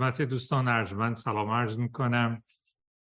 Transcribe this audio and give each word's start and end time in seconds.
خدمت 0.00 0.22
دوستان 0.22 0.68
ارجمند 0.68 1.16
سلام 1.16 1.50
عرض 1.50 1.78
می‌کنم. 1.78 2.42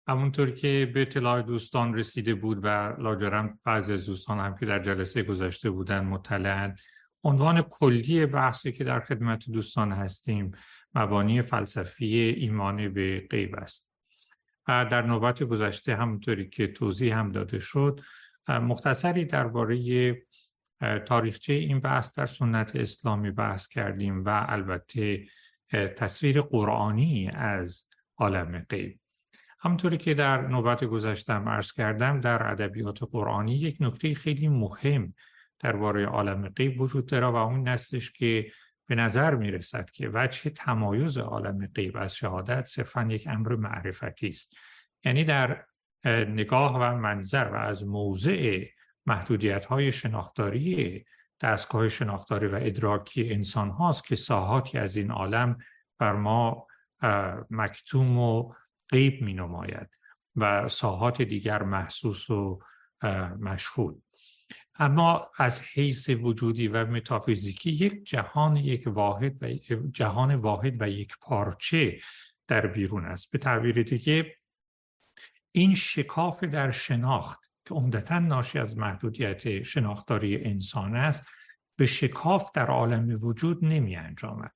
همونطور 0.08 0.50
که 0.50 0.90
به 0.94 1.02
اطلاع 1.02 1.42
دوستان 1.42 1.94
رسیده 1.94 2.34
بود 2.34 2.58
و 2.62 2.66
لاجرم 3.02 3.58
بعضی 3.64 3.92
از 3.92 4.06
دوستان 4.06 4.38
هم 4.38 4.56
که 4.56 4.66
در 4.66 4.78
جلسه 4.78 5.22
گذشته 5.22 5.70
بودن 5.70 6.04
مطلعن 6.04 6.76
عنوان 7.22 7.62
کلی 7.62 8.26
بحثی 8.26 8.72
که 8.72 8.84
در 8.84 9.00
خدمت 9.00 9.50
دوستان 9.50 9.92
هستیم 9.92 10.50
مبانی 10.94 11.42
فلسفی 11.42 12.16
ایمان 12.16 12.88
به 12.88 13.26
غیب 13.30 13.54
است. 13.54 13.90
و 14.68 14.84
در 14.84 15.02
نوبت 15.02 15.42
گذشته 15.42 15.96
همونطوری 15.96 16.48
که 16.48 16.66
توضیح 16.66 17.18
هم 17.18 17.32
داده 17.32 17.58
شد 17.58 18.00
مختصری 18.48 19.24
درباره 19.24 20.16
تاریخچه 21.06 21.52
این 21.52 21.80
بحث 21.80 22.18
در 22.18 22.26
سنت 22.26 22.76
اسلامی 22.76 23.30
بحث 23.30 23.68
کردیم 23.68 24.24
و 24.24 24.46
البته 24.48 25.26
تصویر 25.96 26.40
قرآنی 26.40 27.30
از 27.34 27.86
عالم 28.16 28.66
غیب. 28.68 29.00
همونطوری 29.60 29.96
که 29.96 30.14
در 30.14 30.40
نوبت 30.40 30.84
گذشتم 30.84 31.48
عرض 31.48 31.72
کردم 31.72 32.20
در 32.20 32.50
ادبیات 32.52 33.02
قرآنی 33.02 33.54
یک 33.54 33.76
نکته 33.80 34.14
خیلی 34.14 34.48
مهم 34.48 35.14
درباره 35.60 36.06
عالم 36.06 36.48
غیب 36.48 36.80
وجود 36.80 37.06
داره 37.06 37.26
و 37.26 37.36
اون 37.36 37.68
هستش 37.68 38.12
که 38.12 38.50
به 38.86 38.94
نظر 38.94 39.34
می 39.34 39.50
رسد 39.50 39.90
که 39.90 40.10
وجه 40.14 40.50
تمایز 40.50 41.18
عالم 41.18 41.66
غیب 41.66 41.96
از 41.96 42.16
شهادت 42.16 42.66
صرفا 42.66 43.06
یک 43.10 43.26
امر 43.26 43.56
معرفتی 43.56 44.28
است. 44.28 44.56
یعنی 45.04 45.24
در 45.24 45.64
نگاه 46.28 46.78
و 46.80 46.98
منظر 46.98 47.44
و 47.52 47.54
از 47.54 47.86
موضع 47.86 48.64
محدودیت 49.06 49.64
های 49.64 49.92
شناختاری 49.92 51.04
دستگاه 51.44 51.88
شناختاری 51.88 52.46
و 52.46 52.58
ادراکی 52.62 53.30
انسان 53.32 53.70
هاست 53.70 54.04
که 54.04 54.16
ساحاتی 54.16 54.78
از 54.78 54.96
این 54.96 55.10
عالم 55.10 55.58
بر 55.98 56.12
ما 56.12 56.66
مکتوم 57.50 58.18
و 58.18 58.52
غیب 58.88 59.22
می 59.22 59.34
نماید 59.34 59.88
و 60.36 60.68
ساحات 60.68 61.22
دیگر 61.22 61.62
محسوس 61.62 62.30
و 62.30 62.58
مشهود 63.40 64.02
اما 64.74 65.30
از 65.38 65.60
حیث 65.60 66.10
وجودی 66.10 66.68
و 66.68 66.86
متافیزیکی 66.86 67.70
یک 67.70 68.04
جهان 68.04 68.56
یک 68.56 68.82
واحد 68.86 69.42
و 69.42 69.46
جهان 69.92 70.34
واحد 70.34 70.82
و 70.82 70.88
یک 70.88 71.16
پارچه 71.20 72.00
در 72.48 72.66
بیرون 72.66 73.04
است. 73.04 73.30
به 73.30 73.38
تعبیر 73.38 73.82
دیگه 73.82 74.36
این 75.52 75.74
شکاف 75.74 76.44
در 76.44 76.70
شناخت 76.70 77.50
که 77.66 77.74
عمدتا 77.74 78.18
ناشی 78.18 78.58
از 78.58 78.78
محدودیت 78.78 79.62
شناختاری 79.62 80.44
انسان 80.44 80.96
است 80.96 81.26
به 81.76 81.86
شکاف 81.86 82.50
در 82.54 82.66
عالم 82.66 83.18
وجود 83.22 83.64
نمی 83.64 83.96
انجامد. 83.96 84.52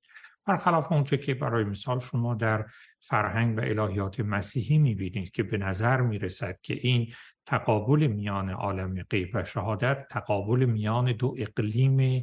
برخلاف 0.47 0.93
اونچه 0.93 1.17
که 1.17 1.35
برای 1.35 1.65
مثال 1.65 2.01
شما 2.01 2.35
در 2.35 2.67
فرهنگ 3.01 3.59
و 3.59 3.61
الهیات 3.61 4.21
مسیحی 4.21 4.79
می‌بینید 4.79 5.31
که 5.31 5.43
به 5.43 5.59
نظر 5.59 6.01
می‌رسد 6.01 6.59
که 6.63 6.75
این 6.75 7.13
تقابل 7.47 8.07
میان 8.07 8.51
عالم 8.51 9.03
غیب 9.03 9.31
و 9.35 9.45
شهادت 9.45 10.07
تقابل 10.11 10.65
میان 10.65 11.13
دو 11.13 11.35
اقلیم 11.39 12.23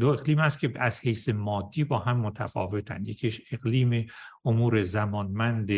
دو 0.00 0.08
اقلیم 0.08 0.38
است 0.38 0.58
که 0.58 0.72
از 0.76 1.00
حیث 1.00 1.28
مادی 1.28 1.84
با 1.84 1.98
هم 1.98 2.20
متفاوتند. 2.20 3.08
یکیش 3.08 3.42
اقلیم 3.52 4.06
امور 4.44 4.82
زمانمند 4.82 5.70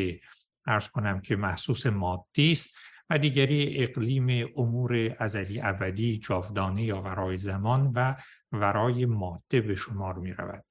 ارز 0.66 0.88
کنم 0.88 1.20
که 1.20 1.36
محسوس 1.36 1.86
مادی 1.86 2.52
است. 2.52 2.76
و 3.10 3.18
دیگری 3.18 3.84
اقلیم 3.84 4.52
امور 4.56 5.16
ازلی 5.18 5.60
ابدی 5.60 6.18
جاودانه 6.18 6.84
یا 6.84 7.02
ورای 7.02 7.36
زمان 7.36 7.92
و 7.94 8.14
ورای 8.52 9.06
ماده 9.06 9.60
به 9.60 9.74
شمار 9.74 10.14
می 10.14 10.32
رود. 10.32 10.64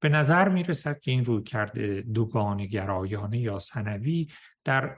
به 0.00 0.08
نظر 0.08 0.48
می 0.48 0.62
رسد 0.62 1.00
که 1.00 1.10
این 1.10 1.24
روی 1.24 1.42
کرده 1.42 2.00
دوگان 2.00 2.66
گرایانه 2.66 3.38
یا 3.38 3.58
سنوی 3.58 4.28
در 4.64 4.96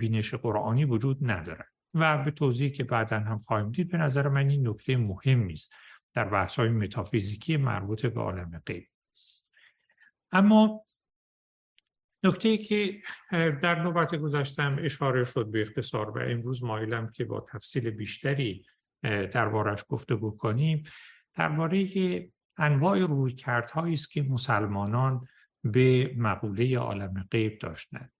بینش 0.00 0.34
قرآنی 0.34 0.84
وجود 0.84 1.30
ندارد 1.30 1.68
و 1.94 2.24
به 2.24 2.30
توضیحی 2.30 2.70
که 2.70 2.84
بعدا 2.84 3.18
هم 3.18 3.38
خواهیم 3.38 3.70
دید 3.70 3.90
به 3.90 3.98
نظر 3.98 4.28
من 4.28 4.48
این 4.48 4.68
نکته 4.68 4.96
مهمی 4.96 5.52
است 5.52 5.72
در 6.14 6.24
بحث 6.24 6.58
های 6.58 6.68
متافیزیکی 6.68 7.56
مربوط 7.56 8.06
به 8.06 8.20
عالم 8.20 8.62
غیب 8.66 8.88
اما 10.32 10.84
نکته 12.24 12.58
که 12.58 13.02
در 13.32 13.82
نوبت 13.82 14.14
گذاشتم 14.14 14.76
اشاره 14.80 15.24
شد 15.24 15.50
به 15.50 15.62
اختصار 15.62 16.10
و 16.10 16.18
امروز 16.18 16.64
مایلم 16.64 17.10
که 17.10 17.24
با 17.24 17.46
تفصیل 17.52 17.90
بیشتری 17.90 18.64
دربارش 19.02 19.84
گفتگو 19.88 20.36
کنیم. 20.36 20.82
درباره 21.34 21.88
انواع 22.58 22.98
رویکردهایی 22.98 23.94
است 23.94 24.10
که 24.10 24.22
مسلمانان 24.22 25.28
به 25.64 26.14
مقوله 26.16 26.78
عالم 26.78 27.28
غیب 27.30 27.58
داشتند. 27.58 28.12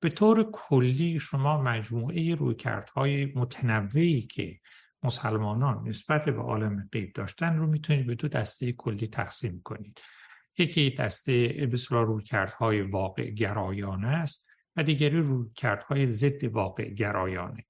به 0.00 0.08
طور 0.08 0.50
کلی 0.52 1.18
شما 1.20 1.62
مجموعه 1.62 2.34
رویکردهای 2.34 3.32
متنوعی 3.34 4.22
که 4.22 4.60
مسلمانان 5.02 5.88
نسبت 5.88 6.24
به 6.24 6.40
عالم 6.40 6.88
غیب 6.92 7.12
داشتن 7.12 7.56
رو 7.56 7.66
می‌تونید 7.66 8.06
به 8.06 8.14
دو 8.14 8.28
دسته 8.28 8.72
کلی 8.72 9.06
تقسیم 9.06 9.60
کنید. 9.64 10.00
یکی 10.58 10.90
دسته 10.90 11.48
بسیار 11.72 12.06
رویکردهای 12.06 12.80
واقع 12.80 13.30
گرایانه 13.30 14.08
است 14.08 14.46
و 14.76 14.82
دیگری 14.82 15.20
رویکردهای 15.20 16.06
ضد 16.06 16.44
واقع 16.44 16.88
گرایانه. 16.88 17.64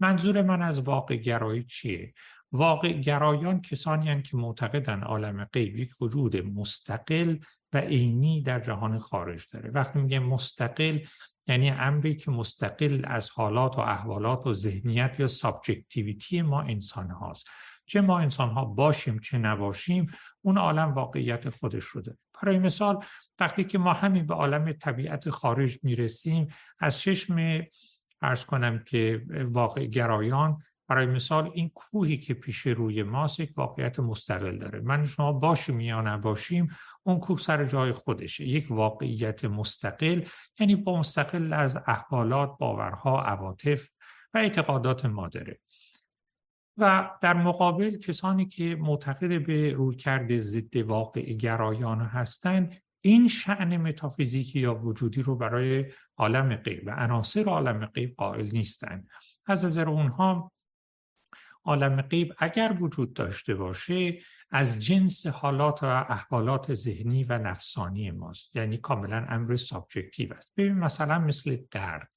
منظور 0.00 0.42
من 0.42 0.62
از 0.62 0.80
واقع 0.80 1.16
گرایی 1.16 1.64
چیه؟ 1.64 2.14
واقع 2.52 2.92
گرایان 2.92 3.62
کسانی 3.62 4.08
هستند 4.08 4.22
که 4.22 4.36
معتقدن 4.36 5.02
عالم 5.02 5.44
غیب 5.44 5.76
یک 5.76 6.02
وجود 6.02 6.36
مستقل 6.36 7.36
و 7.72 7.78
عینی 7.78 8.42
در 8.42 8.60
جهان 8.60 8.98
خارج 8.98 9.46
داره. 9.52 9.70
وقتی 9.70 9.98
میگه 9.98 10.18
مستقل 10.18 10.98
یعنی 11.46 11.70
امری 11.70 12.16
که 12.16 12.30
مستقل 12.30 13.00
از 13.04 13.30
حالات 13.30 13.78
و 13.78 13.80
احوالات 13.80 14.46
و 14.46 14.54
ذهنیت 14.54 15.16
یا 15.20 15.28
سابجکتیویتی 15.28 16.42
ما 16.42 16.62
انسان 16.62 17.10
هاست 17.10 17.46
چه 17.86 18.00
ما 18.00 18.18
انسان 18.18 18.50
ها 18.50 18.64
باشیم 18.64 19.18
چه 19.18 19.38
نباشیم 19.38 20.10
اون 20.42 20.58
عالم 20.58 20.94
واقعیت 20.94 21.50
خودش 21.50 21.84
رو 21.84 22.00
داره. 22.00 22.18
برای 22.42 22.58
مثال 22.58 23.04
وقتی 23.40 23.64
که 23.64 23.78
ما 23.78 23.92
همین 23.92 24.26
به 24.26 24.34
عالم 24.34 24.72
طبیعت 24.72 25.30
خارج 25.30 25.78
می‌رسیم 25.82 26.46
از 26.78 27.00
چشم 27.00 27.62
ارز 28.22 28.44
کنم 28.44 28.78
که 28.78 29.22
واقع 29.44 29.86
گرایان 29.86 30.58
برای 30.88 31.06
مثال 31.06 31.50
این 31.54 31.68
کوهی 31.68 32.16
که 32.18 32.34
پیش 32.34 32.66
روی 32.66 33.02
ماست 33.02 33.40
یک 33.40 33.52
واقعیت 33.56 34.00
مستقل 34.00 34.58
داره. 34.58 34.80
من 34.80 35.06
شما 35.06 35.32
باشیم 35.32 35.80
یا 35.80 36.00
نباشیم 36.00 36.68
اون 37.02 37.20
کوه 37.20 37.38
سر 37.38 37.64
جای 37.64 37.92
خودشه. 37.92 38.44
یک 38.44 38.66
واقعیت 38.70 39.44
مستقل 39.44 40.22
یعنی 40.60 40.76
با 40.76 40.98
مستقل 40.98 41.52
از 41.52 41.76
احوالات 41.86 42.58
باورها 42.58 43.22
عواطف 43.22 43.88
و 44.34 44.38
اعتقادات 44.38 45.04
ما 45.04 45.28
داره. 45.28 45.60
و 46.78 47.10
در 47.20 47.34
مقابل 47.34 47.96
کسانی 47.96 48.46
که 48.46 48.76
معتقد 48.80 49.46
به 49.46 49.72
رویکرد 49.72 50.38
ضد 50.38 50.76
واقع 50.76 51.32
گرایان 51.32 52.00
هستند 52.00 52.76
این 53.00 53.28
شعن 53.28 53.76
متافیزیکی 53.76 54.60
یا 54.60 54.74
وجودی 54.74 55.22
رو 55.22 55.36
برای 55.36 55.84
عالم 56.16 56.56
غیب 56.56 56.86
و 56.86 56.90
عناصر 56.90 57.44
عالم 57.44 57.86
غیب 57.86 58.14
قائل 58.16 58.48
نیستند 58.52 59.08
از 59.46 59.64
نظر 59.64 59.88
اونها 59.88 60.52
عالم 61.64 62.02
غیب 62.02 62.34
اگر 62.38 62.76
وجود 62.80 63.12
داشته 63.12 63.54
باشه 63.54 64.18
از 64.50 64.84
جنس 64.84 65.26
حالات 65.26 65.82
و 65.82 65.86
احوالات 65.86 66.74
ذهنی 66.74 67.24
و 67.24 67.38
نفسانی 67.38 68.10
ماست. 68.10 68.56
یعنی 68.56 68.76
کاملا 68.76 69.26
امر 69.28 69.56
subjective 69.56 70.34
است. 70.34 70.52
ببین 70.56 70.74
مثلا 70.74 71.18
مثل 71.18 71.56
درد. 71.70 72.12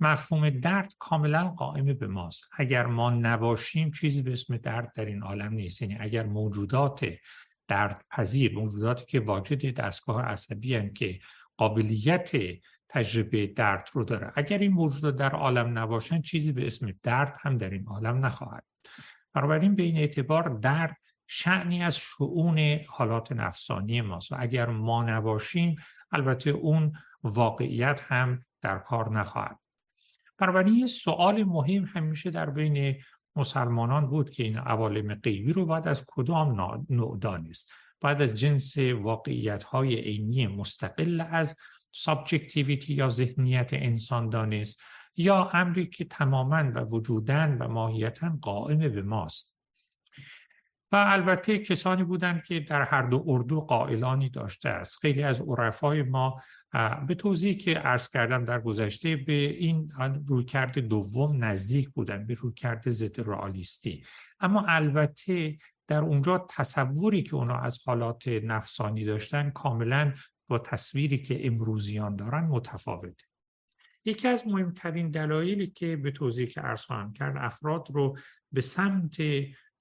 مفهوم 0.00 0.50
درد 0.50 0.94
کاملا 0.98 1.48
قائم 1.48 1.84
به 1.84 2.06
ماست. 2.06 2.48
اگر 2.52 2.86
ما 2.86 3.10
نباشیم 3.10 3.90
چیزی 3.90 4.22
به 4.22 4.32
اسم 4.32 4.56
درد 4.56 4.92
در 4.94 5.04
این 5.04 5.22
عالم 5.22 5.52
نیست. 5.52 5.82
یعنی 5.82 5.96
اگر 6.00 6.26
موجودات 6.26 7.06
درد 7.68 8.04
پذیر 8.10 8.54
موجوداتی 8.54 9.04
که 9.06 9.20
واجد 9.20 9.74
دستگاه 9.74 10.22
عصبی 10.22 10.74
هستند 10.74 10.92
که 10.92 11.18
قابلیت 11.56 12.30
تجربه 12.88 13.46
درد 13.46 13.88
رو 13.92 14.04
داره 14.04 14.32
اگر 14.36 14.58
این 14.58 14.72
موجودات 14.72 15.16
در 15.16 15.30
عالم 15.30 15.78
نباشن 15.78 16.22
چیزی 16.22 16.52
به 16.52 16.66
اسم 16.66 16.92
درد 17.02 17.36
هم 17.40 17.58
در 17.58 17.70
این 17.70 17.86
عالم 17.86 18.26
نخواهد. 18.26 18.64
بنابراین 19.34 19.74
به 19.74 19.82
این 19.82 19.96
اعتبار 19.96 20.48
درد 20.48 20.96
شعنی 21.26 21.82
از 21.82 21.98
شعون 21.98 22.80
حالات 22.88 23.32
نفسانی 23.32 24.00
ماست. 24.00 24.32
و 24.32 24.36
اگر 24.38 24.66
ما 24.66 25.04
نباشیم 25.04 25.76
البته 26.12 26.50
اون 26.50 26.92
واقعیت 27.22 28.00
هم 28.08 28.44
در 28.62 28.78
کار 28.78 29.18
نخواهد 29.18 29.58
بنابراین 30.40 30.74
یه 30.74 30.86
سوال 30.86 31.44
مهم 31.44 31.84
همیشه 31.84 32.30
در 32.30 32.50
بین 32.50 32.96
مسلمانان 33.36 34.06
بود 34.06 34.30
که 34.30 34.42
این 34.42 34.58
عوالم 34.58 35.14
غیبی 35.14 35.52
رو 35.52 35.66
باید 35.66 35.88
از 35.88 36.04
کدام 36.06 36.60
نوع 36.90 37.18
دانست 37.20 37.72
باید 38.00 38.22
از 38.22 38.34
جنس 38.34 38.78
واقعیت 38.78 39.62
های 39.62 39.94
عینی 39.94 40.46
مستقل 40.46 41.24
از 41.30 41.56
سابجکتیویتی 41.92 42.94
یا 42.94 43.08
ذهنیت 43.08 43.70
انسان 43.72 44.28
دانست 44.28 44.80
یا 45.16 45.50
امری 45.52 45.86
که 45.86 46.04
تماما 46.04 46.72
و 46.74 46.80
وجودن 46.80 47.58
و 47.58 47.68
ماهیتا 47.68 48.38
قائم 48.42 48.78
به 48.78 49.02
ماست؟ 49.02 49.56
و 50.92 50.96
البته 50.96 51.58
کسانی 51.58 52.04
بودند 52.04 52.44
که 52.44 52.60
در 52.60 52.82
هر 52.82 53.02
دو 53.02 53.24
اردو 53.26 53.60
قائلانی 53.60 54.28
داشته 54.28 54.68
است. 54.68 54.98
خیلی 54.98 55.22
از 55.22 55.40
عرفای 55.40 56.02
ما 56.02 56.42
به 57.08 57.14
توضیحی 57.14 57.54
که 57.54 57.74
عرض 57.74 58.08
کردم 58.08 58.44
در 58.44 58.60
گذشته 58.60 59.16
به 59.16 59.32
این 59.32 59.92
رویکرد 60.26 60.78
دوم 60.78 61.44
نزدیک 61.44 61.90
بودن 61.90 62.26
به 62.26 62.34
رویکرد 62.34 62.90
ضد 62.90 63.20
رئالیستی. 63.20 64.04
اما 64.40 64.64
البته 64.68 65.58
در 65.86 66.00
اونجا 66.00 66.46
تصوری 66.50 67.22
که 67.22 67.36
اونا 67.36 67.58
از 67.58 67.78
حالات 67.86 68.28
نفسانی 68.28 69.04
داشتن 69.04 69.50
کاملا 69.50 70.14
با 70.48 70.58
تصویری 70.58 71.18
که 71.22 71.46
امروزیان 71.46 72.16
دارن 72.16 72.44
متفاوته 72.44 73.24
یکی 74.04 74.28
از 74.28 74.46
مهمترین 74.46 75.10
دلایلی 75.10 75.66
که 75.66 75.96
به 75.96 76.10
توضیح 76.10 76.46
که 76.46 76.60
عرض 76.60 76.82
خواهم 76.82 77.12
کرد 77.12 77.36
افراد 77.38 77.88
رو 77.90 78.18
به 78.52 78.60
سمت 78.60 79.16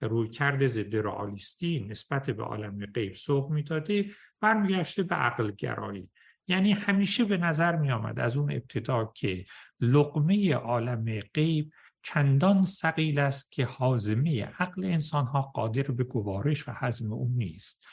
رویکرد 0.02 0.68
ضد 0.68 0.96
رئالیستی 0.96 1.88
نسبت 1.90 2.30
به 2.30 2.44
عالم 2.44 2.86
غیب 2.86 3.16
سوق 3.16 3.52
می‌داده 3.52 4.06
برمیگشته 4.42 5.04
به 5.04 5.16
عقل 5.16 5.52
گرایی 5.52 6.10
یعنی 6.50 6.72
همیشه 6.72 7.26
به 7.26 7.38
نظر 7.38 7.76
می 7.76 7.92
آمد 7.92 8.20
از 8.20 8.38
اون 8.38 8.52
ابتدا 8.52 9.12
که 9.16 9.46
لقمه 9.80 10.54
عالم 10.54 11.20
غیب 11.34 11.72
چندان 12.04 12.66
سقیل 12.66 13.20
است 13.20 13.52
که 13.52 13.66
حازمه 13.66 14.44
عقل 14.44 14.84
انسان 14.84 15.26
ها 15.26 15.42
قادر 15.42 15.84
به 15.84 16.04
گوارش 16.04 16.68
و 16.68 16.72
حزم 16.80 17.14
اون 17.14 17.32
نیست. 17.32 17.86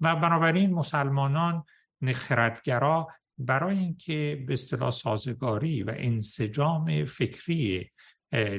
و 0.00 0.16
بنابراین 0.16 0.74
مسلمانان 0.74 1.64
نخردگرا 2.02 3.08
برای 3.38 3.78
اینکه 3.78 4.44
به 4.46 4.52
اصطلاح 4.52 4.90
سازگاری 4.90 5.82
و 5.82 5.94
انسجام 5.96 7.04
فکری 7.04 7.90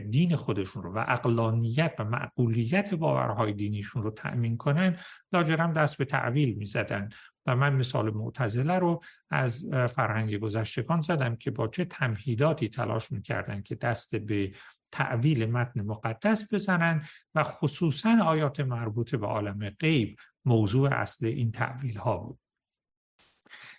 دین 0.10 0.36
خودشون 0.36 0.84
رو 0.84 0.94
و 0.94 1.06
اقلانیت 1.08 1.96
و 2.00 2.04
معقولیت 2.04 2.94
باورهای 2.94 3.54
دینیشون 3.54 4.04
رو 4.04 4.12
تأمین 4.12 4.58
کنن 4.58 4.98
لاجرم 5.34 5.74
دست 5.74 5.98
به 5.98 6.06
تعویل 6.06 6.54
می 6.54 6.66
زدن 6.66 7.10
و 7.46 7.56
من 7.56 7.74
مثال 7.74 8.14
معتزله 8.14 8.80
رو 8.80 9.04
از 9.30 9.66
فرهنگ 9.96 10.38
گذشتگان 10.38 11.02
زدم 11.02 11.36
که 11.36 11.52
با 11.52 11.68
چه 11.68 11.86
تمهیداتی 11.86 12.70
تلاش 12.70 13.12
می‌کردن 13.12 13.62
که 13.62 13.76
دست 13.76 14.16
به 14.16 14.54
تعویل 14.92 15.52
متن 15.52 15.82
مقدس 15.82 16.54
بزنن 16.54 17.06
و 17.36 17.44
خصوصا 17.44 18.24
آیات 18.24 18.60
مربوط 18.60 19.16
به 19.16 19.28
عالم 19.28 19.70
غیب 19.70 20.18
موضوع 20.46 20.94
اصل 20.94 21.26
این 21.26 21.52
تعویل 21.52 21.98
ها 21.98 22.18
بود. 22.18 22.40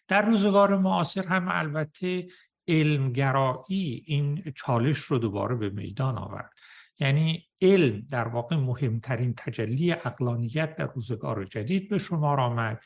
در 0.09 0.23
روزگار 0.23 0.79
معاصر 0.79 1.27
هم 1.27 1.49
البته 1.49 2.29
علمگرایی 2.73 4.03
این 4.07 4.53
چالش 4.57 4.99
رو 4.99 5.19
دوباره 5.19 5.57
به 5.57 5.71
میدان 5.71 6.19
آورد. 6.19 6.53
یعنی 6.99 7.47
علم 7.63 8.01
در 8.11 8.29
واقع 8.29 8.57
مهمترین 8.57 9.35
تجلی 9.37 9.93
اقلانیت 9.93 10.77
در 10.77 10.87
روزگار 10.87 11.45
جدید 11.45 11.89
به 11.89 11.99
شمار 11.99 12.41
آمد 12.41 12.85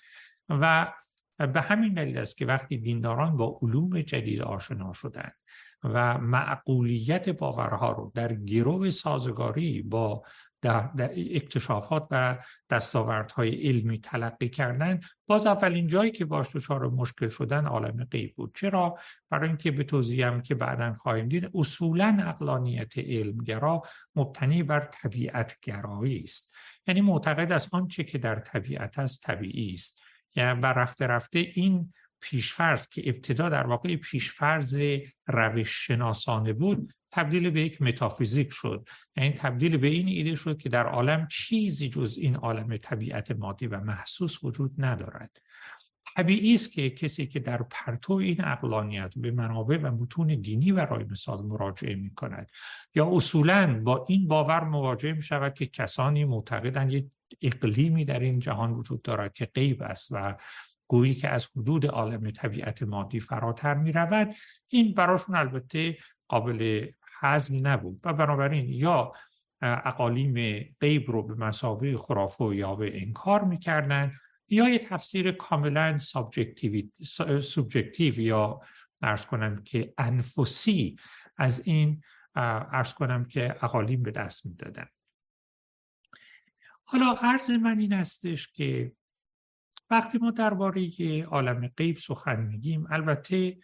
و 0.49 0.93
به 1.39 1.61
همین 1.61 1.95
دلیل 1.95 2.19
است 2.19 2.37
که 2.37 2.47
وقتی 2.47 2.77
دینداران 2.77 3.37
با 3.37 3.59
علوم 3.63 4.01
جدید 4.01 4.43
آشنا 4.43 4.93
شدند 4.93 5.35
و 5.85 6.19
معقولیت 6.19 7.29
باورها 7.29 7.93
رو 7.93 8.13
در 8.15 8.35
گروه 8.35 8.91
سازگاری 8.91 9.83
با 9.83 10.23
اکتشافات 11.35 12.09
و 12.11 12.39
دستاوردهای 12.71 13.69
علمی 13.69 14.01
تلقی 14.01 14.49
کردن. 14.49 15.01
باز 15.27 15.47
اولین 15.47 15.87
جایی 15.87 16.11
که 16.11 16.25
باش 16.25 16.57
دچار 16.57 16.89
مشکل 16.89 17.29
شدن 17.29 17.67
عالم 17.67 18.05
غیب 18.05 18.35
بود. 18.35 18.55
چرا؟ 18.55 18.99
برای 19.31 19.49
اینکه 19.49 19.71
به 19.71 19.85
توضیحم 19.85 20.43
که 20.43 20.55
بعدا 20.55 20.95
خواهیم 20.95 21.29
دید 21.29 21.51
اصولا 21.55 22.19
اقلانیت 22.27 22.99
علمگرا 22.99 23.83
مبتنی 24.17 24.63
بر 24.63 24.81
طبیعت 24.81 25.57
گرایی 25.63 26.23
است. 26.25 26.55
یعنی 26.87 27.01
معتقد 27.01 27.53
است 27.53 27.75
آنچه 27.75 28.05
که 28.05 28.19
در 28.19 28.41
طبیعت 28.41 28.99
است 28.99 29.23
طبیعی 29.23 29.75
است. 29.75 30.03
یعنی 30.35 30.61
بر 30.61 30.73
رفته 30.73 31.07
رفته 31.07 31.39
این 31.39 31.93
پیشفرض 32.21 32.89
که 32.89 33.03
ابتدا 33.09 33.49
در 33.49 33.67
واقع 33.67 33.97
پیشفرض 33.97 34.83
روش 35.27 35.87
شناسانه 35.87 36.53
بود 36.53 36.93
تبدیل 37.11 37.51
به 37.51 37.63
یک 37.63 37.83
متافیزیک 37.83 38.53
شد. 38.53 38.89
یعنی 39.17 39.31
تبدیل 39.31 39.77
به 39.77 39.87
این 39.87 40.09
ایده 40.09 40.35
شد 40.35 40.59
که 40.59 40.69
در 40.69 40.87
عالم 40.87 41.29
چیزی 41.31 41.89
جز 41.89 42.19
این 42.21 42.37
عالم 42.37 42.77
طبیعت 42.77 43.31
مادی 43.31 43.67
و 43.67 43.81
محسوس 43.81 44.45
وجود 44.45 44.73
ندارد. 44.79 45.41
طبیعی 46.17 46.55
است 46.55 46.73
که 46.73 46.91
کسی 46.91 47.27
که 47.27 47.41
در 47.41 47.63
پرتو 47.63 48.13
این 48.13 48.45
اقلانیت 48.45 49.13
به 49.17 49.31
منابع 49.31 49.79
و 49.83 49.91
متون 49.91 50.27
دینی 50.27 50.73
و 50.73 50.81
رای 50.81 51.05
مثال 51.05 51.43
مراجعه 51.43 51.95
می 51.95 52.15
کند. 52.15 52.51
یا 52.95 53.11
اصولا 53.13 53.81
با 53.85 54.05
این 54.09 54.29
باور 54.29 54.65
مواجه 54.65 55.13
می 55.13 55.23
شود 55.23 55.55
که 55.55 55.67
کسانی 55.67 56.25
معتقدند 56.25 56.93
یک 56.93 57.07
اقلیمی 57.43 58.05
در 58.05 58.19
این 58.19 58.39
جهان 58.39 58.73
وجود 58.73 59.03
دارد 59.03 59.33
که 59.33 59.47
غیب 59.47 59.83
است 59.83 60.09
و 60.11 60.37
گویی 60.87 61.15
که 61.15 61.29
از 61.29 61.49
حدود 61.57 61.87
عالم 61.87 62.31
طبیعت 62.31 62.83
مادی 62.83 63.21
فراتر 63.21 63.75
می 63.75 63.93
رود. 63.93 64.35
این 64.69 64.95
براشون 64.95 65.37
البته 65.37 65.97
قابل 66.29 66.89
حزم 67.21 67.67
نبود 67.67 68.01
و 68.05 68.13
بنابراین 68.13 68.69
یا 68.69 69.13
اقالیم 69.63 70.65
غیب 70.81 71.11
رو 71.11 71.23
به 71.23 71.35
مسابقه 71.35 71.99
خرافه 71.99 72.45
و 72.45 72.55
یاوه 72.55 72.91
انکار 72.93 73.45
می‌کردن 73.45 74.13
یا 74.49 74.69
یه 74.69 74.79
تفسیر 74.79 75.33
کاملا 75.33 75.99
سوبجکتیو 75.99 78.21
یا 78.21 78.61
ارز 79.03 79.27
کنم 79.27 79.63
که 79.65 79.95
انفسی 79.99 80.97
از 81.37 81.69
این 81.69 82.03
ارز 82.35 82.95
کنم 82.95 83.25
که 83.25 83.65
اقالیم 83.65 84.03
به 84.03 84.11
دست 84.11 84.47
می‌دادن. 84.47 84.87
حالا 86.85 87.17
عرض 87.23 87.51
من 87.51 87.79
این 87.79 87.93
استش 87.93 88.53
که 88.53 88.93
وقتی 89.91 90.19
ما 90.19 90.31
درباره 90.31 91.23
عالم 91.23 91.71
غیب 91.77 91.97
سخن 91.97 92.41
میگیم 92.41 92.87
البته 92.91 93.57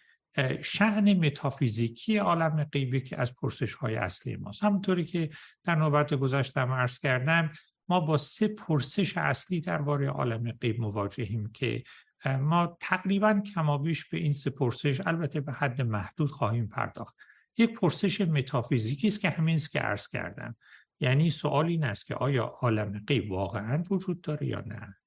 شعن 0.61 1.13
متافیزیکی 1.13 2.17
عالم 2.17 2.63
غیبی 2.63 3.01
که 3.01 3.21
از 3.21 3.35
پرسش 3.35 3.73
های 3.73 3.95
اصلی 3.95 4.35
ماست. 4.35 4.63
همونطوری 4.63 5.05
که 5.05 5.29
در 5.63 5.75
نوبت 5.75 6.13
گذشتم 6.13 6.71
عرض 6.71 6.99
کردم 6.99 7.51
ما 7.89 7.99
با 7.99 8.17
سه 8.17 8.47
پرسش 8.47 9.17
اصلی 9.17 9.61
درباره 9.61 10.07
عالم 10.07 10.51
غیب 10.51 10.79
مواجهیم 10.79 11.51
که 11.51 11.83
ما 12.25 12.77
تقریبا 12.79 13.41
کمابیش 13.53 14.05
به 14.05 14.17
این 14.17 14.33
سه 14.33 14.49
پرسش 14.49 15.01
البته 15.05 15.41
به 15.41 15.51
حد 15.51 15.81
محدود 15.81 16.29
خواهیم 16.29 16.67
پرداخت. 16.67 17.15
یک 17.57 17.73
پرسش 17.73 18.21
متافیزیکی 18.21 19.07
است 19.07 19.19
که 19.19 19.29
همین 19.29 19.55
است 19.55 19.71
که 19.71 19.79
عرض 19.79 20.07
کردم. 20.07 20.55
یعنی 20.99 21.29
سوال 21.29 21.65
این 21.65 21.83
است 21.83 22.05
که 22.05 22.15
آیا 22.15 22.43
عالم 22.43 23.03
غیب 23.07 23.31
واقعا 23.31 23.83
وجود 23.91 24.21
داره 24.21 24.47
یا 24.47 24.63
نه؟ 24.67 24.97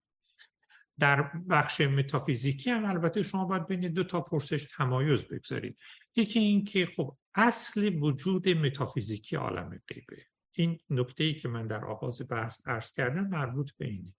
در 0.98 1.22
بخش 1.22 1.80
متافیزیکی 1.80 2.70
هم 2.70 2.84
البته 2.84 3.22
شما 3.22 3.44
باید 3.44 3.66
بین 3.66 3.92
دو 3.92 4.04
تا 4.04 4.20
پرسش 4.20 4.64
تمایز 4.64 5.28
بگذارید. 5.28 5.78
یکی 6.16 6.38
این 6.38 6.64
که 6.64 6.86
خب 6.86 7.16
اصل 7.34 7.94
وجود 7.94 8.48
متافیزیکی 8.48 9.36
عالم 9.36 9.80
غیبه. 9.88 10.26
این 10.52 10.78
نکته 10.90 11.24
ای 11.24 11.34
که 11.34 11.48
من 11.48 11.66
در 11.66 11.84
آغاز 11.84 12.22
بحث 12.28 12.68
عرض 12.68 12.92
کردم 12.92 13.26
مربوط 13.26 13.70
به 13.78 13.86
اینه. 13.86 14.14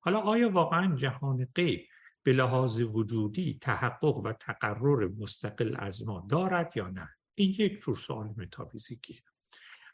حالا 0.00 0.20
آیا 0.20 0.50
واقعا 0.50 0.96
جهان 0.96 1.48
غیب 1.54 1.88
به 2.22 2.32
لحاظ 2.32 2.80
وجودی 2.80 3.58
تحقق 3.60 4.16
و 4.16 4.32
تقرر 4.32 5.08
مستقل 5.08 5.76
از 5.78 6.06
ما 6.06 6.26
دارد 6.30 6.76
یا 6.76 6.88
نه؟ 6.88 7.08
این 7.34 7.54
یک 7.58 7.80
جور 7.80 7.96
سوال 7.96 8.34
متافیزیکی 8.36 9.22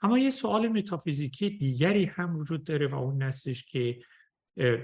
اما 0.02 0.18
یه 0.18 0.30
سوال 0.30 0.68
متافیزیکی 0.68 1.50
دیگری 1.50 2.04
هم 2.04 2.36
وجود 2.36 2.64
داره 2.64 2.86
و 2.86 2.94
اون 2.94 3.22
نستش 3.22 3.64
که 3.64 4.00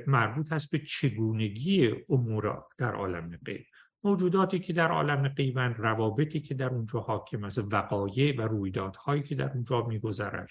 مربوط 0.06 0.52
هست 0.52 0.70
به 0.70 0.78
چگونگی 0.78 1.92
امور 2.08 2.64
در 2.78 2.94
عالم 2.94 3.38
غیب. 3.46 3.66
موجوداتی 4.04 4.58
که 4.58 4.72
در 4.72 4.90
عالم 4.90 5.28
غیبن 5.28 5.74
روابطی 5.74 6.40
که 6.40 6.54
در 6.54 6.68
اونجا 6.68 7.00
حاکم 7.00 7.44
است 7.44 7.58
وقایع 7.72 8.36
و 8.38 8.42
رویدادهایی 8.42 9.22
که 9.22 9.34
در 9.34 9.52
اونجا 9.52 9.86
میگذرد 9.86 10.50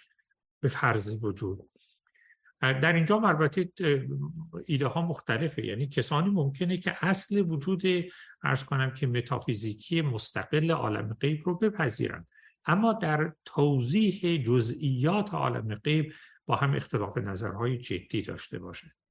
به 0.60 0.68
فرض 0.68 1.24
وجود. 1.24 1.70
در 2.62 2.94
اینجا 2.94 3.20
البته 3.20 3.72
ایده 4.66 4.88
ها 4.88 5.02
مختلفه. 5.02 5.66
یعنی 5.66 5.88
کسانی 5.88 6.30
ممکنه 6.30 6.78
که 6.78 7.06
اصل 7.06 7.42
وجود 7.42 7.84
ارز 8.44 8.64
کنم 8.64 8.94
که 8.94 9.08
متافیزیکی 9.08 10.02
مستقل 10.02 10.72
عالم 10.72 11.14
غیب 11.14 11.42
رو 11.46 11.58
بپذیرند. 11.58 12.28
اما 12.66 12.94
در 12.94 13.34
توضیح 13.46 14.44
جزئیات 14.44 15.34
عالم 15.34 15.76
غیب 15.76 16.14
با 16.46 16.56
هم 16.56 16.76
اختلاف 16.76 17.18
نظرهای 17.18 17.78
جدی 17.78 18.22
داشته 18.22 18.60
باشند. 18.60 19.03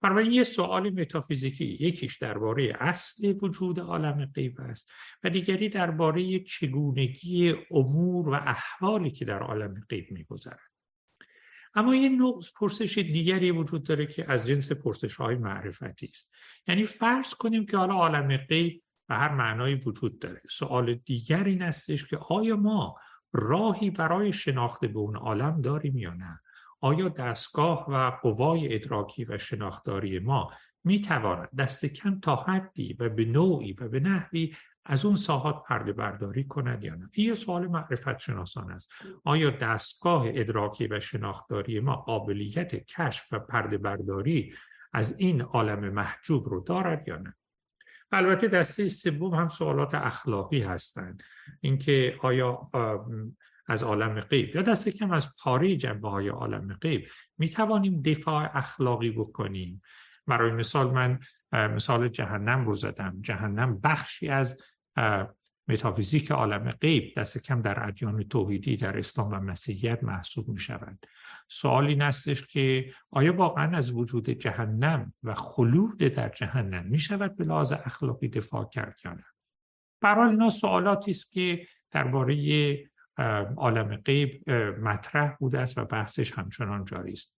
بنابراین 0.00 0.32
یه 0.32 0.44
سوال 0.44 0.90
متافیزیکی 0.90 1.64
یکیش 1.80 2.18
درباره 2.18 2.76
اصل 2.80 3.34
وجود 3.42 3.80
عالم 3.80 4.26
غیب 4.34 4.60
است 4.60 4.90
و 5.24 5.30
دیگری 5.30 5.68
درباره 5.68 6.38
چگونگی 6.38 7.54
امور 7.70 8.28
و 8.28 8.34
احوالی 8.34 9.10
که 9.10 9.24
در 9.24 9.42
عالم 9.42 9.84
غیب 9.88 10.10
میگذرد 10.10 10.68
اما 11.74 11.94
یه 11.94 12.08
نوع 12.08 12.42
پرسش 12.56 12.98
دیگری 12.98 13.50
وجود 13.50 13.84
داره 13.84 14.06
که 14.06 14.32
از 14.32 14.46
جنس 14.46 14.72
پرسش 14.72 15.14
های 15.14 15.36
معرفتی 15.36 16.06
است. 16.12 16.34
یعنی 16.68 16.84
فرض 16.84 17.34
کنیم 17.34 17.66
که 17.66 17.76
حالا 17.76 17.94
عالم 17.94 18.36
غیب 18.36 18.82
به 19.08 19.14
هر 19.14 19.34
معنایی 19.34 19.74
وجود 19.74 20.18
داره. 20.18 20.42
سوال 20.50 20.94
دیگر 20.94 21.44
این 21.44 21.62
استش 21.62 22.06
که 22.06 22.16
آیا 22.16 22.56
ما 22.56 22.96
راهی 23.32 23.90
برای 23.90 24.32
شناخت 24.32 24.84
به 24.84 24.98
اون 24.98 25.16
عالم 25.16 25.60
داریم 25.60 25.98
یا 25.98 26.14
نه؟ 26.14 26.40
آیا 26.80 27.08
دستگاه 27.08 27.90
و 27.90 28.10
قوای 28.22 28.74
ادراکی 28.74 29.24
و 29.24 29.38
شناختاری 29.38 30.18
ما 30.18 30.52
می 30.84 31.00
تواند 31.00 31.48
دست 31.58 31.86
کم 31.86 32.20
تا 32.20 32.36
حدی 32.36 32.96
و 32.98 33.08
به 33.08 33.24
نوعی 33.24 33.72
و 33.72 33.88
به 33.88 34.00
نحوی 34.00 34.54
از 34.84 35.04
اون 35.04 35.16
ساحات 35.16 35.62
پرده 35.62 35.92
برداری 35.92 36.44
کنند 36.44 36.84
یا 36.84 36.94
نه؟ 36.94 37.08
این 37.12 37.26
یه 37.26 37.34
سوال 37.34 37.66
معرفت 37.66 38.18
شناسان 38.18 38.70
است. 38.70 38.92
آیا 39.24 39.50
دستگاه 39.50 40.24
ادراکی 40.26 40.86
و 40.86 41.00
شناختاری 41.00 41.80
ما 41.80 41.96
قابلیت 41.96 42.74
کشف 42.74 43.32
و 43.32 43.38
پرده 43.38 43.78
برداری 43.78 44.54
از 44.92 45.18
این 45.18 45.40
عالم 45.40 45.88
محجوب 45.88 46.48
رو 46.48 46.60
دارد 46.60 47.08
یا 47.08 47.16
نه؟ 47.16 47.36
البته 48.12 48.48
دسته 48.48 48.88
سوم 48.88 49.34
هم 49.34 49.48
سوالات 49.48 49.94
اخلاقی 49.94 50.60
هستند. 50.60 51.22
اینکه 51.60 52.16
آیا 52.22 52.70
از 53.68 53.82
عالم 53.82 54.20
غیب 54.20 54.56
یا 54.56 54.62
دست 54.62 54.88
کم 54.88 55.10
از 55.10 55.36
پاره 55.36 55.76
جنبه 55.76 56.08
های 56.08 56.28
عالم 56.28 56.74
غیب. 56.80 57.08
می 57.38 57.48
توانیم 57.48 58.02
دفاع 58.02 58.56
اخلاقی 58.56 59.10
بکنیم. 59.10 59.82
برای 60.26 60.50
مثال 60.50 60.90
من 60.90 61.20
مثال 61.52 62.08
جهنم 62.08 62.66
رو 62.66 62.74
زدم. 62.74 63.18
جهنم 63.20 63.80
بخشی 63.80 64.28
از 64.28 64.58
متافیزیک 65.68 66.30
عالم 66.30 66.70
غیب 66.70 67.14
دست 67.16 67.38
کم 67.38 67.62
در 67.62 67.88
ادیان 67.88 68.22
توحیدی 68.22 68.76
در 68.76 68.98
اسلام 68.98 69.32
و 69.32 69.36
مسیحیت 69.36 70.04
محسوب 70.04 70.48
می 70.48 70.58
شود 70.60 70.98
سوال 71.48 71.86
این 71.86 72.02
استش 72.02 72.46
که 72.46 72.92
آیا 73.10 73.32
واقعا 73.36 73.76
از 73.76 73.92
وجود 73.92 74.30
جهنم 74.30 75.12
و 75.22 75.34
خلود 75.34 75.98
در 75.98 76.28
جهنم 76.28 76.86
می 76.86 76.98
شود 76.98 77.36
به 77.36 77.44
لحاظ 77.44 77.72
اخلاقی 77.72 78.28
دفاع 78.28 78.68
کرد 78.72 79.00
یا 79.04 79.12
نه؟ 79.12 79.24
برای 80.00 80.30
اینا 80.30 80.50
سوالاتی 80.50 81.10
است 81.10 81.32
که 81.32 81.66
درباره 81.90 82.34
عالم 83.56 83.96
غیب 83.96 84.50
مطرح 84.80 85.36
بوده 85.36 85.60
است 85.60 85.78
و 85.78 85.84
بحثش 85.84 86.32
همچنان 86.32 86.84
جاری 86.84 87.12
است. 87.12 87.34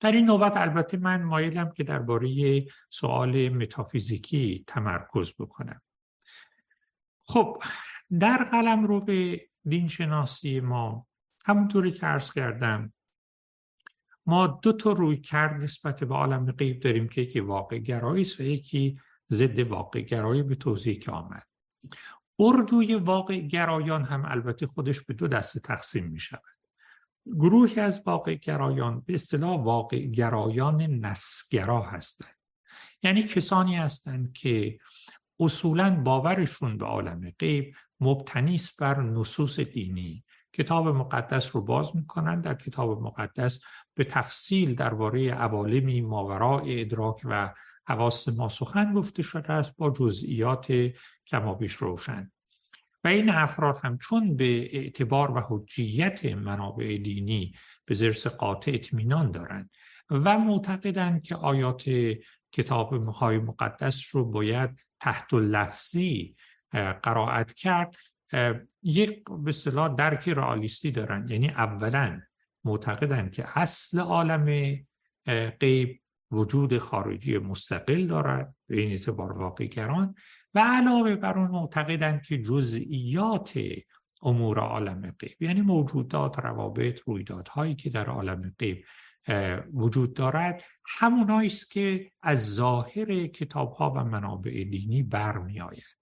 در 0.00 0.12
این 0.12 0.24
نوبت 0.24 0.56
البته 0.56 0.96
من 0.96 1.22
مایلم 1.22 1.70
که 1.70 1.84
درباره 1.84 2.66
سوال 2.90 3.48
متافیزیکی 3.48 4.64
تمرکز 4.66 5.34
بکنم. 5.38 5.82
خب 7.22 7.62
در 8.20 8.44
قلم 8.44 8.84
رو 8.84 9.00
به 9.00 9.48
دین 9.64 9.88
شناسی 9.88 10.60
ما 10.60 11.06
همونطوری 11.44 11.92
که 11.92 12.06
عرض 12.06 12.32
کردم 12.32 12.92
ما 14.26 14.46
دو 14.46 14.72
تا 14.72 14.92
روی 14.92 15.16
کرد 15.16 15.62
نسبت 15.62 16.04
به 16.04 16.14
عالم 16.14 16.52
غیب 16.52 16.80
داریم 16.80 17.08
که 17.08 17.20
یکی 17.20 17.40
واقع 17.40 17.78
گرایی 17.78 18.22
است 18.22 18.40
و 18.40 18.42
یکی 18.42 19.00
ضد 19.30 19.58
واقع 19.58 20.00
گرایی 20.00 20.42
به 20.42 20.54
توضیح 20.54 20.98
که 20.98 21.10
آمد. 21.10 21.46
اردوی 22.38 22.94
واقع 22.94 23.38
گرایان 23.38 24.04
هم 24.04 24.24
البته 24.24 24.66
خودش 24.66 25.00
به 25.00 25.14
دو 25.14 25.28
دسته 25.28 25.60
تقسیم 25.60 26.04
می 26.04 26.20
شود 26.20 26.42
گروهی 27.26 27.80
از 27.80 28.02
واقع 28.06 28.34
گرایان 28.34 29.00
به 29.00 29.14
اصطلاح 29.14 29.62
واقع 29.62 29.98
گرایان 29.98 30.82
نسگرا 30.82 31.82
هستند. 31.82 32.36
یعنی 33.02 33.22
کسانی 33.22 33.76
هستند 33.76 34.32
که 34.32 34.78
اصولا 35.40 36.02
باورشون 36.04 36.78
به 36.78 36.86
عالم 36.86 37.32
غیب 37.38 37.74
مبتنی 38.00 38.54
است 38.54 38.76
بر 38.80 39.02
نصوص 39.02 39.60
دینی. 39.60 40.24
کتاب 40.52 40.88
مقدس 40.88 41.56
رو 41.56 41.62
باز 41.62 41.96
می‌کنن 41.96 42.40
در 42.40 42.54
کتاب 42.54 43.02
مقدس 43.02 43.60
به 43.94 44.04
تفصیل 44.04 44.74
درباره 44.74 45.30
عوالمی 45.30 46.00
ماورای 46.00 46.80
ادراک 46.80 47.20
و 47.24 47.54
حواس 47.88 48.28
ما 48.28 48.48
سخن 48.48 48.92
گفته 48.92 49.22
شده 49.22 49.52
است 49.52 49.76
با 49.76 49.90
جزئیات 49.90 50.90
کمابیش 51.26 51.72
روشن. 51.72 52.30
و 53.04 53.08
این 53.08 53.30
افراد 53.30 53.78
هم 53.82 53.98
چون 53.98 54.36
به 54.36 54.76
اعتبار 54.76 55.30
و 55.30 55.40
حجیت 55.48 56.24
منابع 56.24 56.96
دینی 56.96 57.54
به 57.84 57.94
زرس 57.94 58.26
قاطع 58.26 58.70
اطمینان 58.74 59.30
دارند 59.30 59.70
و 60.10 60.38
معتقدند 60.38 61.22
که 61.22 61.34
آیات 61.34 61.90
کتاب 62.52 63.08
های 63.08 63.38
مقدس 63.38 64.14
رو 64.14 64.24
باید 64.24 64.70
تحت 65.00 65.34
لفظی 65.34 66.36
قرائت 67.02 67.52
کرد 67.52 67.96
یک 68.82 69.24
به 69.24 69.48
اصطلاح 69.48 69.94
درک 69.94 70.28
رئالیستی 70.28 70.90
دارن 70.90 71.28
یعنی 71.28 71.48
اولا 71.48 72.20
معتقدن 72.64 73.30
که 73.30 73.58
اصل 73.58 74.00
عالم 74.00 74.76
غیب 75.60 76.00
وجود 76.30 76.78
خارجی 76.78 77.38
مستقل 77.38 78.06
دارد 78.06 78.54
به 78.66 78.80
این 78.80 78.90
اعتبار 78.90 79.38
واقعگران 79.38 80.14
و 80.54 80.58
علاوه 80.58 81.14
بر 81.14 81.38
اون 81.38 81.50
معتقدن 81.50 82.20
که 82.26 82.42
جزئیات 82.42 83.58
امور 84.22 84.58
عالم 84.58 85.10
غیب 85.10 85.42
یعنی 85.42 85.60
موجودات 85.60 86.38
روابط 86.38 87.00
رویدادهایی 87.06 87.74
که 87.74 87.90
در 87.90 88.06
عالم 88.06 88.54
غیب 88.58 88.84
وجود 89.74 90.14
دارد 90.14 90.62
همونایی 90.86 91.46
است 91.46 91.70
که 91.70 92.10
از 92.22 92.54
ظاهر 92.54 93.26
کتاب 93.26 93.72
ها 93.72 93.90
و 93.90 94.04
منابع 94.04 94.50
دینی 94.50 95.02
برمیآید. 95.02 95.98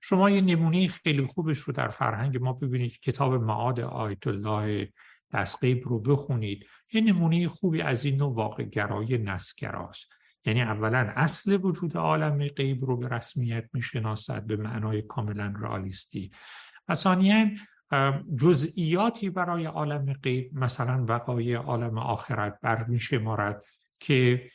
شما 0.00 0.30
یه 0.30 0.40
نمونه 0.40 0.88
خیلی 0.88 1.26
خوبش 1.26 1.58
رو 1.58 1.72
در 1.72 1.88
فرهنگ 1.88 2.36
ما 2.36 2.52
ببینید 2.52 3.00
کتاب 3.00 3.34
معاد 3.34 3.80
آیت 3.80 4.26
الله 4.26 4.92
دستقیب 5.32 5.88
رو 5.88 5.98
بخونید. 5.98 6.66
یه 6.92 7.00
نمونه 7.00 7.48
خوبی 7.48 7.82
از 7.82 8.04
این 8.04 8.16
نوع 8.16 8.34
واقع 8.34 8.62
گرای 8.64 9.18
نسگراست 9.18 10.12
یعنی 10.46 10.62
اولا 10.62 11.12
اصل 11.16 11.58
وجود 11.62 11.96
عالم 11.96 12.48
غیب 12.48 12.84
رو 12.84 12.96
به 12.96 13.08
رسمیت 13.08 13.64
می‌شناسد 13.72 14.42
به 14.42 14.56
معنای 14.56 15.02
کاملا 15.02 15.54
رئالیستی. 15.60 16.30
و 16.88 16.94
ثانیا 16.94 17.46
جزئیاتی 18.36 19.30
برای 19.30 19.64
عالم 19.64 20.12
غیب 20.12 20.50
مثلا 20.54 21.04
وقایع 21.08 21.58
عالم 21.58 21.98
آخرت 21.98 22.58
بر 22.62 22.86
مارد 23.18 23.64
که 24.00 24.50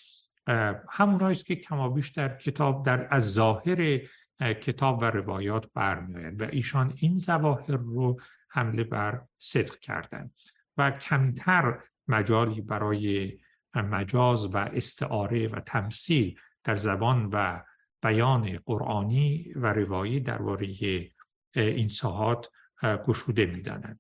هموناییست 0.90 1.46
که 1.46 1.56
کمابیش 1.56 2.10
در 2.10 2.38
کتاب 2.38 2.86
در 2.86 3.08
از 3.12 3.34
ظاهر 3.34 4.00
کتاب 4.40 5.02
و 5.02 5.06
روایات 5.06 5.66
برمیآید 5.74 6.42
و 6.42 6.48
ایشان 6.52 6.94
این 6.96 7.18
ظواهر 7.18 7.78
رو 7.78 8.22
حمله 8.50 8.84
بر 8.84 9.22
صدق 9.40 9.80
کردند. 9.80 10.34
و 10.80 10.92
کمتر 10.92 11.80
مجالی 12.08 12.62
برای 12.62 13.38
مجاز 13.76 14.46
و 14.46 14.58
استعاره 14.58 15.48
و 15.48 15.60
تمثیل 15.60 16.40
در 16.64 16.76
زبان 16.76 17.30
و 17.34 17.64
بیان 18.02 18.60
قرآنی 18.66 19.54
و 19.56 19.74
روایی 19.74 20.20
درباره 20.20 20.68
این 21.56 21.88
ساحات 21.88 22.50
گشوده 22.84 23.46
می‌دانند. 23.46 24.00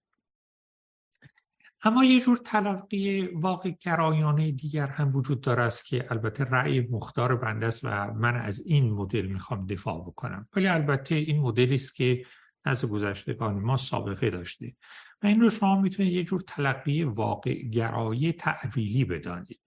اما 1.83 2.05
یه 2.05 2.19
جور 2.19 2.37
تلقی 2.37 3.21
واقع 3.21 3.69
گرایانه 3.69 4.51
دیگر 4.51 4.87
هم 4.87 5.15
وجود 5.15 5.41
داره 5.41 5.63
است 5.63 5.85
که 5.85 6.11
البته 6.11 6.43
رأی 6.43 6.79
مختار 6.79 7.35
بنده 7.35 7.65
است 7.65 7.79
و 7.83 8.13
من 8.13 8.35
از 8.35 8.59
این 8.59 8.93
مدل 8.93 9.25
می‌خوام 9.25 9.65
دفاع 9.65 10.01
بکنم. 10.01 10.47
ولی 10.55 10.67
البته 10.67 11.15
این 11.15 11.39
مدلی 11.39 11.75
است 11.75 11.95
که 11.95 12.25
نزد 12.65 12.85
گذشتگان 12.85 13.59
ما 13.59 13.77
سابقه 13.77 14.29
داشته. 14.29 14.75
و 15.23 15.27
این 15.27 15.41
رو 15.41 15.49
شما 15.49 15.81
می‌تونید 15.81 16.13
یه 16.13 16.23
جور 16.23 16.41
تلقی 16.47 17.03
واقع 17.03 17.53
گرایی 17.53 18.33
تعویلی 18.33 19.05
بدانید. 19.05 19.59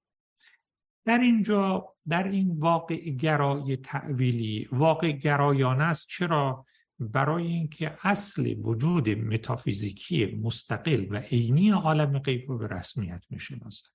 در 1.05 1.19
اینجا 1.19 1.95
در 2.09 2.29
این 2.29 2.59
واقع 2.59 2.97
گرای 2.97 3.77
تعویلی 3.77 4.69
واقع 4.73 5.13
گرایانه 5.13 5.85
است. 5.85 6.09
چرا؟ 6.09 6.67
برای 6.99 7.47
اینکه 7.47 7.99
اصل 8.03 8.55
وجود 8.63 9.09
متافیزیکی 9.09 10.41
مستقل 10.43 11.07
و 11.11 11.17
عینی 11.17 11.71
عالم 11.71 12.19
غیب 12.19 12.51
رو 12.51 12.59
به 12.59 12.67
رسمیت 12.67 13.23
می‌شناسد 13.31 13.89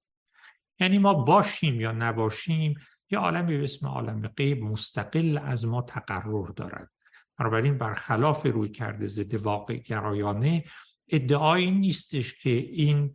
یعنی 0.79 0.97
ما 0.97 1.13
باشیم 1.13 1.81
یا 1.81 1.91
نباشیم 1.91 2.75
یه 3.09 3.19
عالمی 3.19 3.57
به 3.57 3.63
اسم 3.63 3.87
عالم 3.87 4.27
غیب 4.27 4.63
مستقل 4.63 5.37
از 5.37 5.65
ما 5.65 5.81
تقرر 5.81 6.47
دارد. 6.47 6.91
بنابراین 7.39 7.77
برخلاف 7.77 8.45
روی 8.45 8.69
کرده 8.69 9.07
ضد 9.07 9.33
واقع 9.33 9.75
گرایانه 9.77 10.63
ادعایی 11.09 11.71
نیستش 11.71 12.39
که 12.39 12.49
این 12.49 13.13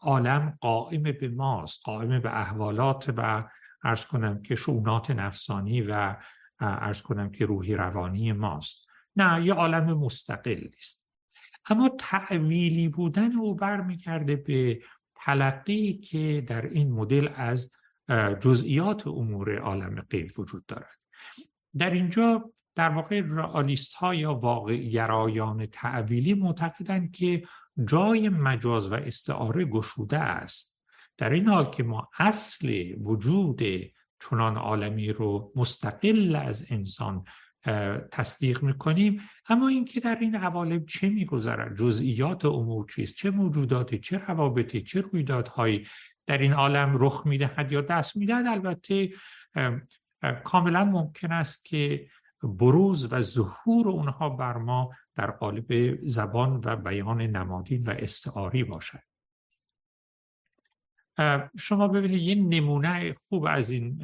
عالم 0.00 0.58
قائم 0.60 1.02
به 1.02 1.28
ماست 1.28 1.80
قائم 1.84 2.20
به 2.20 2.40
احوالات 2.40 3.14
و 3.16 3.48
ارز 3.84 4.04
کنم 4.04 4.42
که 4.42 4.54
شونات 4.54 5.10
نفسانی 5.10 5.82
و 5.82 6.16
ارز 6.60 7.02
کنم 7.02 7.30
که 7.30 7.46
روحی 7.46 7.74
روانی 7.74 8.32
ماست. 8.32 8.86
نه 9.16 9.46
یه 9.46 9.54
عالم 9.54 9.98
مستقل 9.98 10.68
است 10.78 11.04
اما 11.70 11.90
تعویلی 11.98 12.88
بودن 12.88 13.32
او 13.32 13.54
برمیگرده 13.54 14.36
به 14.36 14.82
تلقی 15.14 15.92
که 15.92 16.44
در 16.46 16.66
این 16.66 16.92
مدل 16.92 17.28
از 17.34 17.70
جزئیات 18.40 19.06
امور 19.06 19.58
عالم 19.58 20.06
غیب 20.10 20.40
وجود 20.40 20.66
دارد. 20.66 20.98
در 21.78 21.90
اینجا 21.90 22.52
در 22.74 22.88
واقع 22.88 23.22
رئالیست 23.28 23.94
ها 23.94 24.14
یا 24.14 24.34
واقع 24.34 24.76
گرایان 24.76 25.66
تعویلی 25.66 26.34
معتقدند 26.34 27.12
که 27.12 27.42
جای 27.84 28.28
مجاز 28.28 28.92
و 28.92 28.94
استعاره 28.94 29.64
گشوده 29.64 30.18
است. 30.18 30.82
در 31.18 31.30
این 31.30 31.48
حال 31.48 31.70
که 31.70 31.82
ما 31.82 32.08
اصل 32.18 32.94
وجود 33.00 33.62
چنان 34.20 34.56
عالمی 34.56 35.12
رو 35.12 35.52
مستقل 35.56 36.36
از 36.36 36.66
انسان 36.70 37.24
تصدیق 38.12 38.62
می‌کنیم 38.62 39.20
اما 39.48 39.68
اینکه 39.68 40.00
در 40.00 40.18
این 40.20 40.34
عوالم 40.34 40.86
چه 40.86 41.08
میگذرد 41.08 41.76
جزئیات 41.76 42.44
امور 42.44 42.86
چیست 42.94 43.14
چه 43.14 43.30
موجوداتی 43.30 43.98
چه 43.98 44.18
روابطی 44.18 44.82
چه 44.82 45.00
رویدادهایی 45.00 45.86
در 46.26 46.38
این 46.38 46.52
عالم 46.52 46.92
رخ 46.94 47.26
می‌دهد 47.26 47.72
یا 47.72 47.80
دست 47.80 48.16
می‌دهد 48.16 48.46
البته 48.46 49.10
کاملا 50.44 50.84
ممکن 50.84 51.32
است 51.32 51.64
که 51.64 52.06
بروز 52.44 53.12
و 53.12 53.20
ظهور 53.20 53.88
اونها 53.88 54.28
بر 54.28 54.56
ما 54.56 54.90
در 55.14 55.30
قالب 55.30 55.98
زبان 56.06 56.60
و 56.64 56.76
بیان 56.76 57.22
نمادین 57.22 57.84
و 57.84 57.90
استعاری 57.90 58.64
باشد. 58.64 59.02
شما 61.58 61.88
ببینید 61.88 62.22
یه 62.22 62.34
نمونه 62.34 63.14
خوب 63.28 63.46
از 63.46 63.70
این 63.70 64.00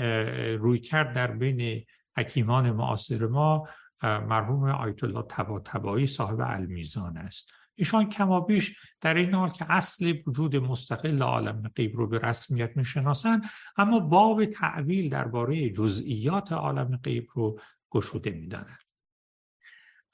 روی 0.57 0.79
کرد 0.79 1.15
در 1.15 1.33
بین 1.33 1.85
حکیمان 2.17 2.71
معاصر 2.71 3.27
ما 3.27 3.69
مرحوم 4.03 4.65
آیت 4.65 5.05
الله 5.05 5.25
تبا 5.29 5.61
تبایی 5.61 6.07
صاحب 6.07 6.41
المیزان 6.41 7.17
است. 7.17 7.53
ایشان 7.75 8.09
کمابیش 8.09 8.77
در 9.01 9.15
این 9.15 9.35
حال 9.35 9.49
که 9.49 9.73
اصل 9.73 10.15
وجود 10.27 10.57
مستقل 10.57 11.23
عالم 11.23 11.71
غیب 11.77 11.97
رو 11.97 12.07
به 12.07 12.19
رسمیت 12.19 12.77
می‌شناسن 12.77 13.41
اما 13.77 14.01
باب 14.01 14.45
تعویل 14.45 15.09
درباره 15.09 15.71
جزئیات 15.71 16.53
عالم 16.53 16.97
غیب 16.97 17.29
رو 17.35 17.61
گشوده 17.91 18.31
می‌دانند 18.31 18.91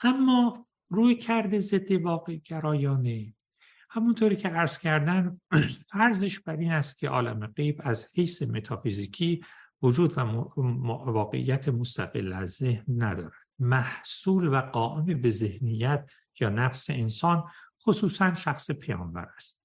اما 0.00 0.66
روی 0.88 1.16
کرده 1.16 1.58
ضد 1.58 1.92
واقع 1.92 2.36
گرایانه. 2.36 3.34
همونطوری 3.90 4.36
که 4.36 4.48
عرض 4.48 4.78
کردن 4.78 5.40
فرضش 5.88 6.40
بر 6.40 6.56
این 6.56 6.72
است 6.72 6.98
که 6.98 7.08
عالم 7.08 7.46
غیب 7.46 7.80
از 7.84 8.10
حیث 8.14 8.42
متافیزیکی 8.42 9.44
وجود 9.82 10.18
و 10.18 10.20
واقعیت 11.10 11.68
مستقل 11.68 12.32
از 12.32 12.50
ذهن 12.50 12.84
ندارد. 12.88 13.32
محصول 13.58 14.48
و 14.48 14.60
قائم 14.60 15.04
به 15.04 15.30
ذهنیت 15.30 16.10
یا 16.40 16.48
نفس 16.48 16.90
انسان 16.90 17.44
خصوصا 17.82 18.34
شخص 18.34 18.70
پیامبر 18.70 19.28
است. 19.36 19.60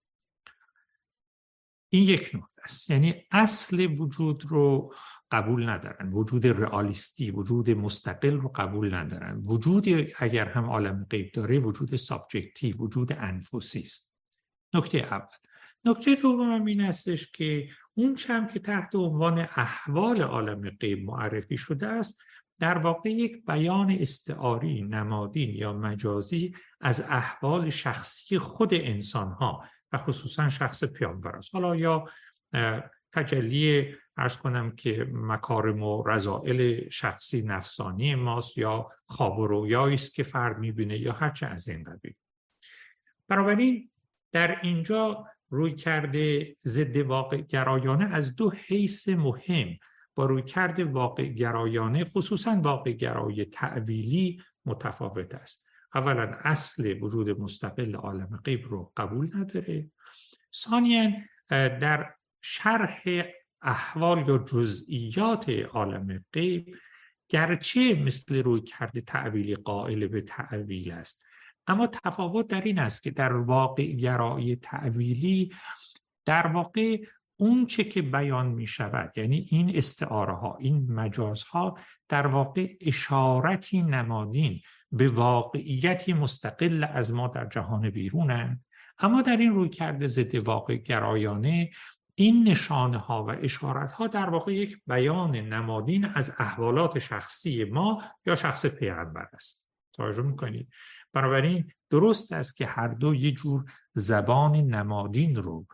این 1.89 2.03
یک 2.03 2.22
نکته 2.22 2.62
است. 2.63 2.89
یعنی 2.89 3.25
اصل 3.32 3.86
وجود 4.00 4.46
رو 4.46 4.94
قبول 5.32 5.70
ندارن. 5.70 6.10
وجود 6.10 6.48
رئالیستی 6.48 7.32
وجود 7.32 7.70
مستقل 7.70 8.38
رو 8.38 8.52
قبول 8.56 8.94
ندارن. 8.94 9.44
وجود 9.46 9.86
اگر 10.20 10.50
هم 10.50 10.66
عالم 10.66 11.08
غیب 11.10 11.32
داره 11.32 11.60
وجود 11.60 11.96
سابجکتی 11.96 12.72
وجود 12.72 13.14
انفسی 13.14 13.80
است 13.80 14.16
نکته 14.74 14.98
اول. 14.98 15.28
نکته 15.86 16.16
دوم 16.16 16.66
این 16.66 16.82
استش 16.82 17.32
که 17.32 17.70
اون 17.94 18.16
چم 18.16 18.48
که 18.48 18.60
تحت 18.60 18.96
عنوان 18.96 19.40
احوال 19.40 20.22
عالم 20.22 20.70
غیب 20.70 21.06
معرفی 21.06 21.58
شده 21.58 21.88
است 21.88 22.22
در 22.60 22.78
واقع 22.78 23.10
یک 23.10 23.46
بیان 23.46 23.92
استعاری 23.92 24.82
نمادین 24.82 25.50
یا 25.50 25.74
مجازی 25.74 26.56
از 26.82 27.02
احوال 27.02 27.70
شخصی 27.70 28.38
خود 28.40 28.74
انسان 28.74 29.32
ها 29.32 29.64
و 29.92 29.98
خصوصا 29.98 30.50
شخص 30.50 30.84
پیامبر 30.84 31.36
است. 31.36 31.56
حالا 31.56 31.76
یا 31.76 32.06
تجلی 33.12 33.88
ارز 34.22 34.38
کنم 34.38 34.72
که 34.72 35.08
مکارم 35.12 35.84
و 35.84 36.04
رضائل 36.04 36.90
شخصی 36.90 37.42
نفسانی 37.42 38.16
ماست 38.16 38.58
یا 38.58 38.90
خواب 39.06 39.40
و 39.40 39.48
رویایی 39.48 39.94
است 39.94 40.16
که 40.16 40.24
فرد 40.24 40.58
می‌بینه 40.58 40.98
یا 40.98 41.12
هرچه 41.12 41.46
از 41.46 41.68
این 41.68 41.84
قبیل. 41.84 42.13
بنابراین 43.28 43.90
در 44.32 44.60
اینجا 44.62 45.28
روی 45.50 45.75
کرده 45.75 46.56
ضد 46.66 46.98
واقع 46.98 47.38
گرایانه 47.38 48.06
از 48.06 48.36
دو 48.36 48.51
حیث 48.68 49.10
مهم 49.10 49.78
با 50.16 50.25
روی 50.25 50.42
کرده 50.42 50.86
واقع 50.86 51.28
گرایانه 51.28 52.06
خصوصا 52.06 52.60
واقع 52.63 52.92
گرای 52.92 53.46
تعویلی 53.46 54.42
متفاوت 54.66 55.36
است. 55.36 55.66
اولا 55.96 56.38
اصل 56.44 57.04
وجود 57.04 57.30
مستقل 57.30 57.96
عالم 57.96 58.40
غیب 58.46 58.68
رو 58.68 58.92
قبول 58.98 59.32
نداره. 59.36 59.88
ثانیا 60.54 61.12
در 61.50 62.13
شرح 62.42 63.04
احوال 63.62 64.27
یا 64.27 64.38
جزئیات 64.38 65.50
عالم 65.50 66.25
غیب 66.34 66.75
گرچه 67.30 67.94
مثل 67.94 68.44
روی 68.44 68.62
کرده 68.62 69.01
تعویلی 69.01 69.56
قائل 69.56 70.08
به 70.08 70.22
تعویل 70.22 70.91
است. 70.91 71.25
اما 71.68 71.88
تفاوت 71.88 72.48
در 72.48 72.62
این 72.62 72.80
است 72.80 73.03
که 73.03 73.12
در 73.12 73.34
واقع 73.34 73.86
گرایی 73.86 74.55
تعویلی 74.55 75.51
در 76.25 76.48
واقع 76.48 76.98
اون 77.38 77.66
چه 77.66 77.83
که 77.83 78.01
بیان 78.01 78.48
می 78.48 78.68
شود 78.68 79.18
یعنی 79.18 79.48
این 79.50 79.75
استعاره 79.75 80.33
ها 80.33 80.57
این 80.59 80.92
مجاز 80.92 81.44
ها 81.44 81.77
در 82.09 82.27
واقع 82.27 82.68
اشارتی 82.81 83.81
نمادین 83.81 84.62
به 84.92 85.07
واقعیتی 85.07 86.14
مستقل 86.14 86.83
از 86.94 87.14
ما 87.14 87.27
در 87.27 87.46
جهان 87.46 87.90
بیرونن. 87.90 88.64
اما 89.00 89.22
در 89.22 89.38
این 89.38 89.51
روی 89.51 89.70
کرده 89.70 90.07
ضد 90.07 90.36
واقع 90.36 90.75
گرایانه 90.75 91.70
این 92.22 92.50
نشانه 92.50 92.98
ها 92.98 93.25
و 93.25 93.29
اشارت 93.29 93.92
ها 93.92 94.07
در 94.07 94.29
واقع 94.29 94.53
یک 94.53 94.77
بیان 94.88 95.36
نمادین 95.36 96.05
از 96.05 96.36
احوالات 96.40 97.00
شخصی 97.00 97.64
ما 97.64 98.03
یا 98.25 98.36
شخص 98.36 98.66
پیغمبر 98.66 99.27
است. 99.34 99.70
توجه 99.94 100.22
می‌کنید. 100.22 100.70
بنابراین 101.14 101.72
درست 101.90 102.31
است 102.31 102.55
که 102.55 102.66
هر 102.66 102.88
دو 102.88 103.16
یه 103.16 103.31
جور 103.31 103.66
زبان 103.94 104.55
نمادین 104.55 105.36
رو 105.36 105.66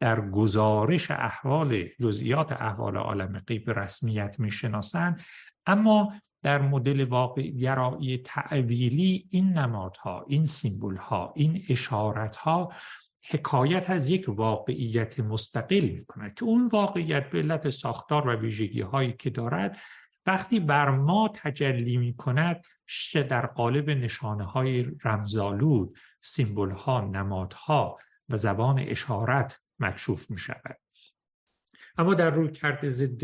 در 0.00 0.30
گزارش 0.30 1.10
احوال 1.10 1.88
جزئیات 2.00 2.52
احوال 2.52 2.96
عالم 2.96 3.42
غیب 3.46 3.70
رسمیت 3.70 4.40
می‌شناسند 4.40 5.22
اما 5.66 6.14
در 6.42 6.62
مدل 6.62 7.04
واقع 7.04 7.42
گرایی 7.42 8.18
تعویلی 8.18 9.26
این 9.30 9.58
نمادها 9.58 10.24
این 10.28 10.46
سیمبول 10.46 10.96
ها 10.96 11.32
این 11.36 11.62
اشارت 11.68 12.36
ها 12.36 12.72
حکایت 13.30 13.90
از 13.90 14.10
یک 14.10 14.24
واقعیت 14.28 15.20
مستقل 15.20 15.80
می 15.80 16.04
کند 16.04 16.34
که 16.34 16.44
اون 16.44 16.66
واقعیت 16.66 17.30
به 17.30 17.38
علت 17.38 17.70
ساختار 17.70 18.28
و 18.28 18.40
ویژگی 18.40 18.80
هایی 18.80 19.12
که 19.12 19.30
دارد 19.30 19.78
وقتی 20.26 20.60
بر 20.60 20.90
ما 20.90 21.30
تجلی 21.34 21.96
می 21.96 22.16
کند 22.16 22.64
در 23.14 23.46
قالب 23.46 23.90
نشانه 23.90 24.44
های 24.44 24.86
رمزالود 25.04 25.96
سیمبول 26.20 26.70
ها 26.70 27.00
نمادها 27.00 27.98
و 28.28 28.36
زبان 28.36 28.78
اشارت 28.78 29.60
مکشوف 29.78 30.30
می 30.30 30.38
شود 30.38 30.78
اما 31.98 32.14
در 32.14 32.30
روی 32.30 32.52
کرده 32.52 32.90
ضد 32.90 33.22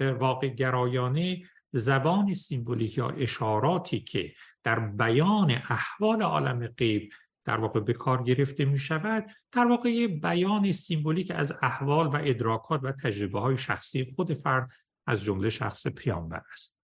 واقع 0.00 0.48
گرایانه 0.48 1.42
زبان 1.72 2.34
سیمبولیک 2.34 2.98
یا 2.98 3.08
اشاراتی 3.08 4.00
که 4.00 4.32
در 4.62 4.78
بیان 4.78 5.50
احوال 5.50 6.22
عالم 6.22 6.66
غیب 6.66 7.12
در 7.46 7.56
واقع 7.56 7.80
به 7.80 7.92
کار 7.92 8.22
گرفته 8.22 8.64
می 8.64 8.78
شود 8.78 9.30
در 9.52 9.66
واقع 9.66 9.88
یه 9.88 10.08
بیان 10.08 10.72
سیمبولیک 10.72 11.32
از 11.34 11.52
احوال 11.62 12.06
و 12.06 12.20
ادراکات 12.24 12.80
و 12.84 12.92
تجربه 12.92 13.40
های 13.40 13.56
شخصی 13.56 14.12
خود 14.16 14.34
فرد 14.34 14.70
از 15.06 15.22
جمله 15.22 15.50
شخص 15.50 15.86
پیامبر 15.86 16.42
است. 16.52 16.76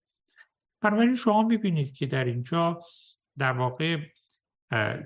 بنابراین 0.81 1.15
شما 1.15 1.43
می‌بینید 1.43 1.93
که 1.93 2.05
در 2.05 2.25
اینجا 2.25 2.81
در 3.37 3.51
واقع 3.51 3.97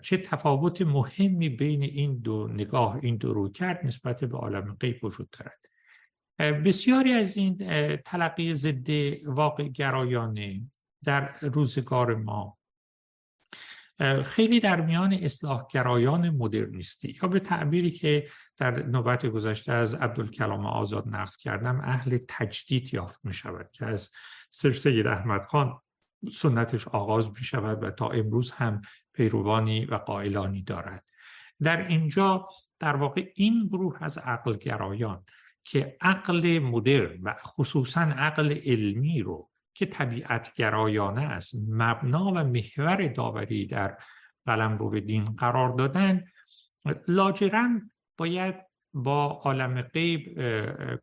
چه 0.02 0.18
تفاوت 0.18 0.82
مهمی 0.82 1.50
بین 1.50 1.84
این 1.84 2.18
دو 2.18 2.48
نگاه 2.48 3.00
این 3.02 3.18
دو 3.18 3.34
رو 3.34 3.50
کرد 3.50 3.86
نسبت 3.86 4.24
به 4.24 4.38
عالم 4.38 4.78
غیب 4.80 5.04
وجود 5.04 5.30
دارد. 5.30 5.66
بسیاری 6.40 7.14
از 7.14 7.38
این 7.38 7.58
تلقی 7.96 8.56
ضد 8.56 8.90
واقع 9.26 9.68
گرایانه 9.68 10.62
در 11.04 11.36
روزگار 11.42 12.16
ما 12.16 12.58
خیلی 14.24 14.60
در 14.60 14.82
میان 14.82 15.14
اصلاحگرایان 15.14 16.30
مدرنیستی. 16.30 17.18
یا 17.24 17.30
به 17.30 17.40
تعبیری 17.40 17.92
که 17.92 18.28
در 18.58 18.86
نوبت 18.86 19.26
گذشته 19.26 19.74
از 19.74 19.96
عبدالکلام 19.96 20.66
آزاد 20.66 21.08
نقل 21.08 21.36
کردم 21.40 21.82
اهل 21.84 22.18
تجدید 22.28 22.94
یافت 22.94 23.26
می 23.26 23.34
شود 23.34 23.70
که 23.72 23.86
از 23.86 24.10
سر 24.50 24.72
سید 24.72 25.08
احمد 25.08 25.46
خان 25.46 25.80
سنتش 26.34 26.88
آغاز 26.88 27.30
می 27.30 27.44
شود 27.44 27.84
و 27.84 27.92
تا 27.92 28.10
امروز 28.10 28.52
هم 28.52 28.82
پیروانی 29.14 29.86
و 29.86 29.96
قائلانی 29.96 30.64
دارد. 30.64 31.04
در 31.62 31.88
اینجا 31.88 32.48
در 32.80 32.96
واقع 32.96 33.32
این 33.36 33.68
گروه 33.68 33.98
از 34.04 34.18
عقل 34.18 34.54
گرایان 34.54 35.24
که 35.64 35.98
عقل 36.02 36.60
مدرن 36.60 37.22
و 37.24 37.36
خصوصا 37.44 38.02
عقل 38.02 38.60
علمی 38.66 39.22
رو 39.22 39.50
که 39.78 39.86
طبیعت 39.86 40.54
گرایانه 40.54 41.22
است. 41.22 41.56
مبنا 41.70 42.26
و 42.26 42.44
محور 42.44 43.08
داوری 43.08 43.68
در 43.68 43.98
قلم 44.46 44.78
رو 44.78 45.00
دین 45.00 45.26
قرار 45.26 45.76
دادن. 45.76 46.24
لاجرم 47.08 47.92
باید 48.18 48.56
با 48.94 49.26
عالم 49.26 49.82
غیب 49.82 50.40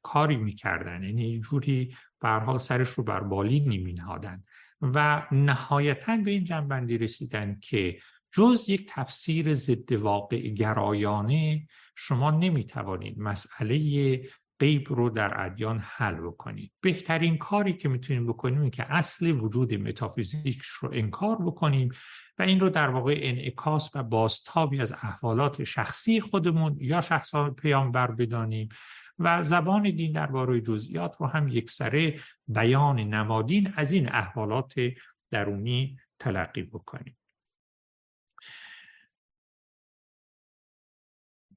کاری 0.03 0.37
می‌کردن. 0.37 1.03
یعنی 1.03 1.41
جوری 1.41 1.97
برحال 2.21 2.59
سرش 2.59 2.89
رو 2.89 3.05
بر 3.05 3.21
بالین 3.21 3.65
نمینهادن. 3.65 4.45
و 4.81 5.27
نهایتا 5.33 6.17
به 6.17 6.31
این 6.31 6.45
جنبندی 6.45 6.99
رسیدن 6.99 7.59
که 7.63 7.99
جز 8.33 8.69
یک 8.69 8.87
تفسیر 8.89 9.55
ضد 9.55 9.93
واقع 9.93 10.49
گرایانه 10.49 11.67
شما 11.97 12.31
نمی‌توانید 12.31 13.19
مسئله 13.19 13.77
غیب 14.61 14.93
رو 14.93 15.11
در 15.11 15.47
ادیان 15.47 15.79
حل 15.79 16.15
بکنید. 16.15 16.73
بهترین 16.81 17.39
کاری 17.39 17.73
که 17.73 17.89
می‌تونیم 17.89 18.27
بکنیم 18.27 18.61
این 18.61 18.71
که 18.71 18.93
اصل 18.93 19.31
وجود 19.31 19.75
متافیزیک 19.75 20.63
رو 20.63 20.91
انکار 20.93 21.37
بکنیم 21.37 21.93
و 22.39 22.43
این 22.43 22.61
رو 22.61 22.71
در 22.71 22.89
واقع 22.89 23.19
انعکاس 23.23 23.91
و 23.95 24.03
بازتابی 24.03 24.81
از 24.81 24.93
احوالات 24.93 25.65
شخصی 25.65 26.21
خودمون 26.21 26.77
یا 26.81 27.01
شخصان 27.01 27.55
پیامبر 27.55 28.11
بدانیم 28.11 28.69
و 29.19 29.43
زبان 29.43 29.83
دین 29.83 30.13
درباره 30.13 30.61
جزئیات 30.61 31.17
رو 31.21 31.27
هم 31.27 31.49
یکسره 31.49 32.21
بیان 32.49 33.01
نمادین 33.01 33.73
از 33.77 33.93
این 33.93 34.09
احوالات 34.09 34.75
درونی 35.31 35.99
تلقی 36.19 36.63
بکنیم. 36.63 37.17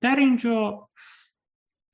در 0.02 0.16
اینجا 0.16 0.90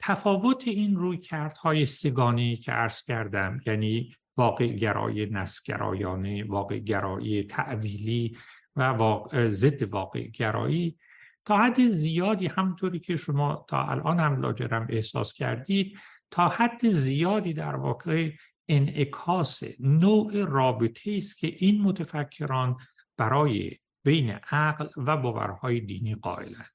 تفاوت 0.05 0.67
این 0.67 0.95
روی 0.95 1.17
کردهای 1.17 1.85
سگانی 1.85 2.57
که 2.57 2.71
عرض 2.71 3.03
کردم 3.03 3.61
یعنی 3.65 4.15
واقع 4.37 4.67
گرای 4.67 5.25
نسگرایانه 5.25 6.43
واقع 6.43 6.79
گرایی 6.79 7.43
تعویلی 7.43 8.37
و 8.75 9.19
ضد 9.33 9.83
واقع 9.83 10.27
گرایی 10.27 10.97
تا 11.45 11.57
حد 11.57 11.87
زیادی 11.87 12.47
همطوری 12.47 12.99
که 12.99 13.15
شما 13.15 13.65
تا 13.67 13.83
الان 13.83 14.19
هم 14.19 14.41
لاجرم 14.41 14.87
احساس 14.89 15.33
کردید 15.33 15.97
تا 16.31 16.49
حد 16.49 16.87
زیادی 16.87 17.53
در 17.53 17.75
واقع 17.75 18.31
انعکاس 18.67 19.63
نوع 19.79 20.45
رابطه 20.45 21.13
است 21.17 21.37
که 21.37 21.55
این 21.57 21.81
متفکران 21.81 22.77
برای 23.17 23.77
بین 24.03 24.29
عقل 24.51 24.87
و 24.97 25.17
باورهای 25.17 25.79
دینی 25.79 26.15
قائلند. 26.15 26.72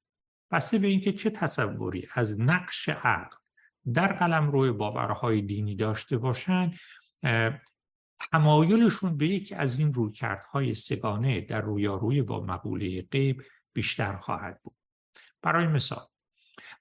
بسته 0.50 0.78
به 0.78 0.86
اینکه 0.86 1.12
چه 1.12 1.30
تصوری 1.30 2.08
از 2.14 2.40
نقش 2.40 2.88
عقل 2.88 3.36
در 3.94 4.12
قلم 4.12 4.50
روی 4.50 4.72
باورهای 4.72 5.42
دینی 5.42 5.76
داشته 5.76 6.18
باشند 6.18 6.78
تمایلشون 8.30 9.16
به 9.16 9.28
یکی 9.28 9.54
از 9.54 9.78
این 9.78 9.92
رویکردهای 9.92 10.74
سگانه 10.74 11.40
در 11.40 11.60
رویاروی 11.60 12.22
با 12.22 12.40
مقوله 12.40 13.02
غیب 13.02 13.42
بیشتر 13.72 14.16
خواهد 14.16 14.60
بود. 14.62 14.76
برای 15.42 15.66
مثال 15.66 16.06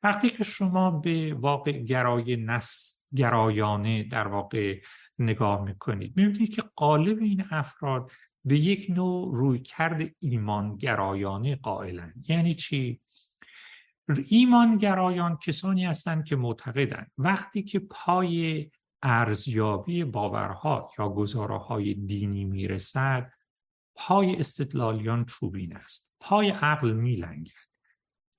وقتی 0.03 0.29
که 0.29 0.43
شما 0.43 0.91
به 0.91 1.33
واقع 1.33 1.71
گرای 1.71 2.35
نس 2.35 3.03
گرایانه 3.15 4.03
در 4.03 4.27
واقع 4.27 4.81
نگاه 5.19 5.63
می‌کنید 5.63 6.17
می‌بینید 6.17 6.55
که 6.55 6.63
قالب 6.75 7.21
این 7.21 7.45
افراد 7.51 8.11
به 8.45 8.57
یک 8.57 8.87
نوع 8.89 9.35
رویکرد 9.35 10.11
ایمانگرایانه 10.19 11.55
قائلند. 11.55 12.25
یعنی 12.29 12.55
چی؟ 12.55 13.01
ایمانگرایان 14.15 15.37
کسانی 15.37 15.85
هستند 15.85 16.25
که 16.25 16.35
معتقدند 16.35 17.11
وقتی 17.17 17.63
که 17.63 17.79
پای 17.79 18.69
ارزیابی 19.03 20.03
باورها 20.03 20.89
یا 20.99 21.09
گزارهای 21.09 21.93
دینی 21.93 22.45
می‌رسد 22.45 23.31
پای 23.95 24.35
استدلالیان 24.35 25.25
چوبین 25.25 25.75
است 25.75 26.11
پای 26.19 26.49
عقل 26.49 26.91
میلنگد. 26.91 27.51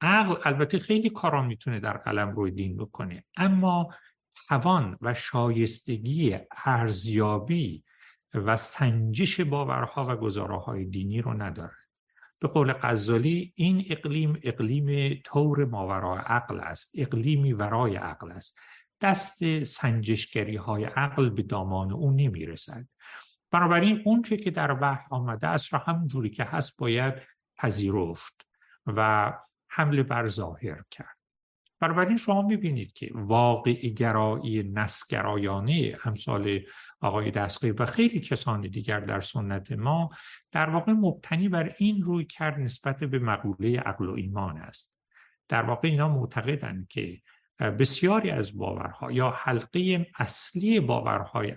عقل 0.01 0.37
البته 0.45 0.79
خیلی 0.79 1.11
کارا 1.11 1.43
می‌تونه 1.43 1.81
در 1.81 1.97
قلم 1.97 2.31
روی 2.31 2.51
دین 2.51 2.77
بکنه 2.77 3.25
اما 3.37 3.95
توان 4.49 4.99
و 5.01 5.15
شایستگی 5.15 6.39
ارزیابی 6.65 7.85
و 8.35 8.57
سنجش 8.57 9.41
باورها 9.41 10.07
و 10.09 10.17
گزارهای 10.17 10.85
دینی 10.85 11.23
رو 11.23 11.43
ندارد 11.43 11.78
به 12.41 12.49
قول 12.49 12.73
غزالی 12.73 13.53
این 13.57 13.85
اقلیم 13.91 14.41
اقلیم 14.43 15.21
طور 15.25 15.65
ماورای 15.65 16.21
عقل 16.27 16.61
است 16.61 16.93
اقلیمی 16.95 17.53
ورای 17.53 17.97
عقل 17.97 18.33
است. 18.33 18.59
دست 19.01 19.65
سنجشگری 19.65 20.57
های 20.57 20.85
عقل 20.85 21.31
به 21.31 21.43
دامان 21.43 21.93
او 21.93 22.11
نمی‌رسد. 22.11 22.87
بنابراین 23.51 24.03
اون 24.05 24.23
چه 24.23 24.37
که 24.37 24.51
در 24.51 24.77
وحی 24.81 25.05
آمده 25.11 25.47
است 25.47 25.73
را 25.73 25.79
همون 25.79 26.07
جوری 26.07 26.31
که 26.31 26.45
هست 26.45 26.77
باید 26.77 27.15
پذیرفت 27.57 28.47
و 28.87 29.33
حمله 29.69 30.03
بر 30.03 30.29
ظاهر 30.29 30.83
کرد. 30.91 31.18
بنابراین 31.81 32.17
شما 32.17 32.43
می‌بینید 32.43 32.93
که 32.93 33.11
واقع 33.15 33.73
گرایی 33.73 34.63
نسگرایانه 34.63 35.99
امثال 36.05 36.61
آقای 37.01 37.31
دستقی 37.31 37.71
و 37.71 37.87
خیلی 37.87 38.21
کسان 38.21 38.61
دیگر 38.61 39.01
در 39.01 39.21
سنت 39.21 39.73
ما 39.73 40.11
در 40.53 40.71
واقع 40.71 40.93
مبتنی 40.93 41.49
بر 41.49 41.75
این 41.79 42.03
روی 42.03 42.25
کرد 42.25 42.61
نسبت 42.61 43.05
به 43.05 43.19
مقوله 43.19 43.81
عقل 43.81 44.07
و 44.07 44.15
ایمان 44.15 44.57
است. 44.57 44.95
در 45.49 45.63
واقع 45.63 45.89
اینا 45.89 46.09
معتقدند 46.09 46.89
که 46.89 47.21
بسیاری 47.59 48.31
از 48.31 48.59
باورها 48.59 49.13
یا 49.13 49.31
حلقه 49.31 50.07
اصلی 50.19 50.81
باورهای 50.81 51.57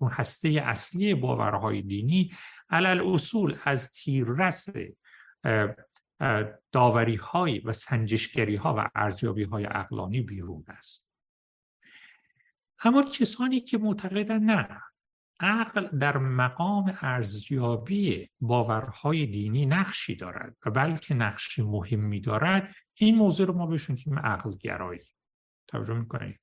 اون 0.00 0.10
هسته 0.10 0.48
اصلی 0.48 1.14
باورهای 1.14 1.82
دینی 1.82 2.32
علل 2.70 3.00
اصول 3.00 3.56
از 3.64 3.92
تیررس 3.92 4.68
داوری 6.72 7.14
های 7.14 7.58
و 7.58 7.72
سنجشگری 7.72 8.56
ها 8.56 8.74
و 8.78 8.90
ارزیابی 8.94 9.44
های 9.44 9.66
اقلانی 9.66 10.20
بیرون 10.20 10.64
است. 10.68 11.08
اما 12.84 13.02
کسانی 13.02 13.60
که 13.60 13.78
معتقدن 13.78 14.38
نه 14.38 14.80
عقل 15.40 15.98
در 15.98 16.18
مقام 16.18 16.98
ارزیابی 17.00 18.30
باورهای 18.40 19.26
دینی 19.26 19.66
نقشی 19.66 20.16
دارد 20.16 20.56
و 20.66 20.70
بلکه 20.70 21.14
نقشی 21.14 21.62
مهمی 21.62 22.20
دارد 22.20 22.74
این 22.94 23.16
موضوع 23.16 23.46
رو 23.46 23.54
ما 23.54 23.66
بهشون 23.66 23.96
که 23.96 24.10
عقل 24.10 24.56
گرایی 24.60 25.02
توجه 25.68 25.94
می‌کنید؟ 25.94 26.40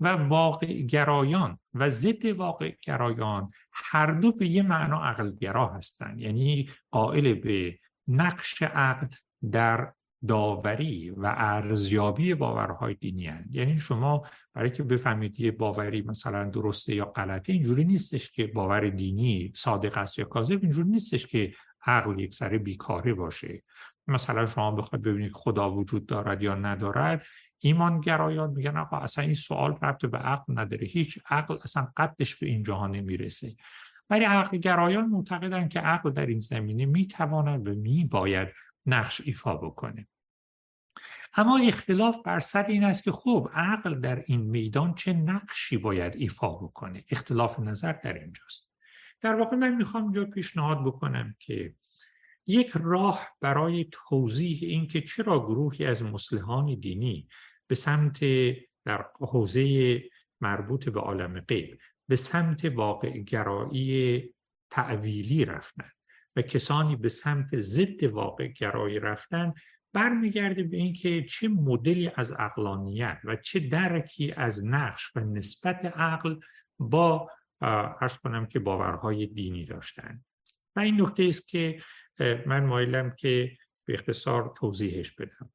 و 0.00 0.08
واقع 0.08 0.66
گرایان 0.66 1.58
و 1.74 1.90
ضد 1.90 2.24
واقع 2.24 2.74
گرایان 2.82 3.50
هر 3.72 4.06
دو 4.06 4.32
به 4.32 4.46
یه 4.46 4.62
معنا 4.62 5.04
عقل 5.04 5.36
گرا 5.36 5.68
هستند 5.68 6.20
یعنی 6.20 6.70
قائل 6.90 7.34
به 7.34 7.78
نقش 8.08 8.62
عقل 8.62 9.06
در 9.50 9.92
داوری 10.28 11.10
و 11.10 11.34
ارزیابی 11.36 12.34
باورهای 12.34 12.94
دینی 12.94 13.26
هست. 13.26 13.48
یعنی 13.52 13.80
شما 13.80 14.26
برای 14.54 14.70
که 14.70 14.82
بفهمید 14.82 15.40
یه 15.40 15.50
باوری 15.50 16.02
مثلا 16.02 16.50
درسته 16.50 16.94
یا 16.94 17.04
غلطه 17.04 17.52
اینجوری 17.52 17.84
نیستش 17.84 18.30
که 18.30 18.46
باور 18.46 18.88
دینی 18.88 19.52
صادق 19.56 19.98
است 19.98 20.18
یا 20.18 20.24
کاذب 20.24 20.58
اینجوری 20.62 20.88
نیستش 20.88 21.26
که 21.26 21.54
عقل 21.86 22.18
یک 22.18 22.34
سر 22.34 22.58
بیکاره 22.58 23.14
باشه. 23.14 23.62
مثلا 24.06 24.46
شما 24.46 24.70
بخواید 24.70 25.02
ببینید 25.02 25.32
خدا 25.32 25.70
وجود 25.70 26.06
دارد 26.06 26.42
یا 26.42 26.54
ندارد 26.54 27.26
ایمانگرایان 27.58 28.50
میگن 28.50 28.76
آقا 28.76 28.96
اصلا 28.96 29.24
این 29.24 29.34
سوال 29.34 29.78
ربط 29.82 30.06
به 30.06 30.18
عقل 30.18 30.58
نداره. 30.58 30.86
هیچ 30.86 31.18
عقل 31.30 31.58
اصلا 31.64 31.88
قدش 31.96 32.36
به 32.36 32.46
این 32.46 32.62
جهان 32.62 32.90
نمی‌رسه. 32.90 33.56
ولی 34.12 34.24
عقل 34.24 34.56
گرایان 34.56 35.06
معتقدن 35.06 35.68
که 35.68 35.80
عقل 35.80 36.10
در 36.10 36.26
این 36.26 36.40
زمینه 36.40 36.86
می‌تواند 36.86 37.68
و 37.68 37.74
میباید 37.74 38.48
نقش 38.86 39.20
ایفا 39.24 39.56
بکنه. 39.56 40.08
اما 41.34 41.58
اختلاف 41.58 42.16
بر 42.24 42.40
سر 42.40 42.66
این 42.66 42.84
است 42.84 43.02
که 43.02 43.12
خب 43.12 43.50
عقل 43.54 44.00
در 44.00 44.22
این 44.26 44.40
میدان 44.40 44.94
چه 44.94 45.12
نقشی 45.12 45.76
باید 45.76 46.16
ایفا 46.16 46.48
بکنه؟ 46.48 47.04
اختلاف 47.10 47.58
نظر 47.58 47.92
در 47.92 48.12
اینجاست. 48.12 48.70
در 49.20 49.34
واقع 49.34 49.56
من 49.56 49.74
می‌خوام 49.74 50.02
اینجا 50.02 50.24
پیشنهاد 50.24 50.84
بکنم 50.84 51.34
که 51.38 51.74
یک 52.46 52.70
راه 52.74 53.28
برای 53.40 53.86
توضیح 53.92 54.58
اینکه 54.62 55.00
چرا 55.00 55.38
گروهی 55.38 55.86
از 55.86 56.02
مسلحان 56.02 56.74
دینی 56.74 57.28
به 57.66 57.74
سمت 57.74 58.20
در 58.84 59.04
حوزه 59.20 60.02
مربوط 60.40 60.88
به 60.88 61.00
عالم 61.00 61.40
غیب 61.40 61.78
به 62.12 62.16
سمت 62.16 62.64
واقع 62.64 63.18
گرایی 63.18 64.34
تعویلی 64.70 65.44
رفتن 65.44 65.90
و 66.36 66.42
کسانی 66.42 66.96
به 66.96 67.08
سمت 67.08 67.60
ضد 67.60 68.02
واقع 68.02 68.48
گرایی 68.48 68.98
رفتن 68.98 69.52
برمیگرده 69.92 70.62
به 70.62 70.76
اینکه 70.76 71.24
چه 71.24 71.48
مدلی 71.48 72.10
از 72.16 72.32
اقلانیت 72.38 73.20
و 73.24 73.36
چه 73.36 73.60
درکی 73.60 74.32
از 74.32 74.64
نقش 74.64 75.16
و 75.16 75.20
نسبت 75.20 75.84
عقل 75.84 76.40
با 76.78 77.30
ارز 77.60 78.16
کنم 78.16 78.46
که 78.46 78.58
باورهای 78.58 79.26
دینی 79.26 79.64
داشتن. 79.64 80.24
و 80.76 80.80
این 80.80 81.00
نکته 81.00 81.22
است 81.24 81.48
که 81.48 81.82
من 82.46 82.64
مایلم 82.64 83.14
که 83.14 83.56
به 83.84 83.94
اختصار 83.94 84.54
توضیحش 84.56 85.12
بدم. 85.12 85.52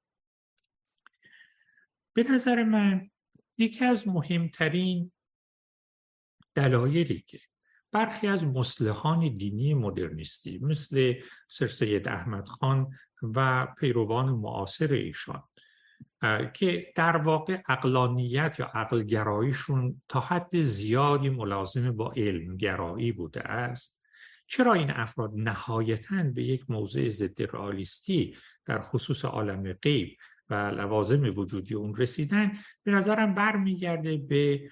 به 2.13 2.23
نظر 2.23 2.63
من 2.63 3.09
یکی 3.57 3.85
از 3.85 4.07
مهمترین 4.07 5.11
دلایلی 6.57 7.23
که 7.27 7.39
برخی 7.91 8.27
از 8.27 8.45
مسلحان 8.45 9.37
دینی 9.37 9.73
مدرنیستی 9.73 10.59
مثل 10.61 11.13
سر 11.47 11.67
سید 11.67 12.07
احمد 12.07 12.47
خان 12.47 12.91
و 13.21 13.67
پیروان 13.79 14.29
معاصر 14.29 14.93
ایشان 14.93 15.43
که 16.53 16.93
در 16.95 17.17
واقع 17.17 17.61
اقلانیت 17.69 18.55
یا 18.59 18.65
عقلگراییشون 18.65 20.01
تا 20.07 20.19
حد 20.19 20.61
زیادی 20.61 21.29
ملازم 21.29 21.91
با 21.91 22.13
علمگرایی 22.15 23.11
بوده 23.11 23.41
است. 23.41 23.99
چرا 24.47 24.73
این 24.73 24.91
افراد 24.91 25.31
نهایتا 25.35 26.23
به 26.23 26.43
یک 26.43 26.69
موضع 26.69 27.09
ضد 27.09 27.41
رئالیستی 27.41 28.35
در 28.65 28.79
خصوص 28.79 29.25
عالم 29.25 29.73
غیب 29.73 30.17
و 30.49 30.53
لوازم 30.53 31.23
وجودی 31.23 31.75
اون 31.75 31.95
رسیدن 31.95 32.51
به 32.83 32.91
نظرم 32.91 33.33
برمیگرده 33.33 34.17
به 34.17 34.69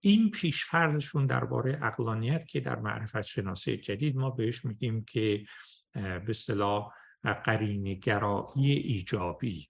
این 0.00 0.30
پیشفرزشون 0.30 1.26
درباره 1.26 1.78
اقلانیت 1.82 2.46
که 2.46 2.60
در 2.60 2.78
معرفت 2.78 3.22
شناسی 3.22 3.76
جدید 3.76 4.16
ما 4.16 4.30
بهش 4.30 4.64
میگیم 4.64 5.04
که 5.04 5.44
به 5.92 6.24
اصطلاح 6.28 6.92
قرینگرایی 7.44 8.72
ایجابی. 8.72 9.68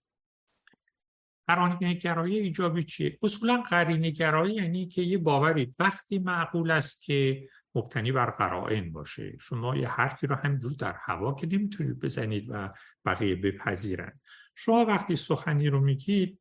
قرینه 1.49 1.95
گرایی 1.95 2.39
ایجابی 2.39 2.85
چیه؟ 2.85 3.19
اصولا 3.23 3.63
قرینه 3.71 4.11
گرایی 4.11 4.55
یعنی 4.55 4.87
که 4.87 5.03
یه 5.03 5.19
باوری 5.19 5.73
وقتی 5.79 6.19
معقول 6.19 6.71
است 6.71 7.03
که 7.03 7.49
مبتنی 7.75 8.13
بر 8.13 8.31
قرائن 8.31 8.93
باشه. 8.93 9.37
شما 9.41 9.77
یه 9.77 9.89
حرفی 9.89 10.27
رو 10.27 10.35
همینجور 10.35 10.73
در 10.79 10.97
هوا 11.01 11.35
که 11.35 11.47
نمی‌تونید 11.47 12.01
بزنید 12.01 12.47
و 12.49 12.75
بقیه 13.05 13.35
بپذیرن. 13.35 14.21
شما 14.55 14.85
وقتی 14.85 15.17
سخنی 15.17 15.69
رو 15.69 15.81
میگید 15.81 16.41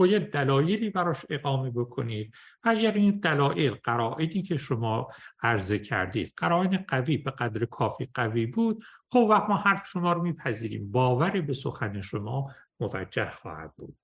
باید 0.00 0.30
دلایلی 0.30 0.90
براش 0.90 1.26
اقامه 1.30 1.70
بکنید. 1.70 2.34
اگر 2.62 2.92
این 2.92 3.18
دلایل 3.18 3.74
قرائنی 3.74 4.42
که 4.42 4.56
شما 4.56 5.08
عرضه 5.42 5.78
کردید 5.78 6.32
قرائن 6.36 6.84
قوی 6.88 7.16
به 7.16 7.30
قدر 7.30 7.64
کافی 7.64 8.08
قوی 8.14 8.46
بود 8.46 8.84
خب 9.10 9.26
وقت 9.30 9.48
ما 9.48 9.56
حرف 9.56 9.86
شما 9.86 10.12
رو 10.12 10.22
میپذیریم. 10.22 10.92
باور 10.92 11.40
به 11.40 11.52
سخن 11.52 12.00
شما 12.00 12.54
موجه 12.80 13.30
خواهد 13.30 13.74
بود. 13.76 13.96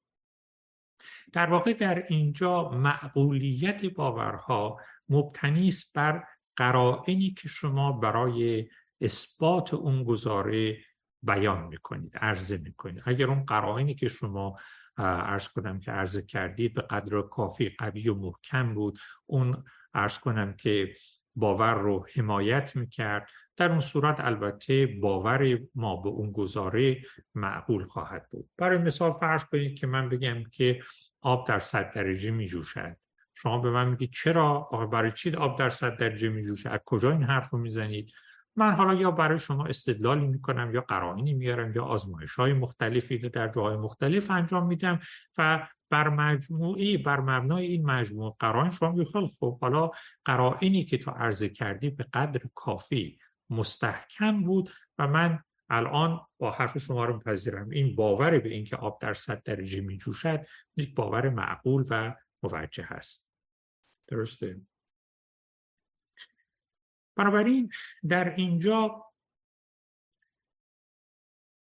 در 1.32 1.50
واقع 1.50 1.72
در 1.72 2.06
اینجا 2.09 2.68
معقولیت 2.68 3.85
باورها 3.85 4.80
مبتنی 5.09 5.68
است 5.68 5.92
بر 5.94 6.24
قرائنی 6.56 7.30
که 7.30 7.48
شما 7.48 7.92
برای 7.92 8.68
اثبات 9.00 9.74
اون 9.74 10.04
گزاره 10.04 10.78
بیان 11.22 11.66
می‌کنید 11.66 12.16
عرضه 12.16 12.59
می‌کنید. 12.59 13.02
اگر 13.06 13.26
اون 13.26 13.44
قرائنی 13.44 13.94
که 13.94 14.09
شما 14.09 14.56
ارز 14.98 15.48
کنم 15.48 15.80
که 15.80 15.90
عرضه 15.90 16.22
کردید 16.22 16.74
به 16.74 16.82
قدر 16.82 17.22
کافی 17.22 17.68
قوی 17.68 18.09
و 18.09 18.14
محکم 18.14 18.74
بود. 18.74 18.98
اون 19.26 19.64
ارز 19.94 20.18
کنم 20.18 20.52
که 20.52 20.96
باور 21.37 21.74
رو 21.74 22.06
حمایت 22.14 22.76
می‌کرد. 22.76 23.28
در 23.56 23.70
اون 23.70 23.80
صورت 23.80 24.20
البته 24.20 24.87
باور 24.87 25.59
ما 25.74 25.96
به 25.96 26.09
اون 26.09 26.32
گزاره 26.32 27.02
معقول 27.35 27.85
خواهد 27.85 28.26
بود. 28.30 28.50
برای 28.56 28.78
مثال 28.78 29.12
فرض 29.12 29.44
کنید 29.44 29.78
که 29.78 29.87
من 29.87 30.09
بگم 30.09 30.44
که 30.52 30.80
آب 31.20 31.46
در 31.46 31.59
صد 31.59 31.92
درجه 31.94 32.30
میجوشد. 32.30 32.96
شما 33.35 33.59
به 33.59 33.70
من 33.70 33.88
میگید 33.88 34.11
چرا؟ 34.12 34.61
برای 34.92 35.12
چی 35.12 35.35
آب 35.35 35.59
در 35.59 35.70
صد 35.70 35.96
درجه 35.96 36.28
میجوشه؟ 36.28 36.70
از 36.70 36.80
کجا 36.85 37.11
این 37.11 37.22
حرف 37.22 37.50
رو 37.50 37.59
می‌زنید؟ 37.59 38.12
من 38.56 38.72
حالا 38.72 38.94
یا 38.94 39.10
برای 39.10 39.38
شما 39.38 39.66
استدلالی 39.66 40.26
می‌کنم 40.26 40.74
یا 40.74 40.80
قرائنی 40.80 41.34
میارم 41.34 41.72
یا 41.74 41.84
آزمایش 41.84 42.34
های 42.34 42.52
مختلفی 42.52 43.18
در 43.18 43.48
جاهای 43.48 43.76
مختلف 43.76 44.30
انجام 44.30 44.66
میدم 44.66 45.00
و 45.38 45.68
بر 45.90 46.08
مجموعی 46.08 46.96
بر 46.96 47.20
مبنای 47.20 47.66
این 47.66 47.86
مجموع 47.86 48.36
قرائن 48.38 48.70
شما 48.70 48.92
میگید 48.92 49.30
خب 49.38 49.58
حالا 49.60 49.90
قرائنی 50.24 50.84
که 50.84 50.98
تو 50.98 51.10
عرضه 51.10 51.48
کردی 51.48 51.90
به 51.90 52.06
قدر 52.12 52.40
کافی 52.54 53.18
مستحکم 53.50 54.42
بود 54.42 54.70
و 54.98 55.08
من 55.08 55.38
الان 55.70 56.20
با 56.38 56.50
حرف 56.50 56.78
شما 56.78 57.04
رو 57.04 57.14
میپذیرم. 57.14 57.70
این 57.70 57.96
باور 57.96 58.38
به 58.38 58.48
اینکه 58.48 58.76
آب 58.76 58.98
در 59.00 59.14
صد 59.14 59.42
درجه 59.42 59.80
میجوشد 59.80 60.46
یک 60.76 60.94
باور 60.94 61.28
معقول 61.28 61.84
و 61.90 62.14
موجه 62.42 62.84
هست. 62.84 63.30
درسته؟ 64.06 64.60
بنابراین 67.16 67.70
در 68.09 68.35
اینجا 68.35 69.05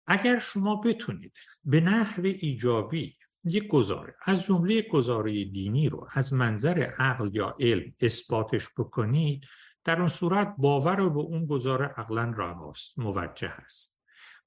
اگر 0.06 0.38
شما 0.38 0.76
بتونید 0.76 1.32
به 1.64 1.80
نحو 1.80 2.22
ایجابی 2.24 3.16
یک 3.44 3.66
گزاره 3.66 4.14
از 4.22 4.42
جمله 4.42 4.82
گزاره 4.82 5.44
دینی 5.44 5.88
رو 5.88 6.08
از 6.12 6.32
منظر 6.32 6.78
عقل 6.98 7.30
یا 7.32 7.56
علم 7.60 7.94
اثباتش 8.00 8.68
بکنید 8.78 9.44
در 9.84 9.98
اون 9.98 10.08
صورت 10.08 10.54
باور 10.58 10.96
رو 10.96 11.10
به 11.10 11.20
اون 11.20 11.46
گزاره 11.46 11.84
عقلا 11.84 12.32
رواست 12.36 12.98
موجه 12.98 13.48
است. 13.48 13.98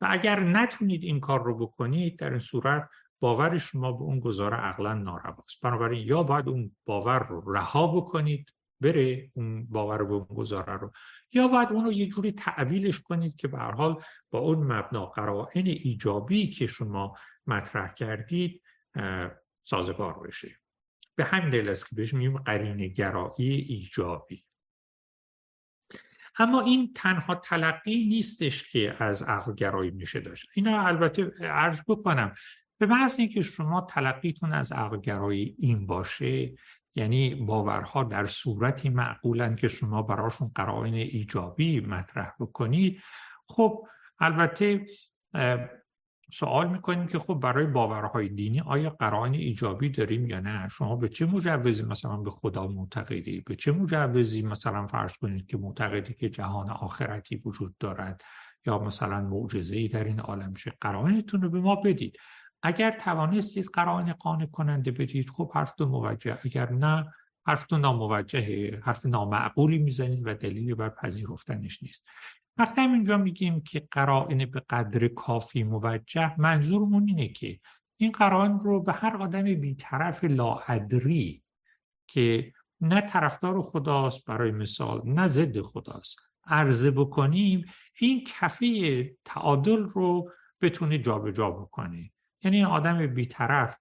و 0.01 0.07
اگر 0.09 0.39
نتونید 0.39 1.03
این 1.03 1.19
کار 1.19 1.43
رو 1.43 1.57
بکنید 1.57 2.19
در 2.19 2.29
این 2.29 2.39
صورت 2.39 2.89
باور 3.19 3.57
شما 3.57 3.91
به 3.91 4.01
اون 4.01 4.19
گزاره 4.19 4.57
عقلا 4.57 4.93
نارواست. 4.93 5.61
بنابراین 5.61 6.07
یا 6.07 6.23
باید 6.23 6.49
اون 6.49 6.75
باور 6.85 7.19
رو 7.19 7.53
رها 7.53 7.87
بکنید 7.87 8.53
بره 8.81 9.31
اون 9.33 9.67
باور 9.67 10.03
به 10.03 10.13
اون 10.13 10.25
گزاره 10.35 10.73
رو. 10.73 10.91
یا 11.33 11.47
باید 11.47 11.69
اون 11.71 11.85
رو 11.85 11.91
یه 11.91 12.07
جوری 12.07 12.31
تعویلش 12.31 12.99
کنید 12.99 13.35
که 13.35 13.47
به 13.47 13.57
حال 13.57 14.03
با 14.31 14.39
اون 14.39 14.57
مبنا 14.57 15.05
قرائن 15.05 15.65
ایجابی 15.65 16.47
که 16.47 16.67
شما 16.67 17.17
مطرح 17.47 17.93
کردید 17.93 18.61
سازگار 19.63 20.19
بشه. 20.19 20.59
به 21.15 21.23
همین 21.23 21.49
دلیل 21.49 21.69
است 21.69 21.89
که 21.89 21.95
بهش 21.95 22.13
میگیم 22.13 22.37
قرینه 22.37 22.87
گرایی 22.87 23.53
ایجابی. 23.55 24.45
اما 26.39 26.61
این 26.61 26.93
تنها 26.93 27.35
تلقی 27.35 28.07
نیستش 28.07 28.69
که 28.71 29.03
از 29.03 29.23
عقل 29.23 29.53
گرایی 29.53 29.91
میشه 29.91 30.19
داشت. 30.19 30.47
اینا 30.55 30.87
البته 30.87 31.31
عرض 31.41 31.81
بکنم 31.87 32.35
به 32.77 32.85
محض 32.85 33.19
اینکه 33.19 33.43
شما 33.43 33.81
تلقیتون 33.81 34.53
از 34.53 34.71
عقل 34.71 34.99
گرایی 34.99 35.55
این 35.59 35.87
باشه 35.87 36.53
یعنی 36.95 37.35
باورها 37.35 38.03
در 38.03 38.25
صورتی 38.25 38.89
معقولن 38.89 39.55
که 39.55 39.67
شما 39.67 40.01
براشون 40.01 40.51
قرائن 40.55 40.93
ایجابی 40.93 41.79
مطرح 41.79 42.33
بکنید 42.39 43.01
خب 43.47 43.87
البته 44.19 44.85
سوال 46.33 46.69
می‌کنیم 46.69 47.07
که 47.07 47.19
خب 47.19 47.33
برای 47.33 47.65
باورهای 47.65 48.29
دینی 48.29 48.59
آیا 48.59 48.89
قرائن 48.89 49.33
ایجابی 49.33 49.89
داریم 49.89 50.27
یا 50.27 50.39
نه؟ 50.39 50.67
شما 50.67 50.95
به 50.95 51.09
چه 51.09 51.25
مجوزی 51.25 51.83
مثلا 51.83 52.17
به 52.17 52.29
خدا 52.29 52.67
معتقدی؟ 52.67 53.41
به 53.41 53.55
چه 53.55 53.71
مجوزی 53.71 54.41
مثلا 54.41 54.87
فرض 54.87 55.17
کنید 55.17 55.45
که 55.45 55.57
معتقدی 55.57 56.13
که 56.13 56.29
جهان 56.29 56.69
آخرتی 56.69 57.35
وجود 57.35 57.77
دارد؟ 57.77 58.21
یا 58.65 58.79
مثلا 58.79 59.21
معجزه 59.21 59.87
در 59.87 60.03
این 60.03 60.19
عالم 60.19 60.53
شه 60.53 60.73
قرائنتون 60.81 61.41
رو 61.41 61.49
به 61.49 61.61
ما 61.61 61.75
بدید؟ 61.75 62.17
اگر 62.63 62.91
توانستید 62.91 63.65
قرائن 63.65 64.13
قانع 64.13 64.45
کننده 64.45 64.91
بدید 64.91 65.29
خب 65.29 65.51
حرف 65.53 65.71
تو 65.71 65.85
موجه. 65.85 66.39
اگر 66.45 66.71
نه 66.71 67.13
حرف 67.45 67.63
تو 67.63 67.77
ناموجهه. 67.77 68.81
حرف 68.83 69.05
نامعقولی 69.05 69.77
می‌زنید 69.77 70.27
و 70.27 70.33
دلیلی 70.33 70.73
بر 70.73 70.89
پذیرفتنش 70.89 71.83
نیست. 71.83 72.03
وقتی 72.57 72.81
هم 72.81 72.93
اینجا 72.93 73.17
میگیم 73.17 73.61
که 73.61 73.87
قرائن 73.91 74.45
به 74.45 74.63
قدر 74.69 75.07
کافی 75.07 75.63
موجه 75.63 76.41
منظورمون 76.41 77.07
اینه 77.07 77.27
که 77.27 77.59
این 77.97 78.11
قرائن 78.11 78.59
رو 78.59 78.83
به 78.83 78.93
هر 78.93 79.17
آدم 79.17 79.43
بیطرف 79.43 80.23
لاعدری 80.23 81.43
که 82.07 82.53
نه 82.81 83.01
طرفدار 83.01 83.61
خداست 83.61 84.25
برای 84.25 84.51
مثال 84.51 85.01
نه 85.05 85.27
ضد 85.27 85.61
خداست 85.61 86.19
عرضه 86.45 86.91
بکنیم 86.91 87.65
این 87.99 88.23
کفی 88.23 89.09
تعادل 89.25 89.83
رو 89.83 90.31
بتونه 90.61 90.97
جابجا 90.97 91.31
جا 91.31 91.51
بکنه. 91.51 92.11
یعنی 92.43 92.63
آدم 92.63 93.07
بیطرف 93.07 93.77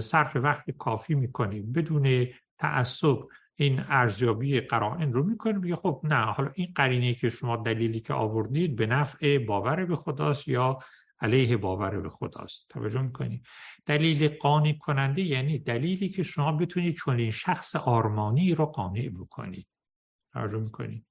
صرف 0.00 0.36
وقت 0.36 0.70
کافی 0.70 1.14
می‌کنیم 1.14 1.72
بدون 1.72 2.26
تعصب 2.58 3.18
این 3.54 3.80
ارزیابی 3.88 4.60
قرائن 4.60 5.12
رو 5.12 5.22
می‌کنیم 5.24 5.58
میگه 5.60 5.76
خب 5.76 6.00
نه 6.04 6.24
حالا 6.24 6.50
این 6.54 6.72
قرینه 6.74 7.14
که 7.14 7.30
شما 7.30 7.56
دلیلی 7.56 8.00
که 8.00 8.14
آوردید 8.14 8.76
به 8.76 8.86
نفع 8.86 9.38
باور 9.38 9.84
به 9.84 9.96
خداست 9.96 10.48
یا 10.48 10.78
علیه 11.20 11.56
باور 11.56 12.00
به 12.00 12.10
خداست؟ 12.10 12.68
توجه 12.68 13.02
می‌کنید 13.02 13.46
دلیل 13.86 14.28
قانع 14.28 14.72
کننده 14.72 15.22
یعنی 15.22 15.58
دلیلی 15.58 16.08
که 16.08 16.22
شما 16.22 16.52
بتونید 16.52 16.98
چنین 17.04 17.30
شخص 17.30 17.76
آرمانی 17.76 18.54
رو 18.54 18.66
قانع 18.66 19.08
بکنید 19.08 19.68
توجه 20.32 20.58
می‌کنید 20.58 21.06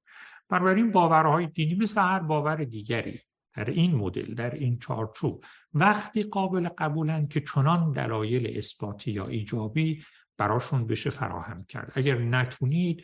بنابراین 0.49 0.91
باورهای 0.91 1.47
دینی 1.47 1.75
مثل 1.75 2.01
هر 2.01 2.19
باور 2.19 2.55
دیگری. 2.55 3.21
در 3.57 3.69
این 3.69 3.95
مدل 3.95 4.33
در 4.33 4.53
این 4.53 4.79
چارچوب. 4.79 5.43
وقتی 5.73 6.23
قابل 6.23 6.69
قبولن 6.69 7.27
که 7.27 7.41
چنان 7.41 7.91
دلایل 7.91 8.57
اثباتی 8.57 9.11
یا 9.11 9.27
ایجابی 9.27 10.03
براشون 10.37 10.87
بشه 10.87 11.09
فراهم 11.09 11.63
کرد. 11.63 11.91
اگر 11.95 12.17
نتونید 12.17 13.03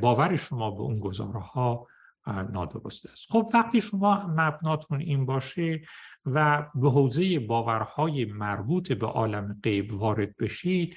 باور 0.00 0.36
شما 0.36 0.70
به 0.70 0.80
اون 0.80 1.00
گزاره 1.00 1.40
ها 1.40 1.86
نادرست 2.26 3.06
است. 3.06 3.26
خب 3.30 3.50
وقتی 3.54 3.80
شما 3.80 4.26
مبناتون 4.26 5.00
این 5.00 5.26
باشه 5.26 5.80
و 6.26 6.66
به 6.74 6.90
حوزه 6.90 7.38
باورهای 7.38 8.24
مربوط 8.24 8.92
به 8.92 9.06
عالم 9.06 9.60
غیب 9.62 9.94
وارد 9.94 10.36
بشید 10.36 10.96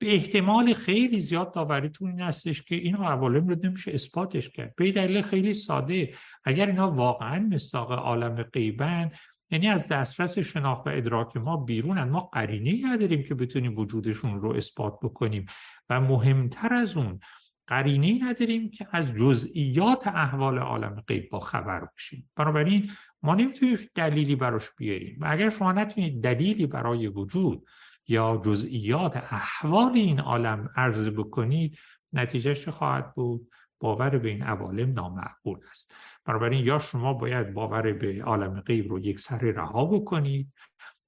به 0.00 0.14
احتمال 0.14 0.74
خیلی 0.74 1.20
زیاد 1.20 1.54
داوریتون 1.54 2.10
این 2.10 2.20
هستش 2.20 2.62
که 2.62 2.74
این 2.74 2.96
عوالم 2.96 3.48
رو 3.48 3.56
نمیشه 3.64 3.94
اثباتش 3.94 4.48
کرد. 4.48 4.74
به 4.76 4.92
دلیل 4.92 5.22
خیلی 5.22 5.54
ساده. 5.54 6.14
اگر 6.44 6.66
اینا 6.66 6.90
واقعا 6.90 7.48
مستاق 7.52 7.92
عالم 7.92 8.42
غیبن 8.42 9.10
یعنی 9.50 9.68
از 9.68 9.88
دسترس 9.88 10.38
شناخت 10.38 10.86
و 10.86 10.90
ادراک 10.90 11.36
ما 11.36 11.56
بیرونن. 11.56 12.04
ما 12.04 12.20
قرینه 12.20 12.92
نداریم 12.92 13.22
که 13.22 13.34
بتونیم 13.34 13.78
وجودشون 13.78 14.40
رو 14.40 14.52
اثبات 14.52 14.98
بکنیم. 15.02 15.46
و 15.90 16.00
مهمتر 16.00 16.74
از 16.74 16.96
اون 16.96 17.20
قرینه 17.66 18.24
نداریم 18.24 18.70
که 18.70 18.86
از 18.92 19.12
جزئیات 19.14 20.06
احوال 20.06 20.58
عالم 20.58 21.04
غیب 21.08 21.30
با 21.30 21.40
خبر 21.40 21.88
بشیم 21.96 22.30
بنابراین 22.36 22.90
ما 23.22 23.34
نمی‌تونیم 23.34 23.76
دلیلی 23.94 24.36
براش 24.36 24.70
بیاریم. 24.78 25.18
و 25.20 25.26
اگر 25.30 25.50
شما 25.50 25.72
نتونید 25.72 26.22
دلیلی 26.22 26.66
برای 26.66 27.06
وجود 27.06 27.66
یا 28.10 28.42
جزئیات 28.44 29.16
احوال 29.16 29.92
این 29.92 30.20
عالم 30.20 30.68
عرض 30.76 31.08
بکنید 31.08 31.78
نتیجهش 32.12 32.68
خواهد 32.68 33.14
بود؟ 33.14 33.50
باور 33.80 34.18
به 34.18 34.28
این 34.28 34.42
عوالم 34.42 34.92
نامعقول 34.92 35.58
است. 35.70 35.94
بنابراین 36.24 36.66
یا 36.66 36.78
شما 36.78 37.12
باید 37.14 37.54
باور 37.54 37.92
به 37.92 38.22
عالم 38.24 38.60
غیب 38.60 38.90
رو 38.90 38.98
یک 38.98 39.20
سر 39.20 39.38
رها 39.38 39.84
بکنید 39.84 40.52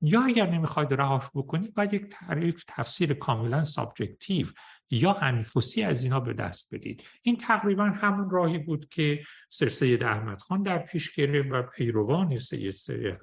یا 0.00 0.22
اگر 0.22 0.50
نمی‌خواید 0.50 0.94
رهاش 0.94 1.22
بکنید 1.34 1.74
باید 1.74 1.94
یک 1.94 2.08
تعریف 2.10 2.64
تفسیر 2.68 3.14
کاملا 3.14 3.64
subjective 3.64 4.46
یا 4.90 5.14
انفسی 5.14 5.82
از 5.82 6.02
اینا 6.02 6.20
به 6.20 6.32
دست 6.32 6.74
بدید. 6.74 7.02
این 7.22 7.36
تقریبا 7.36 7.84
همون 7.84 8.30
راهی 8.30 8.58
بود 8.58 8.88
که 8.88 9.22
سر 9.50 9.68
سید 9.68 10.02
احمد 10.02 10.42
خان 10.42 10.62
در 10.62 10.78
پیش 10.78 11.14
گرفت 11.14 11.48
و 11.50 11.62
پیروان 11.62 12.38
سید 12.38 12.74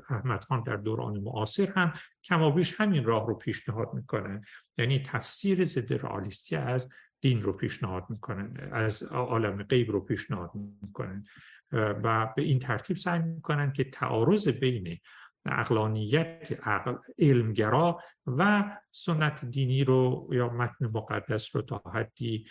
احمد 0.10 0.44
خان 0.44 0.64
در 0.64 0.76
دوران 0.76 1.20
معاصر 1.20 1.72
هم 1.76 1.94
کمابیش 2.24 2.76
همین 2.78 3.04
راه 3.04 3.28
رو 3.28 3.36
پیشنهاد 3.36 3.94
می‌کنن 3.94 4.42
یعنی 4.78 5.00
تفسیر 5.00 5.66
ضد 5.66 5.94
رئالیستی 5.94 6.56
از 6.56 6.90
دین 7.22 7.44
رو 7.44 7.54
پیشنهاد 7.54 8.06
می‌کنن 8.10 8.70
از 8.72 9.04
عالم 9.04 9.64
غیب 9.64 9.92
رو 9.92 10.00
پیشنهاد 10.00 10.52
می‌کنن 10.82 11.26
و 11.72 12.34
به 12.36 12.42
این 12.42 12.60
ترتیب 12.60 12.98
سعی 12.98 13.20
می‌کنن 13.20 13.74
که 13.74 13.84
تعارض 13.84 14.48
بین 14.48 15.00
اقلانیت 15.50 16.60
عقل، 16.64 16.96
علمگرا 17.20 18.00
و 18.28 18.72
سنت 18.92 19.46
دینی 19.46 19.84
رو 19.84 20.30
یا 20.32 20.50
متن 20.50 20.86
مقدس 20.86 21.56
رو 21.56 21.62
تا 21.62 21.84
حدی 21.94 22.46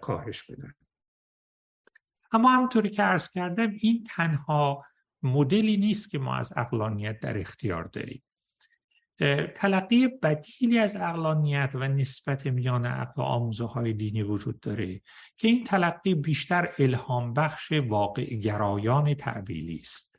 کاهش 0.00 0.50
بدن. 0.50 0.74
اما 2.32 2.50
همونطوری 2.50 2.90
که 2.90 3.02
عرض 3.02 3.30
کردم 3.30 3.70
این 3.80 4.04
تنها 4.04 4.84
مدلی 5.22 5.76
نیست 5.76 6.10
که 6.10 6.18
ما 6.18 6.36
از 6.36 6.52
اقلانیت 6.56 7.20
در 7.20 7.38
اختیار 7.38 7.84
داریم. 7.84 8.22
تلقی 9.54 10.08
بدیلی 10.08 10.78
از 10.78 10.96
اقلانیت 10.96 11.70
و 11.74 11.88
نسبت 11.88 12.46
میان 12.46 12.86
عقل 12.86 13.22
و 13.22 13.24
آموزه 13.24 13.64
های 13.64 13.92
دینی 13.92 14.22
وجود 14.22 14.60
داره 14.60 15.00
که 15.36 15.48
این 15.48 15.64
تلقی 15.64 16.14
بیشتر 16.14 16.72
الهام 16.78 17.34
بخش 17.34 17.72
واقع 17.72 18.24
گرایان 18.24 19.14
تعبیلی 19.14 19.80
است. 19.80 20.09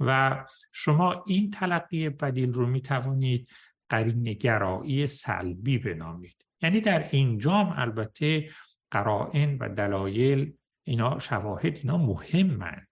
و 0.00 0.44
شما 0.72 1.24
این 1.26 1.50
تلقی 1.50 2.08
بدیل 2.08 2.52
رو 2.52 2.66
می 2.66 2.80
توانید 2.80 3.48
قرین 3.88 4.24
گرایی 4.24 5.06
سلبی 5.06 5.78
بنامید. 5.78 6.44
یعنی 6.62 6.80
در 6.80 7.08
اینجام 7.10 7.72
البته 7.76 8.50
قرائن 8.90 9.58
و 9.58 9.68
دلایل 9.68 10.52
اینا 10.82 11.18
شواهد 11.18 11.76
اینا 11.76 11.96
مهمند 11.96 12.88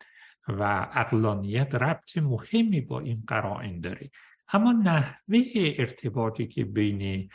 و 0.48 0.88
اقلانیت 0.92 1.74
ربط 1.74 2.18
مهمی 2.18 2.80
با 2.80 3.00
این 3.00 3.24
قرائن 3.26 3.80
داره. 3.80 4.10
اما 4.52 4.72
نحوه 4.72 5.42
ارتباطی 5.54 6.46
که 6.46 6.64
بین 6.64 7.30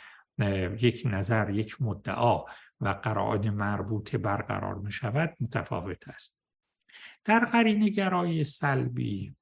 یک 0.80 1.02
نظر 1.06 1.50
یک 1.50 1.82
مدعا 1.82 2.44
و 2.80 2.88
قرائن 2.88 3.50
مربوطه 3.50 4.18
برقرار 4.18 4.74
می 4.74 4.92
شود 4.92 5.36
متفاوت 5.40 6.08
است. 6.08 6.36
در 7.24 7.44
قرین 7.44 7.88
گرایی 7.88 8.44
سلبی 8.44 9.34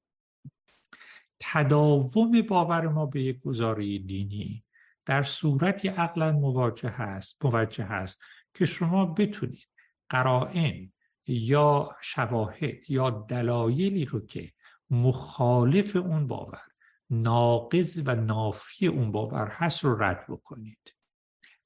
تداوم 1.40 2.42
باور 2.42 2.88
ما 2.88 3.06
به 3.06 3.22
یک 3.22 3.40
گزاره 3.40 3.98
دینی 3.98 4.64
در 5.06 5.22
صورتی 5.22 5.88
عقلا 5.88 6.32
مواجه 6.32 6.88
هست 6.88 7.44
موجه 7.44 7.84
هست 7.84 8.20
که 8.54 8.66
شما 8.66 9.06
بتونید 9.06 9.68
قرائن 10.08 10.92
یا 11.26 11.96
شواهد 12.00 12.90
یا 12.90 13.10
دلایلی 13.10 14.04
رو 14.04 14.26
که 14.26 14.52
مخالف 14.90 15.96
اون 15.96 16.26
باور 16.26 16.62
ناقض 17.10 18.02
و 18.06 18.14
نافی 18.14 18.86
اون 18.86 19.12
باور 19.12 19.48
هست 19.48 19.84
رو 19.84 20.02
رد 20.02 20.24
بکنید. 20.28 20.94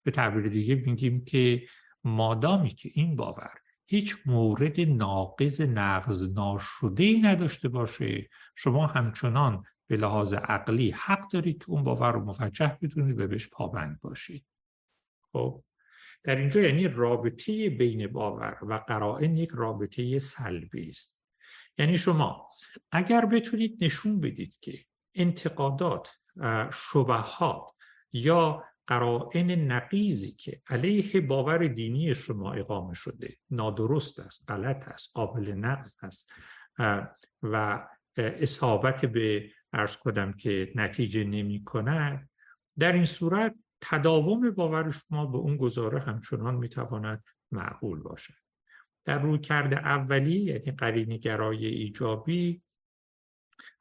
به 0.02 0.10
تعبیر 0.10 0.48
دیگه 0.48 0.74
میگیم 0.74 1.24
که 1.24 1.66
مادامی 2.04 2.74
که 2.74 2.90
این 2.94 3.16
باور 3.16 3.54
هیچ 3.86 4.16
مورد 4.26 4.80
ناقض 4.80 5.60
نقض 5.60 6.28
ناشده 6.28 7.04
ای 7.04 7.20
نداشته 7.20 7.68
باشه. 7.68 8.28
شما 8.56 8.86
همچنان 8.86 9.64
به 9.86 9.96
لحاظ 9.96 10.34
عقلی 10.34 10.90
حق 10.90 11.30
دارید 11.30 11.58
که 11.58 11.70
اون 11.70 11.84
باور 11.84 12.12
رو 12.12 12.24
موجه 12.24 12.78
بدونید 12.82 13.20
و 13.20 13.26
بهش 13.26 13.48
پابند 13.48 14.00
باشید. 14.00 14.46
خب 15.32 15.62
در 16.22 16.36
اینجا 16.36 16.60
یعنی 16.60 16.88
رابطه 16.88 17.70
بین 17.70 18.06
باور 18.06 18.58
و 18.62 18.84
قرائن 18.88 19.36
یک 19.36 19.50
رابطه 19.54 20.18
سلبی 20.18 20.90
است. 20.90 21.20
یعنی 21.78 21.98
شما 21.98 22.50
اگر 22.92 23.26
بتونید 23.26 23.84
نشون 23.84 24.20
بدید 24.20 24.58
که 24.60 24.84
انتقادات 25.14 26.12
شبهات 26.72 27.70
یا 28.12 28.64
قرائن 28.86 29.50
نقیزی 29.72 30.32
که 30.32 30.62
علیه 30.66 31.20
باور 31.20 31.66
دینی 31.66 32.14
شما 32.14 32.52
اقامه 32.52 32.94
شده 32.94 33.36
نادرست 33.50 34.20
است 34.20 34.44
غلط 34.50 34.88
است 34.88 35.10
قابل 35.14 35.52
نقض 35.52 35.96
است 36.02 36.32
و 37.42 37.86
اصابت 38.16 39.04
به 39.04 39.50
ارز 39.72 39.96
کدم 39.96 40.32
که 40.32 40.72
نتیجه 40.74 41.24
نمی 41.24 41.64
کند. 41.64 42.30
در 42.78 42.92
این 42.92 43.06
صورت 43.06 43.54
تداوم 43.80 44.50
باور 44.50 44.90
شما 44.90 45.26
به 45.26 45.38
اون 45.38 45.56
گزاره 45.56 46.00
همچنان 46.00 46.54
می‌تواند 46.54 47.24
معقول 47.52 48.00
باشد. 48.02 48.34
در 49.04 49.22
روی 49.22 49.38
کرده 49.38 49.76
اولی 49.76 50.40
یعنی 50.40 50.72
قرینی 50.72 51.18
گرای 51.18 51.66
ایجابی 51.66 52.62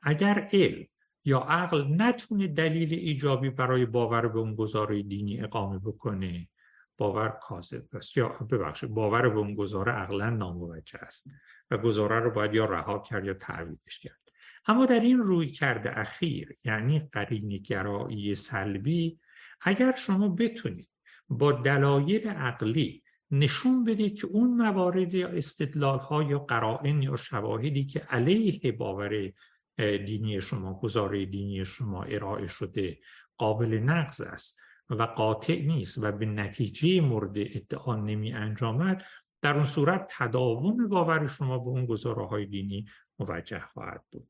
اگر 0.01 0.47
علم 0.53 0.85
یا 1.25 1.39
عقل 1.39 1.86
نتونه 1.89 2.47
دلیل 2.47 2.93
ایجابی 2.93 3.49
برای 3.49 3.86
باور 3.86 4.27
به 4.27 4.39
اون 4.39 4.55
گزاره 4.55 5.03
دینی 5.03 5.41
اقامه 5.41 5.79
بکنه 5.79 6.49
باور 6.97 7.29
کاذب 7.29 7.95
است. 7.95 8.17
یا 8.17 8.27
ببخشید 8.51 8.89
باور 8.89 9.29
به 9.29 9.39
اون 9.39 9.55
گزاره 9.55 9.91
عقلا 9.91 10.29
ناموجه 10.29 10.99
است 10.99 11.27
و 11.71 11.77
گزاره 11.77 12.19
رو 12.19 12.31
باید 12.31 12.53
یا 12.53 12.65
رها 12.65 12.99
کرد 12.99 13.25
یا 13.25 13.33
تعویضش 13.33 13.99
کرد. 13.99 14.19
اما 14.67 14.86
در 14.86 14.99
این 14.99 15.19
روی 15.19 15.51
کرده 15.51 15.99
اخیر 15.99 16.57
یعنی 16.63 16.99
قرینی 17.12 17.59
گرایی 17.59 18.36
سلبی 18.36 19.19
اگر 19.62 19.91
شما 19.91 20.29
بتونید 20.29 20.89
با 21.29 21.51
دلایل 21.51 22.27
عقلی 22.27 23.03
نشون 23.31 23.83
بدید 23.83 24.19
که 24.19 24.27
اون 24.27 24.57
موارد 24.57 25.13
یا 25.13 25.27
استدلال 25.27 25.99
ها 25.99 26.23
یا 26.23 26.39
قرائن 26.39 27.01
یا 27.01 27.15
شواهدی 27.15 27.86
که 27.86 27.99
علیه 27.99 28.71
باور 28.71 29.31
دینی 29.77 30.41
شما 30.41 30.79
گزاره 30.79 31.25
دینی 31.25 31.65
شما 31.65 32.03
ارائه 32.03 32.47
شده 32.47 32.99
قابل 33.38 33.73
نقض 33.73 34.21
است 34.21 34.59
و 34.89 35.03
قاطع 35.03 35.62
نیست 35.62 36.03
و 36.03 36.12
به 36.12 36.25
نتیجه 36.25 37.01
مورد 37.01 37.33
ادعا 37.36 37.95
نمی 37.95 38.33
انجامد 38.33 39.03
در 39.41 39.55
اون 39.55 39.65
صورت 39.65 40.12
تداوم 40.17 40.88
باور 40.88 41.27
شما 41.27 41.57
به 41.57 41.69
اون 41.69 41.86
گزاره 41.86 42.27
های 42.27 42.45
دینی 42.45 42.86
موجه 43.19 43.59
خواهد 43.59 44.03
بود. 44.12 44.29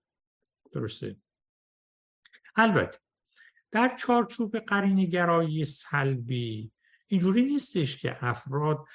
درسته؟ 0.71 1.15
البته 2.55 2.99
در 3.71 3.95
چارچوب 3.95 4.57
قرینگرایی 4.57 5.65
سلبی 5.65 6.71
اینجوری 7.07 7.43
نیستش 7.43 7.97
که 7.97 8.17
افراد 8.25 8.85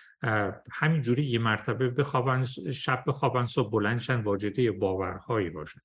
همینجوری 0.70 1.24
یه 1.26 1.38
مرتبه 1.38 1.88
بخوابن 1.90 2.44
شب 2.74 3.04
بخوابن 3.06 3.46
صبح 3.46 3.70
بلندشن 3.70 4.20
واجده 4.20 4.72
باورهایی 4.72 5.50
باشن. 5.50 5.80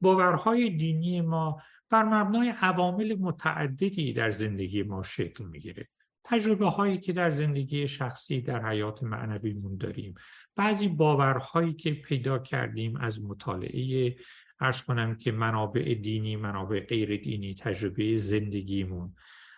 باورهای 0.00 0.70
دینی 0.70 1.20
ما 1.20 1.62
بر 1.90 2.02
مبنای 2.02 2.54
عوامل 2.60 3.16
متعددی 3.20 4.12
در 4.12 4.30
زندگی 4.30 4.82
ما 4.82 5.02
شکل 5.02 5.44
می‌گیره. 5.44 5.88
تجربه 6.24 6.66
هایی 6.66 6.98
که 6.98 7.12
در 7.12 7.30
زندگی 7.30 7.88
شخصی 7.88 8.40
در 8.40 8.66
حیات 8.66 9.02
معنویمون 9.02 9.76
داریم 9.76 10.14
بعضی 10.56 10.88
باورهایی 10.88 11.72
که 11.72 11.90
پیدا 11.90 12.38
کردیم 12.38 12.96
از 12.96 13.22
مطالعه 13.24 14.16
ارز 14.60 14.82
کنم 14.82 15.16
که 15.16 15.32
منابع 15.32 15.94
دینی 15.94 16.36
منابع 16.36 16.80
غیر 16.80 17.16
دینی 17.16 17.54
تجربه 17.54 18.16
زندگیمون. 18.16 19.14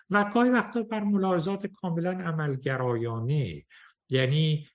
و 0.09 0.31
گاهی 0.33 0.49
وقتا 0.49 0.83
بر 0.83 1.03
ملاحظات 1.03 1.67
کاملا 1.67 2.11
عملگرایانه 2.11 3.65
یعنی 4.09 4.67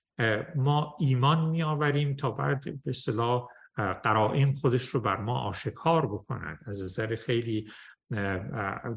ما 0.55 0.95
ایمان 0.99 1.49
می 1.49 1.63
آوریم 1.63 2.15
تا 2.15 2.31
بعد 2.31 2.61
به 2.83 2.89
اصطلاح 2.89 3.47
قرائن 3.77 4.53
خودش 4.53 4.87
رو 4.87 5.01
بر 5.01 5.17
ما 5.17 5.39
آشکار 5.39 6.07
بکنند 6.07 6.59
از 6.65 6.81
نظر 6.81 7.15
خیلی 7.15 7.71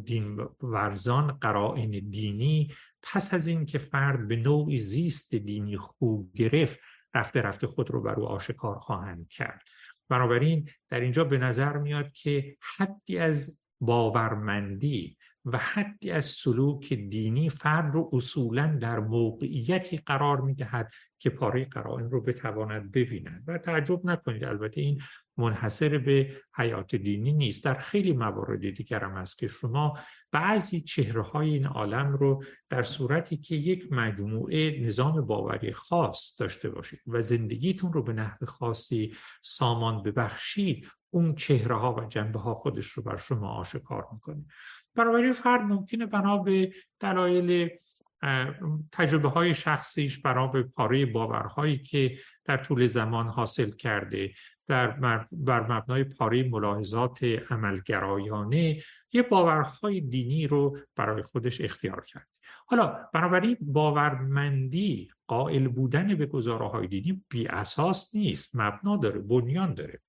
دین 0.04 0.48
ورزان 0.62 1.32
قرائن 1.32 1.90
دینی 1.90 2.74
پس 3.02 3.34
از 3.34 3.46
این 3.46 3.66
که 3.66 3.78
فرد 3.78 4.28
به 4.28 4.36
نوعی 4.36 4.78
زیست 4.78 5.34
دینی 5.34 5.76
خوب 5.76 6.32
گرفت 6.34 6.78
رفته 7.14 7.42
رفته 7.42 7.66
خود 7.66 7.90
رو 7.90 8.02
بر 8.02 8.14
او 8.14 8.26
آشکار 8.26 8.78
خواهند 8.78 9.28
کرد. 9.28 9.62
بنابراین 10.08 10.68
در 10.88 11.00
اینجا 11.00 11.24
به 11.24 11.38
نظر 11.38 11.76
میاد 11.76 12.12
که 12.12 12.56
حدی 12.76 13.18
از 13.18 13.58
باورمندی 13.80 15.16
و 15.44 15.58
حدی 15.58 16.10
از 16.10 16.24
سلوک 16.24 16.92
دینی 16.92 17.48
فرد 17.48 17.94
رو 17.94 18.10
اصولا 18.12 18.78
در 18.80 18.98
موقعیتی 18.98 19.96
قرار 19.96 20.40
می‌دهد 20.40 20.90
که 21.20 21.30
پاره 21.30 21.64
قرائن 21.64 22.10
رو 22.10 22.20
بتواند 22.20 22.92
ببیند. 22.92 23.44
و 23.46 23.58
تعجب 23.58 24.06
نکنید 24.06 24.44
البته 24.44 24.80
این 24.80 25.00
منحصر 25.36 25.98
به 25.98 26.36
حیات 26.56 26.94
دینی 26.94 27.32
نیست. 27.32 27.64
در 27.64 27.74
خیلی 27.74 28.12
موارد 28.12 28.70
دیگر 28.70 29.04
هم 29.04 29.14
است 29.14 29.38
که 29.38 29.48
شما 29.48 29.98
بعضی 30.32 30.80
چهره 30.80 31.22
های 31.22 31.50
این 31.50 31.66
عالم 31.66 32.12
رو 32.12 32.44
در 32.68 32.82
صورتی 32.82 33.36
که 33.36 33.54
یک 33.54 33.92
مجموعه 33.92 34.80
نظام 34.80 35.26
باوری 35.26 35.72
خاص 35.72 36.40
داشته 36.40 36.70
باشید 36.70 37.00
و 37.06 37.20
زندگیتون 37.20 37.92
رو 37.92 38.02
به 38.02 38.12
نحو 38.12 38.46
خاصی 38.46 39.14
سامان 39.42 40.02
ببخشید 40.02 40.86
اون 41.10 41.34
چهره 41.34 41.78
ها 41.78 41.94
و 41.94 42.04
جنبه 42.04 42.38
ها 42.38 42.54
خودش 42.54 42.86
رو 42.86 43.02
بر 43.02 43.16
شما 43.16 43.48
آشکار 43.48 44.06
می‌کنه. 44.12 44.44
برای 44.94 45.32
فرد 45.32 45.60
ممکنه 45.60 46.06
بنا 46.06 46.38
به 46.38 46.72
دلایل 47.00 47.70
تجربه 48.92 49.28
های 49.28 49.54
شخصیش 49.54 50.18
برای 50.18 50.62
پاره 50.62 51.06
باورهایی 51.06 51.78
که 51.78 52.18
در 52.44 52.56
طول 52.56 52.86
زمان 52.86 53.28
حاصل 53.28 53.70
کرده 53.70 54.32
در 54.66 54.86
بر 55.32 55.72
مبنای 55.72 56.04
پاره 56.04 56.48
ملاحظات 56.48 57.24
عملگرایانه 57.24 58.82
یه 59.12 59.22
باورهای 59.22 60.00
دینی 60.00 60.46
رو 60.46 60.78
برای 60.96 61.22
خودش 61.22 61.60
اختیار 61.60 62.04
کرده. 62.04 62.26
حالا 62.66 63.08
بنابراین 63.14 63.56
باورمندی 63.60 65.10
قائل 65.26 65.68
بودن 65.68 66.14
به 66.14 66.26
گزاره 66.26 66.86
دینی 66.86 67.24
بی 67.28 67.46
اساس 67.46 68.14
نیست 68.14 68.56
مبنا 68.56 68.96
داره 68.96 69.20
بنیان 69.20 69.74
داره. 69.74 70.00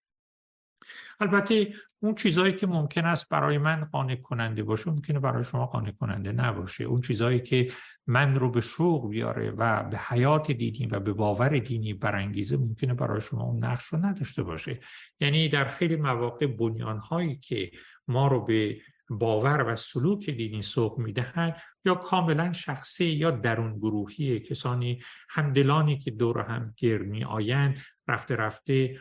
البته 1.20 1.74
اون 2.00 2.16
چیزهایی 2.16 2.54
که 2.54 2.68
ممکن 2.68 3.06
است 3.06 3.30
برای 3.30 3.58
من 3.58 3.86
قانع 3.92 4.16
کننده 4.16 4.64
باشه 4.64 4.90
ممکنه 4.90 5.20
برای 5.20 5.44
شما 5.44 5.66
قانع 5.66 5.92
کننده 5.92 6.32
نباشه. 6.32 6.84
اون 6.84 7.02
چیزهایی 7.02 7.40
که 7.40 7.72
من 8.08 8.36
رو 8.36 8.52
به 8.52 8.62
شوق 8.62 9.10
بیاره 9.10 9.52
و 9.52 9.84
به 9.84 9.98
حیات 9.98 10.52
دینی 10.52 10.86
و 10.86 11.00
به 11.00 11.14
باور 11.14 11.60
دینی 11.60 11.94
برانگیزه 11.94 12.58
ممکنه 12.58 12.94
برای 12.94 13.22
شما 13.22 13.44
اون 13.44 13.66
نقش 13.66 13.86
رو 13.86 14.06
نداشته 14.06 14.44
باشه. 14.44 14.80
یعنی 15.20 15.50
در 15.50 15.70
خیلی 15.70 15.96
مواقع 15.96 16.46
بنیانهایی 16.46 17.36
که 17.36 17.72
ما 18.08 18.28
رو 18.28 18.46
به 18.46 18.78
باور 19.12 19.74
و 19.74 19.76
سلوک 19.76 20.30
دینی 20.30 20.62
سوق 20.62 21.00
می‌دهند 21.00 21.56
یا 21.86 21.96
کاملا 21.96 22.54
شخصی 22.54 23.06
یا 23.06 23.32
درون 23.32 23.78
گروهی 23.78 24.40
کسانی 24.40 25.02
همدلانی 25.30 25.98
که 25.98 26.12
دور 26.12 26.42
هم 26.42 26.74
گرد 26.78 27.02
می 27.02 27.24
آیند 27.24 27.78
رفته 28.08 28.36
رفته 28.36 29.00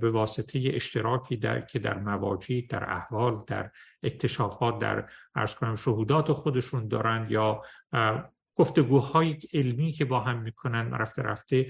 به 0.00 0.10
واسطه 0.10 0.62
اشتراکی 0.64 1.36
در 1.36 1.60
که 1.60 1.78
در 1.78 1.98
مواجید 1.98 2.70
در 2.70 2.90
احوال 2.90 3.44
در 3.46 3.70
اکتشافات 4.02 4.78
در 4.78 5.10
ارز 5.34 5.54
کنم 5.54 5.76
شهودات 5.76 6.32
خودشون 6.32 6.88
دارند 6.88 7.30
یا 7.30 7.62
گفتگوهای 8.54 9.38
علمی 9.52 9.92
که 9.92 10.04
با 10.04 10.20
هم 10.20 10.42
می‌کنن 10.42 10.94
رفته 10.94 11.22
رفته 11.22 11.66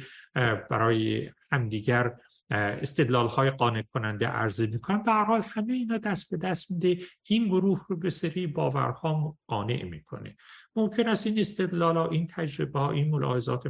برای 0.70 1.30
همدیگر 1.52 2.16
استدلال 2.50 3.28
های 3.28 3.50
قانع 3.50 3.82
کننده 3.82 4.26
عرضه 4.26 4.66
می‌کنن 4.66 5.02
به 5.02 5.12
هر 5.12 5.24
حال 5.24 5.42
همه 5.42 5.72
اینا 5.72 5.98
دست 5.98 6.30
به 6.30 6.36
دست 6.36 6.70
میده. 6.70 6.98
این 7.26 7.48
گروه 7.48 7.84
رو 7.88 7.96
به 7.96 8.10
سری 8.10 8.46
باورها 8.46 9.38
قانع 9.46 9.82
می‌کنه. 9.84 10.36
ممکن 10.76 11.08
است 11.08 11.26
این 11.26 11.38
استدلال 11.38 11.96
ها 11.96 12.08
این 12.08 12.26
تجربه 12.26 12.78
ها 12.78 12.90
این 12.90 13.10
ملاحظات 13.10 13.66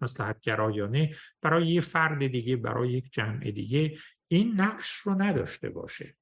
مسلحت 0.00 0.40
گرایانه 0.40 1.10
برای 1.42 1.68
یه 1.68 1.80
فرد 1.80 2.26
دیگه 2.26 2.56
برای 2.56 2.92
یک 2.92 3.12
جمع 3.12 3.50
دیگه 3.50 3.98
این 4.28 4.60
نقش 4.60 4.90
رو 4.90 5.22
نداشته 5.22 5.70
باشه. 5.70 6.16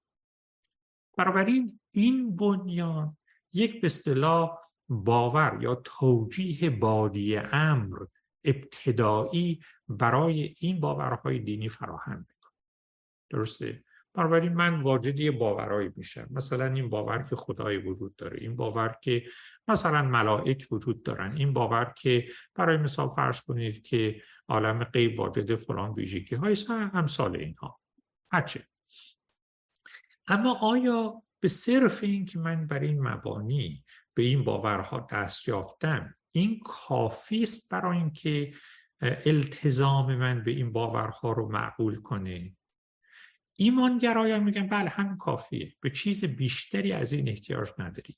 بنابراین 1.19 1.81
این 1.91 2.37
بنیان 2.37 3.17
یک 3.53 3.81
به 3.81 3.87
اصطلاح 3.87 4.59
باور 4.89 5.59
یا 5.63 5.75
توجیه 5.85 6.71
بادی 6.71 7.37
امر 7.37 7.99
ابتدایی 8.45 9.61
برای 9.89 10.55
این 10.59 10.80
باورهای 10.80 11.39
دینی 11.39 11.68
فراهم 11.68 12.18
می‌کنه. 12.28 12.53
درسته؟ 13.30 13.84
بنابراین 14.14 14.53
من 14.53 14.82
واجد 14.82 15.30
باورهایی 15.30 15.91
میشم. 15.97 16.28
مثلا 16.30 16.66
این 16.66 16.89
باور 16.89 17.22
که 17.22 17.36
خدای 17.36 17.76
وجود 17.76 18.16
داره 18.16 18.39
این 18.41 18.57
باور 18.57 18.97
که 19.03 19.24
مثلا 19.68 20.03
ملائک 20.03 20.66
وجود 20.70 21.03
دارن 21.03 21.36
این 21.36 21.53
باور 21.53 21.84
که 21.84 22.28
برای 22.55 22.76
مثال 22.76 23.09
فرض 23.09 23.41
کنید 23.41 23.82
که 23.82 24.22
عالم 24.49 24.84
غیب 24.84 25.18
واجد 25.18 25.55
فلان 25.55 25.93
ویژگی 25.93 26.34
های 26.34 26.57
امثال 26.68 27.36
اینها. 27.36 27.80
هرچه. 28.30 28.66
اما 30.28 30.59
آیا 30.62 31.22
به 31.41 31.49
صرف 31.49 32.03
این 32.03 32.24
که 32.24 32.39
من 32.39 32.66
بر 32.66 32.78
این 32.78 33.03
مبانی 33.03 33.84
به 34.14 34.22
این 34.22 34.45
باورها 34.45 35.07
دست 35.11 35.49
یافتم 35.49 36.14
این 36.32 36.61
کافی 36.64 37.43
است 37.43 37.70
برای 37.70 37.99
اینکه 37.99 38.55
التزام 39.01 40.17
من 40.17 40.45
به 40.45 40.51
این 40.51 40.73
باورها 40.73 41.33
رو 41.33 41.49
معقول 41.49 42.01
کنه. 42.01 42.57
ایمانگرایان 43.57 44.45
میگن 44.45 44.67
بله 44.67 44.89
هم 44.89 45.17
کافیه. 45.17 45.75
به 45.81 45.91
چیز 45.91 46.25
بیشتری 46.25 46.93
از 46.93 47.13
این 47.13 47.29
احتیاج 47.29 47.69
نداری 47.79 48.17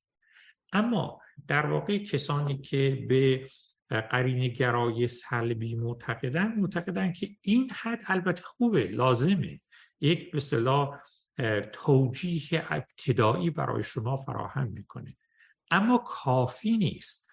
اما 0.73 1.21
در 1.49 1.67
واقع 1.67 1.99
کسانی 1.99 2.59
که 2.59 3.07
به 3.09 3.49
قرین 4.11 4.49
گرای 4.49 5.09
سلبی 5.09 5.75
معتقدن 5.75 6.55
معتقدن 6.57 7.13
که 7.13 7.29
این 7.43 7.71
حد 7.71 8.03
البته 8.07 8.43
خوبه 8.43 8.85
لازمه. 8.85 9.61
یک 10.01 10.31
به 10.31 10.41
صلاح 10.41 10.99
توجیه 11.73 12.65
ابتدایی 12.69 13.51
برای 13.51 13.83
شما 13.83 14.17
فراهم 14.17 14.69
می‌کنه. 14.69 15.17
اما 15.71 15.99
کافی 15.99 16.77
نیست. 16.77 17.31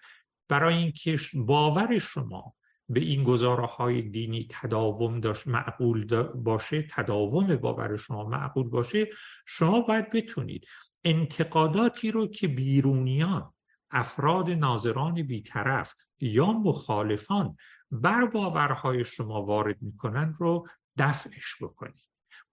برای 0.48 0.76
اینکه 0.76 1.18
باور 1.34 1.98
شما 1.98 2.54
به 2.88 3.00
این 3.00 3.22
گزاره 3.22 3.66
های 3.66 4.02
دینی 4.02 4.46
تداوم 4.50 5.20
داشت 5.20 5.46
معقول 5.46 6.22
باشه 6.22 6.86
تداوم 6.90 7.56
باور 7.56 7.96
شما 7.96 8.24
معقول 8.24 8.68
باشه 8.68 9.08
شما 9.46 9.80
باید 9.80 10.10
بتونید 10.10 10.64
انتقاداتی 11.04 12.10
رو 12.10 12.26
که 12.26 12.48
بیرونیان 12.48 13.52
افراد 13.90 14.50
ناظران 14.50 15.22
بیطرف 15.22 15.94
یا 16.20 16.52
مخالفان 16.52 17.56
بر 17.90 18.26
باورهای 18.26 19.04
شما 19.04 19.42
وارد 19.42 19.82
می‌کنن 19.82 20.34
رو 20.38 20.68
دفعش 20.98 21.62
بکنید. 21.62 22.08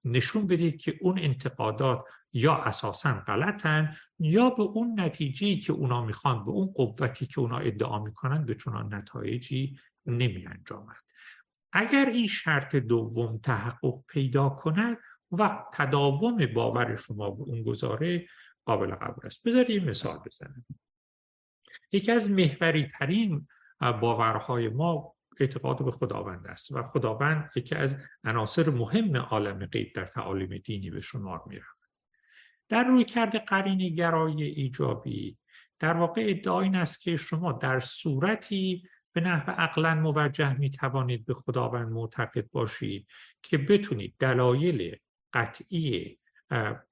نشون 0.05 0.47
بدید 0.47 0.77
که 0.77 0.97
اون 1.01 1.19
انتقادات 1.19 2.05
یا 2.33 2.55
اساسا 2.55 3.23
غلطن 3.27 3.95
یا 4.19 4.49
به 4.49 4.63
اون 4.63 4.99
نتیجه 4.99 5.55
که 5.55 5.73
اونا 5.73 6.05
می‌خوان 6.05 6.43
به 6.43 6.51
اون 6.51 6.67
قوتی 6.67 7.25
که 7.25 7.39
اونا 7.39 7.57
ادعا 7.57 8.03
می‌کنن 8.03 8.45
به 8.45 8.55
چنان 8.55 8.93
نتایجی 8.93 9.79
نمی 10.05 10.45
انجامد. 10.47 10.95
اگر 11.73 12.05
این 12.05 12.27
شرط 12.27 12.75
دوم 12.75 13.37
تحقق 13.37 14.03
پیدا 14.07 14.49
کند 14.49 14.97
وقت 15.31 15.65
تداوم 15.73 16.45
باور 16.45 16.95
شما 16.95 17.31
به 17.31 17.43
اون 17.43 17.63
گزاره 17.63 18.27
قابل 18.65 18.95
قبول 18.95 19.25
است. 19.25 19.43
بذارید 19.43 19.71
این 19.71 19.89
مثال 19.89 20.19
بزنم. 20.25 20.65
یکی 21.91 22.11
از 22.11 22.29
محوری 22.29 22.91
ترین 22.99 23.47
باورهای 23.79 24.69
ما 24.69 25.15
اعتقاد 25.39 25.85
به 25.85 25.91
خداوند 25.91 26.47
است 26.47 26.71
و 26.71 26.83
خداوند 26.83 27.51
یکی 27.55 27.75
از 27.75 27.95
عناصر 28.23 28.69
مهم 28.69 29.15
عالم 29.15 29.65
غیب 29.65 29.93
در 29.95 30.05
تعالیم 30.05 30.57
دینی 30.57 30.89
به 30.89 31.01
شمار 31.01 31.43
می 31.47 31.59
در 32.69 32.83
روی 32.83 33.03
کرده 33.03 33.39
قرین 33.39 33.95
گرای 33.95 34.43
ایجابی 34.43 35.37
در 35.79 35.97
واقع 35.97 36.23
ادعا 36.27 36.61
این 36.61 36.75
است 36.75 37.01
که 37.01 37.17
شما 37.17 37.51
در 37.51 37.79
صورتی 37.79 38.83
به 39.15 39.21
نحو 39.21 39.51
عقلا 39.51 39.95
موجه 39.95 40.53
می 40.53 40.69
توانید 40.69 41.25
به 41.25 41.33
خداوند 41.33 41.91
معتقد 41.91 42.49
باشید 42.51 43.07
که 43.43 43.57
بتونید 43.57 44.15
دلایل 44.19 44.95
قطعی 45.33 46.19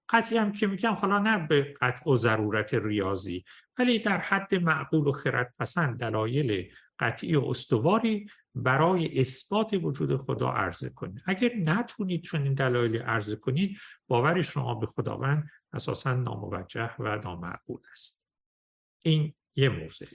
قطعی 0.10 0.38
هم 0.38 0.52
که 0.52 0.68
میگم 0.68 0.94
حالا 0.94 1.20
نه 1.20 1.48
به 1.48 1.76
قطع 1.82 2.12
و 2.12 2.18
ضرورت 2.18 2.74
ریاضی 2.74 3.46
ولی 3.80 4.00
در 4.00 4.18
حد 4.18 4.56
معقول 4.56 5.08
و 5.08 5.12
خرد 5.12 5.54
پسند 5.60 6.00
دلایل 6.00 6.72
قطعی 7.00 7.36
و 7.36 7.46
استواری 7.46 8.30
برای 8.56 9.20
اثبات 9.20 9.74
وجود 9.74 10.18
خدا 10.18 10.52
عرضه 10.52 10.90
کنید. 10.90 11.22
اگر 11.26 11.56
نتونید 11.56 12.24
چون 12.24 12.44
این 12.44 12.54
دلایل 12.54 13.02
عرضه 13.02 13.36
کنید 13.36 13.78
باور 14.08 14.42
شما 14.42 14.76
به 14.76 14.86
خداوند 14.86 15.50
اساسا 15.74 16.14
ناموجه 16.14 16.92
و 17.00 17.18
نامعقول 17.24 17.82
است. 17.92 18.24
این 19.02 19.34
یه 19.56 19.70
موضوع 19.70 20.08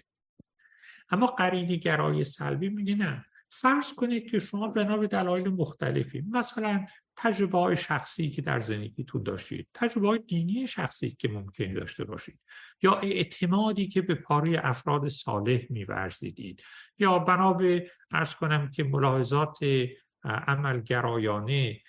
اما 1.11 1.26
قرینی 1.26 1.78
گرای 1.78 2.24
سلبی 2.24 2.68
میگه 2.68 2.94
نه. 2.94 3.24
فرض 3.50 3.92
کنید 3.92 4.30
که 4.30 4.38
شما 4.38 4.68
بنا 4.68 4.96
به 4.96 5.06
دلایل 5.06 5.48
مختلفی 5.48 6.24
مثلا 6.30 6.86
تجربه 7.16 7.59
های 7.59 7.76
شخصی 7.76 8.30
که 8.30 8.42
در 8.42 8.61
تو 9.06 9.18
داشتید 9.18 9.68
تجربه 9.74 10.09
های 10.09 10.18
دینی 10.18 10.66
شخصی 10.66 11.11
که 11.11 11.28
ممکنی 11.28 11.74
داشته 11.74 12.04
باشید 12.04 12.40
یا 12.82 12.94
اعتمادی 12.94 13.88
که 13.88 14.02
به 14.02 14.14
پاره 14.14 14.61
افراد 14.62 15.09
صالح 15.09 15.66
میورزیدید 15.70 16.62
یا 16.98 17.18
بنا 17.18 17.52
به 17.52 17.90
ارز 18.11 18.34
کنم 18.34 18.70
که 18.70 18.84
ملاحظات 18.84 19.59
عملگرایانه 20.24 21.80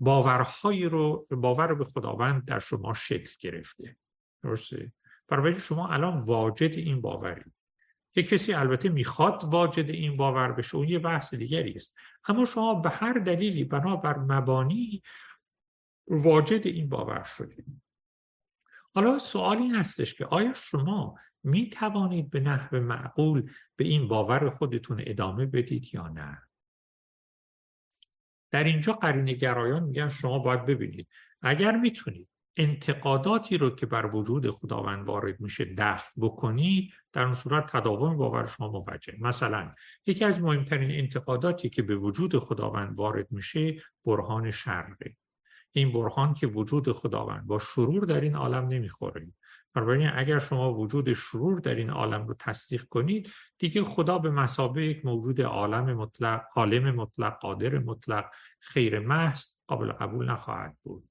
باورهایی 0.00 0.84
رو 0.84 1.26
باور 1.30 1.74
به 1.74 1.84
خداوند 1.84 2.44
در 2.44 2.58
شما 2.58 2.94
شکل 2.94 3.30
گرفته. 3.40 3.96
درسته؟ 4.42 4.92
برای 5.28 5.60
شما 5.60 5.88
الان 5.88 6.16
واجد 6.16 6.72
این 6.74 7.00
باوری 7.00 7.52
یک 8.16 8.28
کسی 8.28 8.52
البته 8.52 8.88
می‌خواد 8.88 9.44
واجد 9.44 9.90
این 9.90 10.16
باور 10.16 10.52
بشه 10.52 10.76
اون 10.76 10.88
یه 10.88 10.98
بحث 10.98 11.34
دیگری 11.34 11.72
است. 11.72 11.96
اما 12.28 12.44
شما 12.44 12.74
به 12.74 12.90
هر 12.90 13.12
دلیلی 13.12 13.64
بنابر 13.64 14.18
مبانی 14.18 15.02
واجد 16.08 16.66
این 16.66 16.88
باور 16.88 17.22
شدید. 17.22 17.82
حالا 18.94 19.18
سوال 19.18 19.56
این 19.56 19.74
هستش 19.74 20.14
که 20.14 20.26
آیا 20.26 20.54
شما 20.54 21.18
می 21.42 21.70
توانید 21.70 22.30
به 22.30 22.40
نحو 22.40 22.80
معقول 22.80 23.50
به 23.76 23.84
این 23.84 24.08
باور 24.08 24.50
خودتون 24.50 25.02
ادامه 25.06 25.46
بدید 25.46 25.94
یا 25.94 26.08
نه؟ 26.08 26.42
در 28.50 28.64
اینجا 28.64 28.92
قرین 28.92 29.24
گرایان 29.24 29.82
میگن 29.82 30.08
شما 30.08 30.38
باید 30.38 30.66
ببینید. 30.66 31.08
اگر 31.42 31.76
می‌تونید 31.76 32.28
انتقاداتی 32.56 33.58
رو 33.58 33.70
که 33.70 33.86
بر 33.86 34.06
وجود 34.14 34.50
خداوند 34.50 35.06
وارد 35.06 35.40
میشه 35.40 35.64
دفع 35.78 36.20
بکنید 36.20 36.92
در 37.12 37.22
اون 37.22 37.34
صورت 37.34 37.76
تداوم 37.76 38.16
باور 38.16 38.46
شما 38.46 38.68
موجه. 38.68 39.14
مثلا 39.20 39.72
یکی 40.06 40.24
از 40.24 40.42
مهمترین 40.42 40.90
انتقاداتی 40.90 41.68
که 41.68 41.82
به 41.82 41.96
وجود 41.96 42.38
خداوند 42.38 42.98
وارد 42.98 43.32
میشه 43.32 43.76
برهان 44.04 44.50
شرقه. 44.50 45.16
این 45.72 45.92
برهان 45.92 46.34
که 46.34 46.46
وجود 46.46 46.92
خداوند 46.92 47.46
با 47.46 47.58
شرور 47.58 48.04
در 48.04 48.20
این 48.20 48.34
عالم 48.34 48.68
نمی‌خوره. 48.68 49.32
بنابراین 49.74 50.10
اگر 50.14 50.38
شما 50.38 50.72
وجود 50.72 51.12
شرور 51.12 51.60
در 51.60 51.74
این 51.74 51.90
عالم 51.90 52.28
رو 52.28 52.34
تصدیق 52.38 52.84
کنید 52.84 53.30
دیگه 53.58 53.84
خدا 53.84 54.18
به 54.18 54.30
مسابه 54.30 54.86
یک 54.86 55.04
موجود 55.04 55.40
عالم 55.40 55.94
مطلق 55.94 56.44
عالم 56.54 56.94
مطلق 56.94 57.38
قادر 57.38 57.78
مطلق 57.78 58.30
خیر 58.60 58.98
محض 58.98 59.44
قابل 59.66 59.92
قبول 59.92 60.30
نخواهد 60.30 60.76
بود. 60.82 61.08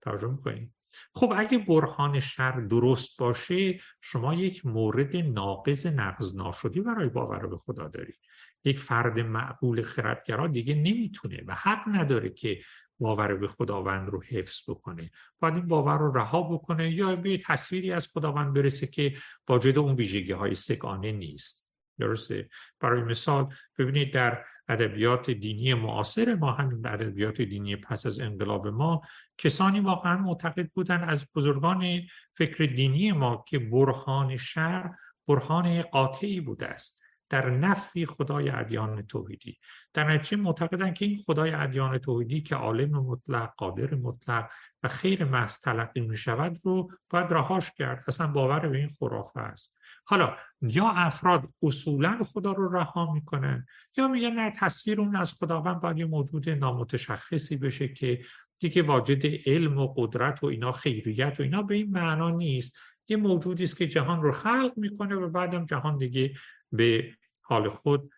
توجه 0.00 0.28
می‌کنید 0.28 0.79
خب 1.14 1.32
اگه 1.36 1.58
برهان 1.58 2.20
شر 2.20 2.60
درست 2.60 3.18
باشه 3.18 3.80
شما 4.00 4.34
یک 4.34 4.66
مورد 4.66 5.16
ناقض 5.16 5.86
نقض 5.86 6.36
ناشدی 6.36 6.80
برای 6.80 7.08
باور 7.08 7.46
به 7.46 7.56
خدا 7.56 7.88
دارید 7.88 8.18
یک 8.64 8.78
فرد 8.78 9.18
معقول 9.18 9.82
خردگرا 9.82 10.46
دیگه 10.46 10.74
نمی‌تونه 10.74 11.42
و 11.46 11.54
حق 11.54 11.88
نداره 11.88 12.30
که 12.30 12.60
باور 12.98 13.34
به 13.34 13.48
خداوند 13.48 14.08
رو 14.08 14.22
حفظ 14.22 14.70
بکنه. 14.70 15.10
باید 15.40 15.54
این 15.54 15.66
باور 15.66 15.98
رو 15.98 16.12
رها 16.12 16.42
بکنه 16.42 16.90
یا 16.90 17.16
به 17.16 17.38
تصویری 17.38 17.92
از 17.92 18.08
خداوند 18.08 18.54
برسه 18.54 18.86
که 18.86 19.16
واجد 19.48 19.78
اون 19.78 19.94
ویژگی 19.94 20.32
های 20.32 20.54
سگانه 20.54 21.12
نیست. 21.12 21.70
درسته؟ 21.98 22.48
برای 22.80 23.02
مثال 23.02 23.54
ببینید 23.78 24.12
در 24.14 24.44
ادبیات 24.70 25.30
دینی 25.30 25.74
معاصر 25.74 26.34
ما 26.34 26.52
همین 26.52 26.86
ادبیات 26.86 27.42
دینی 27.42 27.76
پس 27.76 28.06
از 28.06 28.20
انقلاب 28.20 28.66
ما 28.68 29.00
کسانی 29.38 29.80
واقعا 29.80 30.16
معتقد 30.18 30.68
بودن 30.74 31.04
از 31.04 31.26
بزرگان 31.34 32.00
فکر 32.32 32.64
دینی 32.64 33.12
ما 33.12 33.44
که 33.48 33.58
برهان 33.58 34.36
شر 34.36 34.90
برهان 35.28 35.82
قاطعی 35.82 36.40
بوده 36.40 36.66
است. 36.66 36.99
در 37.30 37.50
نفی 37.50 38.06
خدای 38.06 38.50
ادیان 38.50 39.02
توحیدی. 39.02 39.58
در 39.94 40.12
نتیجه 40.12 40.42
معتقدن 40.42 40.94
که 40.94 41.04
این 41.04 41.18
خدای 41.18 41.52
ادیان 41.52 41.98
توحیدی 41.98 42.42
که 42.42 42.54
عالم 42.54 42.90
مطلق 42.90 43.54
قادر 43.56 43.94
مطلق 43.94 44.50
و 44.82 44.88
خیر 44.88 45.24
محض 45.24 45.60
تلقی 45.60 46.00
می 46.00 46.16
شود 46.16 46.58
رو 46.64 46.90
باید 47.10 47.26
رهاش 47.30 47.70
کرد. 47.70 48.04
اصلا 48.08 48.26
باور 48.26 48.68
به 48.68 48.78
این 48.78 48.88
خرافه 48.88 49.40
است. 49.40 49.76
حالا 50.04 50.36
یا 50.62 50.88
افراد 50.88 51.48
اصولا 51.62 52.20
خدا 52.24 52.52
رو 52.52 52.76
رها 52.76 53.12
می‌کنن 53.12 53.66
یا 53.96 54.08
میگن 54.08 54.32
نه 54.32 54.52
تصویر 54.56 55.00
اون 55.00 55.16
از 55.16 55.32
خداوند 55.32 55.80
باید 55.80 55.98
یه 55.98 56.04
موجود 56.04 56.48
نامتشخصی 56.48 57.56
بشه 57.56 57.88
که 57.88 58.20
دیگه 58.58 58.82
واجد 58.82 59.22
علم 59.46 59.78
و 59.78 59.94
قدرت 59.96 60.44
و 60.44 60.46
اینا 60.46 60.72
خیریت 60.72 61.40
و 61.40 61.42
اینا 61.42 61.62
به 61.62 61.74
این 61.74 61.90
معنا 61.90 62.30
نیست. 62.30 62.78
یه 63.08 63.16
موجودی 63.16 63.64
است 63.64 63.76
که 63.76 63.88
جهان 63.88 64.22
رو 64.22 64.32
خلق 64.32 64.72
می‌کنه 64.76 65.14
و 65.14 65.28
بعدم 65.28 65.66
جهان 65.66 65.96
دیگه 65.96 66.34
به 66.72 67.14
حال 67.50 67.68
خود 67.68 68.10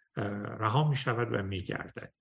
رها 0.59 0.89
می 0.89 0.97
شود 0.97 1.29
و 1.33 1.43
می 1.43 1.63
گردد. 1.63 2.13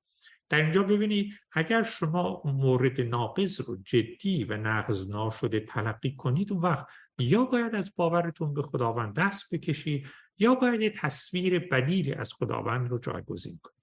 در 0.50 0.62
اینجا 0.62 0.84
ببینید 0.84 1.34
اگر 1.52 1.84
شما 1.84 2.42
مورد 2.46 3.02
ناقض 3.02 3.62
رو 3.62 3.78
جدی 3.86 4.44
و 4.44 4.58
نقض 4.58 5.10
ناشده 5.10 5.60
تلقی 5.60 6.16
کنید 6.16 6.52
اون 6.52 6.62
وقت 6.62 6.88
یا 7.20 7.46
باید 7.46 7.76
از 7.76 7.92
باورتون 7.96 8.54
به 8.54 8.62
خداوند 8.62 9.16
دست 9.16 9.54
بکشید 9.56 10.08
یا 10.38 10.56
باید 10.56 10.96
تصویر 10.96 11.60
بدیلی 11.60 12.14
از 12.14 12.34
خداوند 12.34 12.90
رو 12.90 13.00
جایگزین 13.00 13.60
کنید 13.64 13.82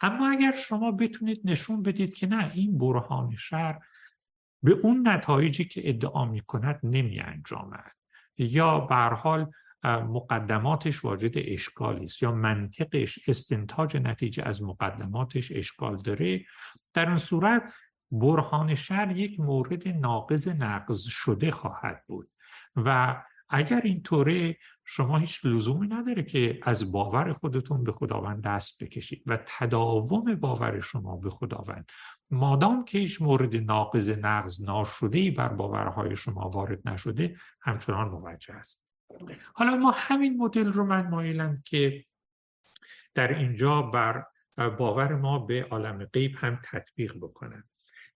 اما 0.00 0.30
اگر 0.30 0.52
شما 0.56 0.92
بتونید 0.92 1.40
نشون 1.44 1.82
بدید 1.82 2.14
که 2.14 2.26
نه 2.26 2.50
این 2.54 2.78
برهان 2.78 3.36
شر 3.36 3.78
به 4.62 4.72
اون 4.72 5.08
نتایجی 5.08 5.64
که 5.64 5.88
ادعا 5.88 6.24
می 6.24 6.40
کند 6.40 6.80
نمی 6.82 7.20
انجامد 7.20 7.92
یا 8.38 8.78
به 8.80 8.94
حال 8.94 9.50
مقدماتش 9.84 11.04
واجد 11.04 11.32
اشکالی 11.34 12.04
است 12.04 12.22
یا 12.22 12.32
منطقش 12.32 13.18
استنتاج 13.28 13.96
نتیجه 13.96 14.42
از 14.42 14.62
مقدماتش 14.62 15.52
اشکال 15.52 15.96
داره. 15.96 16.44
در 16.94 17.08
اون 17.08 17.18
صورت 17.18 17.72
برهان 18.10 18.74
شر 18.74 19.16
یک 19.16 19.40
مورد 19.40 19.88
ناقض 19.88 20.48
نقض 20.48 21.02
شده 21.02 21.50
خواهد 21.50 22.04
بود 22.06 22.30
و 22.76 23.22
اگر 23.50 23.80
اینطوره 23.84 24.56
شما 24.84 25.18
هیچ 25.18 25.44
لزومی 25.44 25.88
نداره 25.88 26.22
که 26.22 26.60
از 26.62 26.92
باور 26.92 27.32
خودتون 27.32 27.84
به 27.84 27.92
خداوند 27.92 28.42
دست 28.42 28.82
بکشید 28.82 29.22
و 29.26 29.38
تداوم 29.46 30.34
باور 30.34 30.80
شما 30.80 31.16
به 31.16 31.30
خداوند. 31.30 31.88
مادام 32.30 32.84
که 32.84 32.98
هیچ 32.98 33.22
مورد 33.22 33.56
ناقض 33.56 34.10
نقض 34.10 34.60
ناشده 34.60 35.30
بر 35.30 35.48
باورهای 35.48 36.16
شما 36.16 36.48
وارد 36.48 36.88
نشده 36.88 37.36
همچنان 37.60 38.08
موجه 38.08 38.54
است. 38.54 38.87
حالا 39.52 39.76
ما 39.76 39.92
همین 39.96 40.36
مدل 40.36 40.72
رو 40.72 40.84
من 40.84 41.06
مایلم 41.08 41.62
که 41.64 42.04
در 43.14 43.38
اینجا 43.38 43.82
بر 43.82 44.24
باور 44.56 45.14
ما 45.14 45.38
به 45.38 45.66
عالم 45.70 46.04
غیب 46.04 46.34
هم 46.36 46.60
تطبیق 46.64 47.16
بکنم 47.16 47.64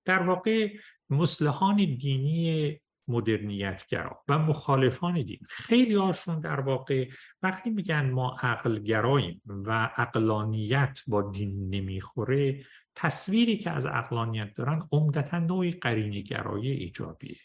در 0.05 0.23
واقع 0.23 0.69
مسلحان 1.11 1.77
دینی 1.77 2.81
مدرنیتگرا 3.09 4.25
و 4.29 4.39
مخالفان 4.39 5.23
دین 5.23 5.39
خیلی 5.49 5.95
هاشون 5.95 6.41
در 6.41 6.61
واقع 6.61 7.09
وقتی 7.43 7.71
میگن 7.71 8.11
ما 8.11 8.37
عقلگراییم 8.43 9.43
و 9.47 9.91
اقلانیت 9.97 11.01
با 11.07 11.31
دین 11.31 11.71
نمی‌خوره 11.71 12.65
تصویری 12.95 13.57
که 13.57 13.71
از 13.71 13.87
اقلانیت 13.87 14.55
دارن 14.55 14.89
عمدتا 14.93 15.39
نوعی 15.39 15.73
قرینگرایی 15.73 16.71
ایجابیه. 16.71 17.37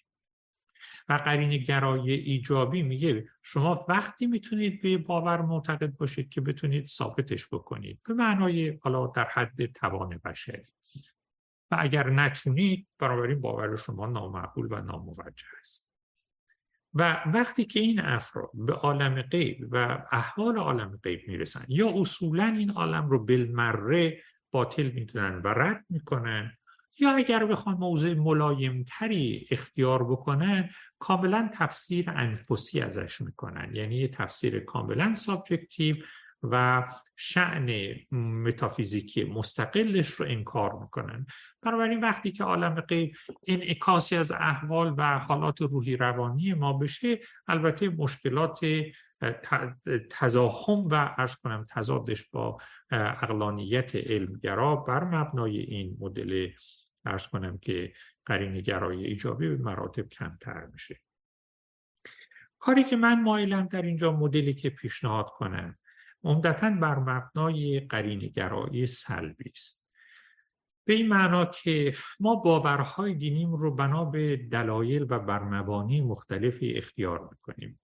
و 1.09 1.13
قرین 1.13 1.63
گرای 1.63 2.11
ایجابی 2.11 2.83
میگه 2.83 3.29
شما 3.41 3.85
وقتی 3.89 4.27
می‌تونید 4.27 4.81
به 4.81 4.97
باور 4.97 5.41
معتقد 5.41 5.97
باشید 5.97 6.29
که 6.29 6.41
بتونید 6.41 6.85
ثابتش 6.85 7.47
بکنید. 7.47 7.99
به 8.07 8.13
معنای 8.13 8.79
حالا 8.81 9.07
در 9.07 9.27
حد 9.33 9.65
توان 9.65 10.21
بشری 10.25 10.65
و 11.71 11.77
اگر 11.79 12.09
نتونید 12.09 12.87
بنابراین 12.99 13.41
باور 13.41 13.75
شما 13.75 14.05
نامعقول 14.05 14.67
و 14.71 14.81
ناموجه 14.81 15.45
است. 15.59 15.87
و 16.93 17.23
وقتی 17.33 17.65
که 17.65 17.79
این 17.79 17.99
افراد 17.99 18.49
به 18.53 18.73
عالم 18.73 19.21
غیب 19.21 19.67
و 19.71 20.05
احوال 20.11 20.57
عالم 20.57 20.99
غیب 21.03 21.27
می‌رسن 21.27 21.65
یا 21.67 21.93
اصولا 21.95 22.45
این 22.45 22.71
عالم 22.71 23.09
رو 23.09 23.25
بالمره 23.25 24.21
باطل 24.51 24.91
می‌دونن 24.91 25.41
و 25.41 25.47
رد 25.47 25.85
می‌کنن 25.89 26.57
یا 26.99 27.11
اگر 27.11 27.45
بخوان 27.45 27.75
موضع 27.75 28.13
ملایمتری 28.13 29.47
اختیار 29.51 30.03
بکنن 30.03 30.69
کاملا 30.99 31.49
تفسیر 31.53 32.09
انفسی 32.09 32.81
ازش 32.81 33.21
می‌کنن. 33.21 33.75
یعنی 33.75 33.95
یه 33.95 34.07
تفسیر 34.07 34.59
کاملا 34.59 35.15
subjective 35.15 35.95
و 36.43 36.83
شأن 37.15 37.95
متافیزیکی 38.45 39.23
مستقلش 39.23 40.09
رو 40.09 40.25
انکار 40.29 40.79
می‌کنن. 40.79 41.25
بنابراین 41.61 41.99
وقتی 41.99 42.31
که 42.31 42.43
عالم 42.43 42.81
غیب 42.81 43.15
انعکاسی 43.47 44.15
از 44.15 44.31
احوال 44.31 44.93
و 44.97 45.19
حالات 45.19 45.61
روحی 45.61 45.97
روانی 45.97 46.53
ما 46.53 46.73
بشه 46.73 47.19
البته 47.47 47.89
مشکلات 47.89 48.59
تزاهم 50.09 50.87
و 50.87 51.13
ارز 51.17 51.35
کنم 51.35 51.65
تضادش 51.69 52.29
با 52.29 52.57
اقلانیت 52.91 53.95
علمگرا 53.95 54.75
بر 54.75 55.03
مبنای 55.03 55.57
این 55.57 55.97
مدل 55.99 56.49
ارز 57.07 57.27
کنم 57.27 57.57
که 57.57 57.93
قرین 58.25 58.61
گرای 58.61 59.05
ایجابی 59.05 59.49
به 59.49 59.57
مراتب 59.57 60.09
کمتر 60.09 60.65
میشه. 60.65 61.01
کاری 62.59 62.83
که 62.83 62.95
من 62.95 63.21
مایلم 63.21 63.67
در 63.67 63.81
اینجا 63.81 64.11
مدلی 64.11 64.53
که 64.53 64.69
پیشنهاد 64.69 65.29
کنم 65.29 65.77
عمدتا 66.23 66.69
بر 66.69 66.99
مبنای 66.99 67.79
قرین 67.79 68.19
گرایی 68.19 68.87
سلبی 68.87 69.51
است. 69.55 69.87
به 70.87 70.93
این 70.93 71.07
معنا 71.07 71.45
که 71.45 71.95
ما 72.19 72.35
باورهای 72.35 73.13
دینیم 73.13 73.53
رو 73.53 73.75
بنا 73.75 74.05
به 74.05 74.37
دلایل 74.37 75.05
و 75.09 75.19
بر 75.19 75.43
مبانی 75.43 76.01
مختلفی 76.01 76.73
اختیار 76.73 77.29
می‌کنیم 77.31 77.79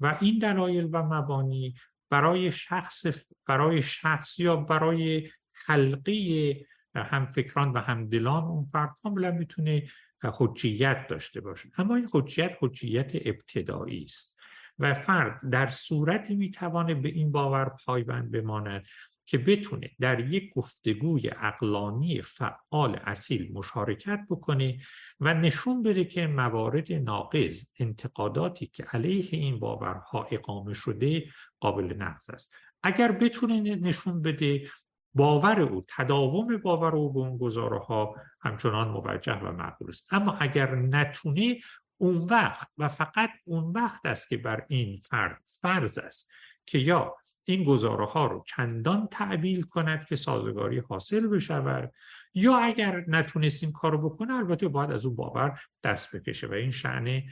و 0.00 0.18
این 0.20 0.38
دلایل 0.38 0.88
و 0.92 1.02
مبانی 1.02 1.74
برای 2.10 2.52
شخص 2.52 3.06
برای 3.46 3.82
شخص 3.82 4.38
یا 4.38 4.56
برای 4.56 5.30
حلقی 5.52 6.66
هم 7.02 7.26
فکران 7.26 7.72
و 7.72 7.78
هم 7.78 8.08
دلان 8.08 8.44
اون 8.44 8.64
فرد 8.64 8.90
کاملا 9.02 9.30
می‌تونه 9.30 9.88
حجیت 10.24 11.06
داشته 11.08 11.40
باشه. 11.40 11.68
اما 11.78 11.96
این 11.96 12.08
حجیت 12.12 12.56
حجیت 12.60 13.12
ابتدایی 13.14 14.04
است. 14.04 14.38
و 14.78 14.94
فرد 14.94 15.50
در 15.50 15.66
صورتی 15.66 16.36
می‌توانه 16.36 16.94
به 16.94 17.08
این 17.08 17.32
باور 17.32 17.68
پایبند 17.86 18.30
بماند 18.30 18.84
که 19.26 19.38
بتونه 19.38 19.90
در 20.00 20.20
یک 20.20 20.52
گفتگوی 20.54 21.30
اقلانی 21.36 22.22
فعال 22.22 23.00
اصیل 23.04 23.52
مشارکت 23.52 24.20
بکنه 24.30 24.78
و 25.20 25.34
نشون 25.34 25.82
بده 25.82 26.04
که 26.04 26.26
موارد 26.26 26.92
ناقض 26.92 27.64
انتقاداتی 27.78 28.66
که 28.66 28.84
علیه 28.92 29.28
این 29.30 29.58
باورها 29.58 30.26
اقامه 30.30 30.74
شده 30.74 31.24
قابل 31.60 31.94
نقض 31.98 32.30
است. 32.30 32.54
اگر 32.82 33.12
بتونه 33.12 33.60
نشون 33.60 34.22
بده 34.22 34.70
باور 35.14 35.60
او 35.60 35.84
تداوم 35.88 36.56
باور 36.56 36.96
او 36.96 37.12
به 37.12 37.18
اون 37.18 37.38
گزاره 37.38 37.78
ها 37.78 38.14
همچنان 38.40 38.88
موجه 38.88 39.38
و 39.38 39.52
مقبول 39.52 39.88
است. 39.88 40.06
اما 40.10 40.32
اگر 40.32 40.74
نتونه 40.74 41.58
اون 41.96 42.16
وقت 42.16 42.68
و 42.78 42.88
فقط 42.88 43.30
اون 43.44 43.72
وقت 43.72 44.06
است 44.06 44.28
که 44.28 44.36
بر 44.36 44.64
این 44.68 44.96
فرد 44.96 45.42
فرض 45.46 45.98
است 45.98 46.30
که 46.66 46.78
یا 46.78 47.16
این 47.44 47.64
گزاره 47.64 48.06
ها 48.06 48.26
رو 48.26 48.44
چندان 48.46 49.08
تعویل 49.10 49.62
کند 49.62 50.04
که 50.04 50.16
سازگاری 50.16 50.78
حاصل 50.78 51.26
بشود 51.26 51.92
یا 52.34 52.56
اگر 52.56 53.04
نتونست 53.08 53.62
این 53.62 53.72
کار 53.72 53.92
رو 53.92 54.10
بکنه 54.10 54.34
البته 54.34 54.68
باید 54.68 54.92
از 54.92 55.06
اون 55.06 55.16
باور 55.16 55.60
دست 55.84 56.16
بکشه 56.16 56.46
و 56.46 56.52
این 56.52 56.70
شعنه 56.70 57.24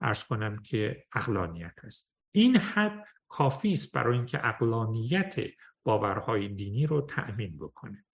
ارز 0.00 0.24
کنم 0.24 0.56
که 0.56 1.04
اقلانیت 1.12 1.74
است. 1.84 2.12
این 2.32 2.56
حد 2.56 3.04
کافی 3.28 3.72
است 3.72 3.92
برای 3.92 4.16
اینکه 4.16 4.46
اقلانیت 4.46 5.34
باورهای 5.84 6.48
دینی 6.48 6.86
رو 6.86 7.00
تأمین 7.00 7.58
بکنه. 7.58 8.04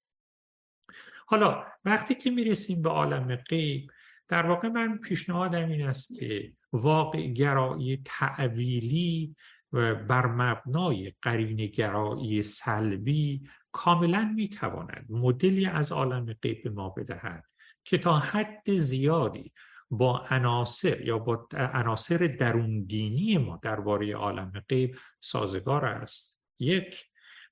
حالا 1.27 1.65
وقتی 1.85 2.15
که 2.15 2.31
می‌رسیم 2.31 2.83
به 2.83 2.89
عالم 2.89 3.37
غیب 3.37 3.91
در 4.29 4.47
واقع 4.47 4.69
من 4.69 4.99
پیشنهادم 4.99 5.69
این 5.69 5.83
است 5.83 6.15
که 6.19 6.53
واقع 6.73 7.27
گرایی 7.27 8.03
تعویلی 8.05 9.37
و 9.73 9.95
بر 9.95 10.27
مبنای 10.27 11.13
قرین 11.23 11.67
گرایی 11.67 12.43
سلبی 12.43 13.49
کاملا 13.73 14.33
می‌تواند 14.37 15.07
مدلی 15.09 15.67
از 15.67 15.93
عالم 15.93 16.33
غیب 16.43 16.69
ما 16.69 16.89
بدهد 16.89 17.45
که 17.85 17.99
تا 17.99 18.19
حد 18.19 18.77
زیادی 18.77 19.53
با 19.91 20.27
عناصر 20.31 21.01
یا 21.01 21.19
با 21.19 21.49
عناصر 21.53 22.37
درون 22.41 22.85
دینی 22.85 23.39
ما 23.39 23.61
درباره 23.63 24.15
عالم 24.15 24.53
غیب 24.69 24.97
سازگار 25.21 25.85
است. 25.85 26.43
یک 26.59 27.08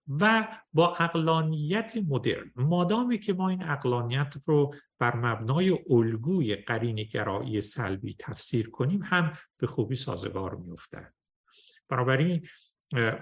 و 0.09 0.49
با 0.73 0.97
اقلانیت 0.97 1.93
مدرن. 2.09 2.51
مادامی 2.57 3.19
که 3.19 3.33
ما 3.33 3.49
این 3.49 3.63
اقلانیت 3.63 4.35
رو 4.47 4.75
بر 4.99 5.17
مبنای 5.17 5.79
الگوی 5.91 6.57
قرین 6.57 6.97
گرایی 7.13 7.61
سلبی 7.61 8.17
تفسیر 8.19 8.71
کنیم 8.71 9.03
هم 9.03 9.33
به 9.59 9.67
خوبی 9.67 9.95
سازگار 9.95 10.55
میافتد 10.55 11.13
بنابراین 11.89 12.47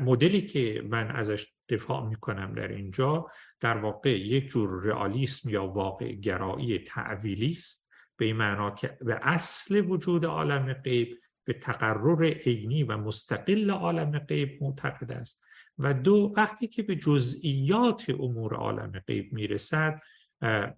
مدلی 0.01 0.43
که 0.43 0.83
من 0.89 1.11
ازش 1.11 1.53
دفاع 1.69 2.09
می‌کنم 2.09 2.55
در 2.55 2.69
اینجا 2.69 3.27
در 3.61 3.77
واقع 3.77 4.19
یک 4.21 4.49
جور 4.49 4.83
رئالیسم 4.83 5.51
یا 5.51 5.67
واقع 5.67 6.13
گرایی 6.13 6.79
تعویلی 6.79 7.53
است. 7.53 7.89
به 8.17 8.25
این 8.25 8.37
معنا 8.37 8.71
که 8.71 8.99
به 9.01 9.19
اصل 9.23 9.81
وجود 9.81 10.25
عالم 10.25 10.73
غیب 10.73 11.19
به 11.45 11.53
تقرر 11.53 12.25
عینی 12.25 12.83
و 12.83 12.97
مستقل 12.97 13.71
عالم 13.71 14.19
غیب 14.19 14.63
معتقد 14.63 15.13
است. 15.13 15.44
و 15.79 15.95
دو 15.95 16.33
وقتی 16.37 16.67
که 16.67 16.83
به 16.83 16.97
جزئیات 16.97 18.11
امور 18.11 18.55
عالم 18.55 19.03
غیب 19.07 19.33
می‌رسد 19.33 20.01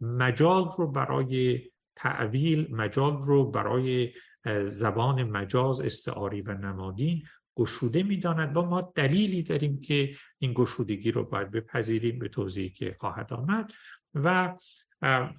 مجال 0.00 0.70
رو 0.78 0.92
برای 0.92 1.70
تعویل 1.96 2.74
مجال 2.74 3.22
رو 3.22 3.50
برای 3.50 4.12
زبان 4.68 5.22
مجاز 5.22 5.80
استعاری 5.80 6.40
و 6.40 6.54
نمادین 6.54 7.22
گشوده 7.56 8.02
می‌داند. 8.02 8.56
و 8.56 8.62
ما 8.62 8.92
دلیلی 8.94 9.42
داریم 9.42 9.80
که 9.80 10.14
این 10.38 10.52
گشودگی 10.54 11.12
رو 11.12 11.24
باید 11.24 11.50
بپذیریم 11.50 12.18
به 12.18 12.28
توضیحی 12.28 12.70
که 12.70 12.96
خواهد 13.00 13.32
آمد. 13.32 13.72
و 14.14 14.56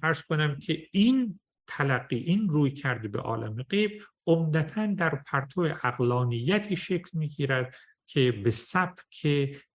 ارز 0.02 0.22
کنم 0.22 0.58
که 0.58 0.86
این 0.92 1.40
تلقی 1.66 2.16
این 2.16 2.48
روی 2.48 2.70
کرده 2.70 3.08
به 3.08 3.18
عالم 3.18 3.62
غیب 3.62 4.02
عمدتا 4.26 4.86
در 4.86 5.22
پرتو 5.26 5.60
اقلانیتی 5.60 6.76
شکل 6.76 7.18
می‌گیرد 7.18 7.74
که 8.08 8.32
به 8.32 8.50
سبک 8.50 9.26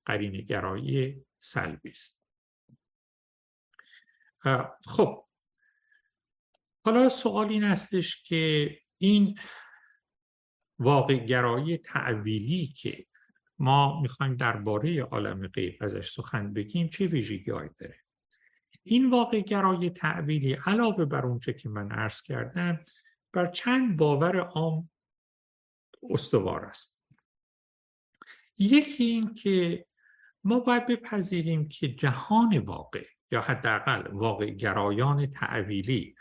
قرین 0.04 0.40
گرایی 0.46 1.26
سلبی 1.38 1.90
است. 1.90 2.22
خب. 4.86 5.24
حالا 6.84 7.08
سوال 7.08 7.48
این 7.48 7.64
استش 7.64 8.22
که 8.22 8.78
این 8.98 9.38
واقع 10.78 11.16
گرایی 11.16 11.78
تعویلی 11.78 12.74
که 12.76 13.06
ما 13.58 14.00
می‌خوایم 14.00 14.36
درباره 14.36 15.02
عالم 15.02 15.48
غیب 15.48 15.82
ازش 15.82 16.10
سخن 16.10 16.52
بگیم 16.52 16.88
چه 16.88 17.06
ویژگی 17.06 17.52
داره؟ 17.78 17.98
این 18.82 19.10
واقع 19.10 19.40
گرای 19.40 19.90
تعویلی 19.90 20.52
علاوه 20.52 21.04
بر 21.04 21.26
اونچه 21.26 21.52
که 21.52 21.68
من 21.68 21.92
عرض 21.92 22.22
کردم 22.22 22.84
بر 23.32 23.46
چند 23.46 23.96
باور 23.96 24.36
عام 24.40 24.90
استوار 26.10 26.64
است. 26.64 26.91
یکی 28.58 29.04
این 29.04 29.34
که 29.34 29.86
ما 30.44 30.60
باید 30.60 30.86
بپذیریم 30.86 31.68
که 31.68 31.88
جهان 31.88 32.58
واقع 32.58 33.04
یا 33.30 33.40
حداقل 33.40 34.10
واقع 34.12 34.50
گرایان 34.50 35.26
تعویلی 35.26 36.14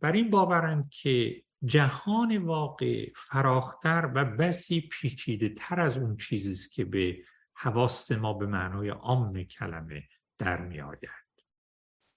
بر 0.00 0.12
این 0.12 0.30
باورند 0.30 0.90
که 0.90 1.42
جهان 1.64 2.38
واقع 2.38 3.10
فراختر 3.16 4.12
و 4.14 4.24
بسی 4.24 4.80
پیچیده 4.80 5.48
تر 5.48 5.80
از 5.80 5.98
اون 5.98 6.16
چیزی 6.16 6.52
است 6.52 6.72
که 6.72 6.84
به 6.84 7.24
حواس 7.54 8.12
ما 8.12 8.32
به 8.32 8.46
معنای 8.46 8.88
عام 8.88 9.42
کلمه 9.42 10.08
در 10.38 10.60
می 10.60 10.80
آید. 10.80 11.08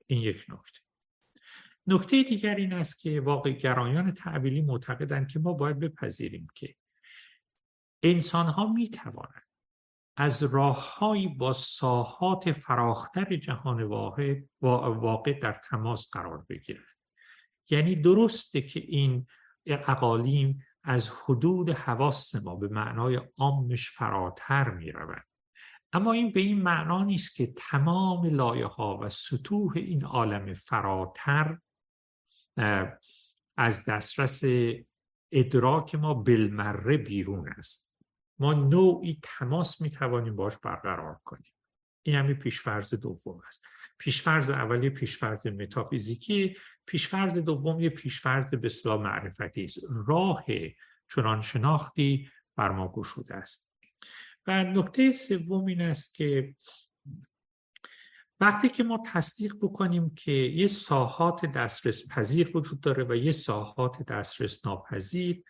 این 0.07 0.21
یک 0.21 0.45
نکته 0.49 0.79
نکته 1.87 2.23
دیگر 2.23 2.55
این 2.55 2.73
است 2.73 2.99
که 2.99 3.21
واقع 3.21 3.51
گرایان 3.51 4.13
تعبیلی 4.13 4.61
معتقدند 4.61 5.27
که 5.27 5.39
ما 5.39 5.53
باید 5.53 5.79
بپذیریم 5.79 6.47
که 6.55 6.75
انسان 8.03 8.45
ها 8.45 8.73
می 8.73 8.89
توانند 8.89 9.50
از 10.17 10.43
راههایی 10.43 11.27
با 11.27 11.53
ساحات 11.53 12.51
فراختر 12.51 13.35
جهان 13.35 13.83
واقع, 13.83 14.41
واقع 14.61 15.39
در 15.39 15.61
تماس 15.69 16.09
قرار 16.11 16.45
بگیرند 16.49 16.85
یعنی 17.69 17.95
درسته 17.95 18.61
که 18.61 18.79
این 18.79 19.27
اقالیم 19.65 20.65
از 20.83 21.09
حدود 21.09 21.69
حواس 21.69 22.35
ما 22.35 22.55
به 22.55 22.67
معنای 22.67 23.21
عامش 23.37 23.89
فراتر 23.89 24.69
می 24.69 24.91
روند. 24.91 25.25
اما 25.93 26.11
این 26.11 26.31
به 26.31 26.39
این 26.39 26.61
معنا 26.61 27.03
نیست 27.03 27.35
که 27.35 27.53
تمام 27.57 28.25
لایه 28.25 28.65
ها 28.65 28.97
و 28.97 29.09
سطوح 29.09 29.71
این 29.75 30.05
عالم 30.05 30.53
فراتر 30.53 31.57
از 33.57 33.85
دسترس 33.85 34.41
ادراک 35.31 35.95
ما 35.95 36.13
بالمره 36.13 36.97
بیرون 36.97 37.49
است 37.49 37.90
ما 38.41 38.53
نوعی 38.53 39.19
تماس 39.21 39.81
می 39.81 39.89
توانیم 39.89 40.35
باش 40.35 40.57
برقرار 40.57 41.19
کنیم. 41.23 41.51
این 42.03 42.15
همین 42.15 42.35
پیشفرز 42.35 42.93
دوم 42.93 43.41
است. 43.47 43.65
پیشفرز 43.97 44.49
اولی 44.49 44.89
پیشفرز 44.89 45.47
متافیزیکی 45.47 46.57
پیشفرز 46.85 47.33
دوم 47.33 47.79
یه 47.79 47.89
پیشفرز 47.89 48.45
به 48.45 48.65
اصطلاح 48.65 49.01
معرفتی 49.01 49.63
است. 49.63 49.79
راه 50.07 50.45
چنان 51.15 51.41
شناختی 51.41 52.29
بر 52.55 52.71
ما 52.71 52.91
گشوده 52.91 53.35
است. 53.35 53.71
و 54.47 54.63
نکته 54.63 55.11
سوم 55.11 55.65
این 55.65 55.81
است 55.81 56.15
که 56.15 56.55
وقتی 58.39 58.69
که 58.69 58.83
ما 58.83 59.03
تصدیق 59.05 59.55
بکنیم 59.61 60.15
که 60.15 60.31
یه 60.31 60.67
ساحات 60.67 61.45
دسترس 61.45 62.07
پذیر 62.07 62.57
وجود 62.57 62.81
داره 62.81 63.03
و 63.03 63.15
یه 63.15 63.31
ساحات 63.31 64.03
دسترس 64.03 64.65
ناپذیر 64.65 65.43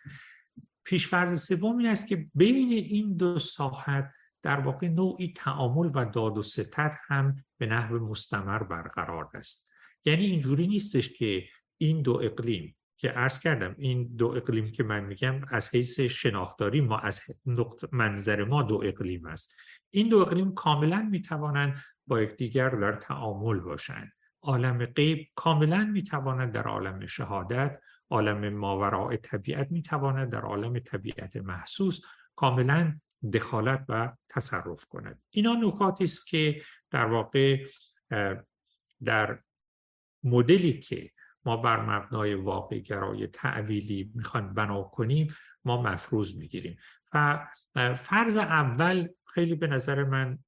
پیشفرض 0.84 1.42
سوم 1.42 1.78
این 1.78 1.88
است 1.88 2.06
که 2.06 2.26
بین 2.34 2.72
این 2.72 3.16
دو 3.16 3.38
ساحت 3.38 4.12
در 4.42 4.60
واقع 4.60 4.88
نوعی 4.88 5.32
تعامل 5.36 5.90
و 5.94 6.04
داد 6.04 6.38
و 6.38 6.42
ستت 6.42 6.94
هم 7.06 7.44
به 7.58 7.66
نحو 7.66 7.98
مستمر 7.98 8.62
برقرار 8.62 9.28
است. 9.34 9.68
یعنی 10.04 10.24
اینجوری 10.24 10.66
نیستش 10.66 11.12
که 11.12 11.44
این 11.78 12.02
دو 12.02 12.20
اقلیم 12.22 12.76
که 12.96 13.08
عرض 13.08 13.38
کردم 13.38 13.74
این 13.78 14.16
دو 14.16 14.26
اقلیم 14.26 14.72
که 14.72 14.82
من 14.82 15.04
میگم 15.04 15.40
از 15.48 15.74
حیث 15.74 16.00
شناختاری 16.00 16.80
ما 16.80 16.98
از 16.98 17.20
منظر 17.92 18.44
ما 18.44 18.62
دو 18.62 18.80
اقلیم 18.84 19.26
است. 19.26 19.52
این 19.90 20.08
دو 20.08 20.18
اقلیم 20.18 20.54
کاملا 20.54 21.08
می‌توانند 21.10 21.76
با 22.06 22.22
یکدیگر 22.22 22.68
در 22.68 22.92
تعامل 22.92 23.60
باشند. 23.60 24.12
عالم 24.42 24.86
غیب 24.86 25.28
کاملا 25.34 25.84
می‌تواند 25.84 26.52
در 26.52 26.62
عالم 26.62 27.06
شهادت 27.06 27.80
عالم 28.12 28.48
ماوراء 28.48 29.16
طبیعت 29.16 29.72
می‌تواند 29.72 30.30
در 30.30 30.40
عالم 30.40 30.78
طبیعت 30.78 31.36
محسوس 31.36 32.00
کاملا 32.36 32.98
دخالت 33.32 33.84
و 33.88 34.12
تصرف 34.28 34.84
کند. 34.84 35.22
اینا 35.30 35.54
نکاتی 35.54 36.04
است 36.04 36.26
که 36.26 36.62
در 36.90 37.06
واقع 37.06 37.64
در 39.04 39.38
مدلی 40.24 40.80
که 40.80 41.10
ما 41.44 41.56
بر 41.56 41.80
مبنای 41.80 42.34
واقع 42.34 42.78
گرای 42.78 43.26
تعویلی 43.26 44.12
می‌خوایم 44.14 44.54
بنا 44.54 44.82
کنیم 44.82 45.34
ما 45.64 45.82
مفروض 45.82 46.36
می‌گیریم. 46.36 46.76
و 47.14 47.46
فرض 47.96 48.36
اول 48.36 49.08
خیلی 49.26 49.54
به 49.54 49.66
نظر 49.66 50.04
من 50.04 50.38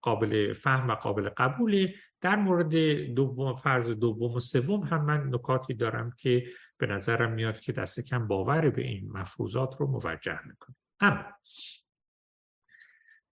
قابل 0.00 0.52
فهم 0.52 0.88
و 0.88 0.94
قابل 0.94 1.28
قبوله. 1.28 1.94
در 2.20 2.36
مورد 2.36 2.74
دوم 3.14 3.54
فرض 3.54 3.90
دوم 3.90 4.34
و 4.34 4.40
سوم 4.40 4.80
هم 4.80 5.04
من 5.04 5.34
نکاتی 5.34 5.74
دارم 5.74 6.10
که 6.18 6.46
به 6.78 6.86
نظرم 6.86 7.32
میاد 7.32 7.60
که 7.60 7.72
دست 7.72 8.00
کم 8.00 8.26
باور 8.26 8.70
به 8.70 8.82
این 8.82 9.12
مفروضات 9.12 9.76
رو 9.78 9.86
موجه 9.86 10.38
می‌کنه. 10.46 10.76
اما 11.00 11.24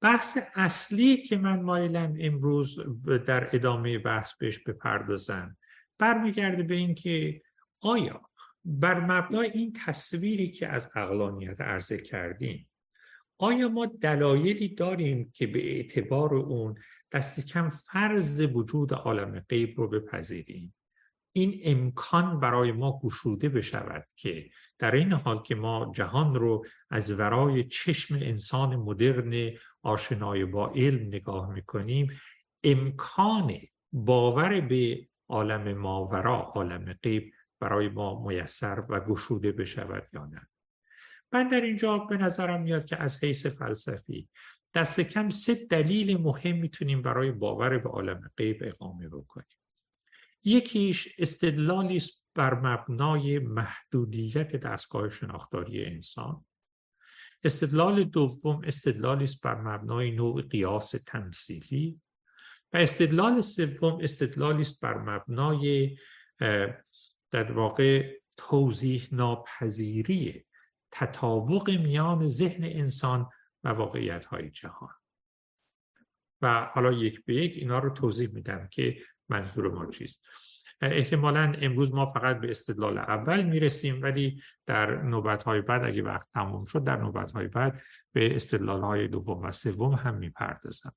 بحث 0.01 0.39
اصلی 0.55 1.17
که 1.17 1.37
من 1.37 1.63
مایلم 1.63 2.17
امروز 2.21 2.79
در 3.27 3.57
ادامه 3.57 3.99
بحث 3.99 4.35
بهش 4.35 4.59
بپردازم 4.59 5.57
برمیگرده 5.99 6.63
به 6.63 6.75
این 6.75 6.95
که 6.95 7.43
آیا 7.81 8.23
بر 8.65 9.01
مبنای 9.01 9.51
این 9.51 9.73
تصویری 9.87 10.51
که 10.51 10.69
از 10.69 10.91
اقلانیت 10.97 11.61
عرضه 11.61 11.99
کردیم 11.99 12.69
آیا 13.39 13.69
ما 13.69 13.87
دلایلی 13.87 14.75
داریم 14.75 15.31
که 15.31 15.47
به 15.47 15.77
اعتبار 15.77 16.35
اون 16.35 16.75
دست 17.13 17.47
کم 17.47 17.69
فرض 17.69 18.41
وجود 18.41 18.93
عالم 18.93 19.41
غیب 19.49 19.81
رو 19.81 19.89
بپذیریم؟ 19.89 20.75
این 21.33 21.61
امکان 21.65 22.41
برای 22.41 22.73
ما 22.73 23.01
گشوده 23.05 23.49
بشود 23.49 24.07
که 24.17 24.51
در 24.79 24.95
این 24.95 25.13
حال 25.13 25.43
که 25.43 25.55
ما 25.55 25.93
جهان 25.95 26.35
رو 26.35 26.67
از 26.91 27.13
ورای 27.19 27.65
چشم 27.65 28.15
انسان 28.15 28.77
مدرن 28.77 29.51
آشنای 29.83 30.45
با 30.45 30.69
علم 30.69 31.07
نگاه 31.07 31.53
می‌کنیم 31.53 32.21
امکان 32.65 33.53
باور 33.93 34.61
به 34.61 35.09
عالم 35.29 35.79
ماورا 35.79 36.37
عالم 36.37 36.93
غیب 37.03 37.33
برای 37.61 37.89
ما 37.89 38.27
میسر 38.27 38.85
و 38.89 39.01
گشوده 39.01 39.53
بشود 39.53 40.09
یا 40.13 40.27
نه؟ 40.27 40.49
من 41.33 41.49
در 41.49 41.61
اینجا 41.61 41.99
به 41.99 42.17
نظرم 42.17 42.63
میاد 42.63 42.85
که 42.85 43.03
از 43.03 43.25
حیث 43.25 43.47
فلسفی 43.47 44.29
دست 44.75 45.01
کم 45.01 45.29
سه 45.29 45.55
دلیل 45.71 46.21
مهم 46.21 46.57
می‌تونیم 46.57 47.03
برای 47.03 47.33
باور 47.33 47.79
به 47.79 47.89
عالم 47.89 48.31
غیب 48.37 48.59
اقامه 48.61 49.09
بکنیم. 49.09 49.62
یکیش 50.45 51.09
استدلالی 51.19 51.97
است 51.97 52.27
بر 52.35 52.55
مبنای 52.55 53.39
محدودیت 53.39 54.57
دستگاه 54.57 55.09
شناختاری 55.09 55.85
انسان. 55.85 56.45
استدلال 57.45 58.05
دوم 58.05 58.61
استدلالی 58.65 59.25
است 59.25 59.43
بر 59.43 59.61
مبنای 59.61 60.11
نوع 60.11 60.43
قیاس 60.43 60.91
تمثیلی. 61.07 62.01
و 62.73 62.77
استدلال 62.77 63.41
سوم 63.41 63.99
استدلالی 64.03 64.61
است 64.61 64.81
بر 64.81 64.99
مبنای 64.99 65.97
در 67.31 67.53
واقع 67.53 68.19
توضیح 68.37 69.09
ناپذیری 69.13 70.47
تطابق 70.91 71.71
میان 71.71 72.29
ذهن 72.29 72.65
انسان 72.65 73.29
و 73.65 73.69
واقعیت 73.69 74.25
های 74.25 74.51
جهان. 74.51 74.95
و 76.43 76.71
حالا 76.75 76.93
یک 76.93 77.25
به 77.25 77.35
یک 77.35 77.53
اینا 77.57 77.79
رو 77.79 77.91
توضیح 77.91 78.29
میدم 78.29 78.69
که 78.69 79.03
منظور 79.33 79.71
ما 79.71 79.87
چیست؟ 79.87 80.29
احتمالا 80.81 81.55
امروز 81.61 81.95
ما 81.95 82.07
فقط 82.07 82.41
به 82.41 82.51
استدلال 82.51 82.99
اول 82.99 83.43
می‌رسیم 83.43 84.03
ولی 84.03 84.43
در 84.67 85.03
نوبت 85.03 85.43
های 85.43 85.61
بعد 85.61 85.85
اگه 85.85 86.03
وقت 86.03 86.29
تموم 86.35 86.65
شد 86.65 86.85
در 86.85 86.97
نوبت 86.97 87.33
های 87.33 87.49
بعد 87.49 87.81
به 88.13 88.37
استدلال 88.37 88.81
های 88.81 89.09
دوم 89.09 89.43
و 89.43 89.53
سوم 89.53 89.95
هم 89.95 90.15
می‌پردازم. 90.15 90.93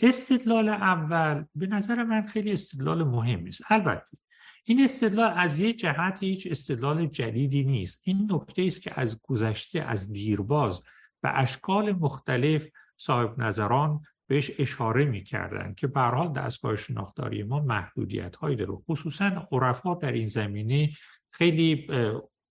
استدلال 0.00 0.68
اول 0.68 1.44
به 1.54 1.66
نظر 1.66 2.04
من 2.04 2.26
خیلی 2.26 2.52
استدلال 2.52 3.04
مهمی 3.04 3.48
است. 3.48 3.72
البته 3.72 4.18
این 4.64 4.84
استدلال 4.84 5.32
از 5.36 5.58
یک 5.58 5.78
جهت 5.78 6.22
هیچ 6.22 6.48
استدلال 6.50 7.06
جدیدی 7.06 7.64
نیست. 7.64 8.02
این 8.04 8.28
نکته 8.32 8.62
است 8.62 8.82
که 8.82 9.00
از 9.00 9.20
گذشته 9.22 9.80
از 9.80 10.12
دیرباز 10.12 10.82
و 11.22 11.32
اشکال 11.34 11.92
مختلف 11.92 12.68
صاحب 12.96 13.42
نظران 13.42 14.02
بهش 14.28 14.50
اشاره 14.58 15.04
می‌کردن 15.04 15.74
که 15.74 15.86
به 15.86 16.00
حال 16.00 16.32
دستگاه 16.32 16.76
شناختاری 16.76 17.42
ما 17.42 17.60
محدودیت 17.60 18.36
هایی 18.36 18.56
داره. 18.56 18.72
خصوصا 18.72 19.48
عرفا 19.52 19.94
در 19.94 20.12
این 20.12 20.28
زمینه 20.28 20.90
خیلی 21.30 21.86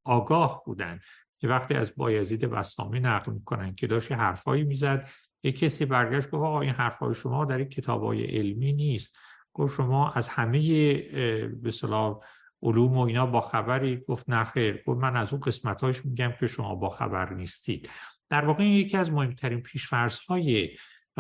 آگاه 0.04 0.64
بودند 0.66 1.02
که 1.40 1.48
وقتی 1.48 1.74
از 1.74 1.94
بایزید 1.96 2.46
بستامی 2.46 3.00
نقل 3.00 3.32
می‌کنن 3.34 3.76
که 3.76 3.88
داشت 3.88 4.12
حرفایی 4.12 4.64
می‌زد 4.64 5.10
یک 5.44 5.60
کسی 5.60 5.86
برگشت 5.86 6.30
گفت 6.30 6.44
آقا 6.44 6.62
این 6.62 6.72
حرفای 6.72 7.16
شما 7.16 7.46
در 7.46 7.58
این 7.58 7.70
کتابای 7.70 8.24
علمی 8.24 8.74
نیست. 8.74 9.18
گفت 9.54 9.76
شما 9.76 10.12
از 10.12 10.30
همه 10.30 10.60
به 11.48 11.72
علوم 12.62 12.98
و 12.98 13.00
اینا 13.00 13.26
با 13.26 13.42
خبری. 13.42 13.98
گفت 13.98 14.30
نخیر 14.30 14.84
گفت 14.88 15.00
من 15.00 15.18
از 15.18 15.34
اون 15.34 15.42
قسمتاش 15.42 16.06
میگم 16.06 16.34
که 16.40 16.48
شما 16.48 16.76
با 16.76 16.90
خبر 16.90 17.34
نیستید. 17.34 17.90
در 18.30 18.46
واقع 18.46 18.64
یکی 18.64 18.98
از 18.98 19.12
مهمترین 19.12 19.62
پیشفرض 19.62 20.20
های 20.20 20.70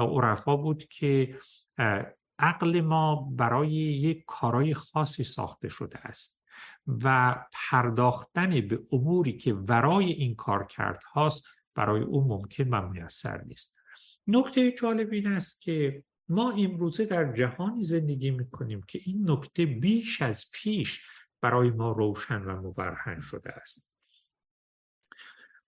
عرفا 0.05 0.57
بود 0.57 0.83
که 0.83 1.39
عقل 2.39 2.81
ما 2.81 3.15
برای 3.15 3.71
یک 3.71 4.23
کارای 4.27 4.73
خاصی 4.73 5.23
ساخته 5.23 5.69
شده 5.69 6.07
است 6.07 6.43
و 6.87 7.35
پرداختن 7.53 8.49
به 8.67 8.79
اموری 8.91 9.37
که 9.37 9.53
ورای 9.53 10.11
این 10.11 10.35
کار 10.35 10.65
کرد 10.65 11.03
هاست 11.03 11.43
برای 11.75 12.01
او 12.01 12.27
ممکن 12.27 12.67
و 12.67 12.89
میسر 12.89 13.43
نیست. 13.43 13.75
نکته 14.27 14.71
جالب 14.71 15.13
این 15.13 15.27
است 15.27 15.61
که 15.61 16.03
ما 16.29 16.51
امروزه 16.51 17.05
در 17.05 17.33
جهانی 17.33 17.83
زندگی 17.83 18.31
می‌کنیم 18.31 18.81
که 18.87 18.99
این 19.05 19.31
نکته 19.31 19.65
بیش 19.65 20.21
از 20.21 20.45
پیش 20.53 21.05
برای 21.41 21.69
ما 21.69 21.91
روشن 21.91 22.41
و 22.41 22.61
مبرهن 22.67 23.21
شده 23.21 23.51
است. 23.51 23.86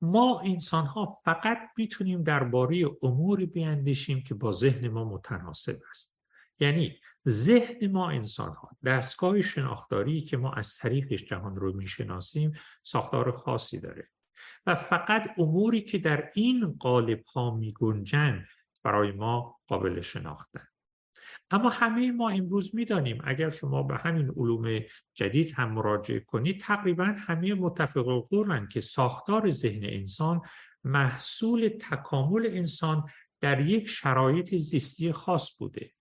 ما 0.02 0.40
انسان 0.40 0.86
ها 0.86 1.20
فقط 1.26 1.58
می‌تونیم 1.78 2.24
درباره 2.24 2.86
اموری 3.04 3.46
بیاندیشیم 3.46 4.24
که 4.24 4.34
با 4.34 4.52
ذهن 4.52 4.88
ما 4.88 5.06
متناسب 5.06 5.80
است. 5.92 6.18
یعنی 6.60 7.00
ذهن 7.28 7.92
ما 7.92 8.10
انسان 8.10 8.54
ها 8.54 8.70
دستگاه 8.86 9.42
شناختاری 9.42 10.22
که 10.22 10.38
ما 10.38 10.54
از 10.54 10.78
طریقش 10.78 11.24
جهان 11.24 11.56
رو 11.56 11.74
می‌شناسیم 11.74 12.52
ساختار 12.84 13.32
خاصی 13.32 13.80
داره. 13.80 14.10
و 14.66 14.76
فقط 14.76 15.40
اموری 15.40 15.82
که 15.82 15.98
در 15.98 16.30
این 16.36 16.78
قالب 16.80 17.24
ها 17.26 17.56
می 17.56 17.74
برای 18.84 19.12
ما 19.12 19.60
قابل 19.68 20.02
شناختن. 20.02 20.68
اما 21.52 21.70
همه 21.70 22.12
ما 22.12 22.30
امروز 22.30 22.76
می‌دانیم 22.76 23.22
اگر 23.24 23.50
شما 23.50 23.84
به 23.84 23.98
همین 23.98 24.30
علوم 24.38 24.80
جدید 25.14 25.54
هم 25.56 25.72
مراجعه 25.72 26.20
کنید 26.20 26.60
تقریبا 26.60 27.16
همه 27.18 27.54
متفق 27.54 28.28
قرن 28.30 28.68
که 28.68 28.82
ساختار 28.82 29.50
ذهن 29.50 29.84
انسان 29.84 30.42
محصول 30.84 31.78
تکامل 31.82 32.46
انسان 32.46 33.04
در 33.42 33.60
یک 33.60 33.88
شرایط 33.88 34.56
زیستی 34.56 35.12
خاص 35.12 35.58
بوده. 35.58 35.92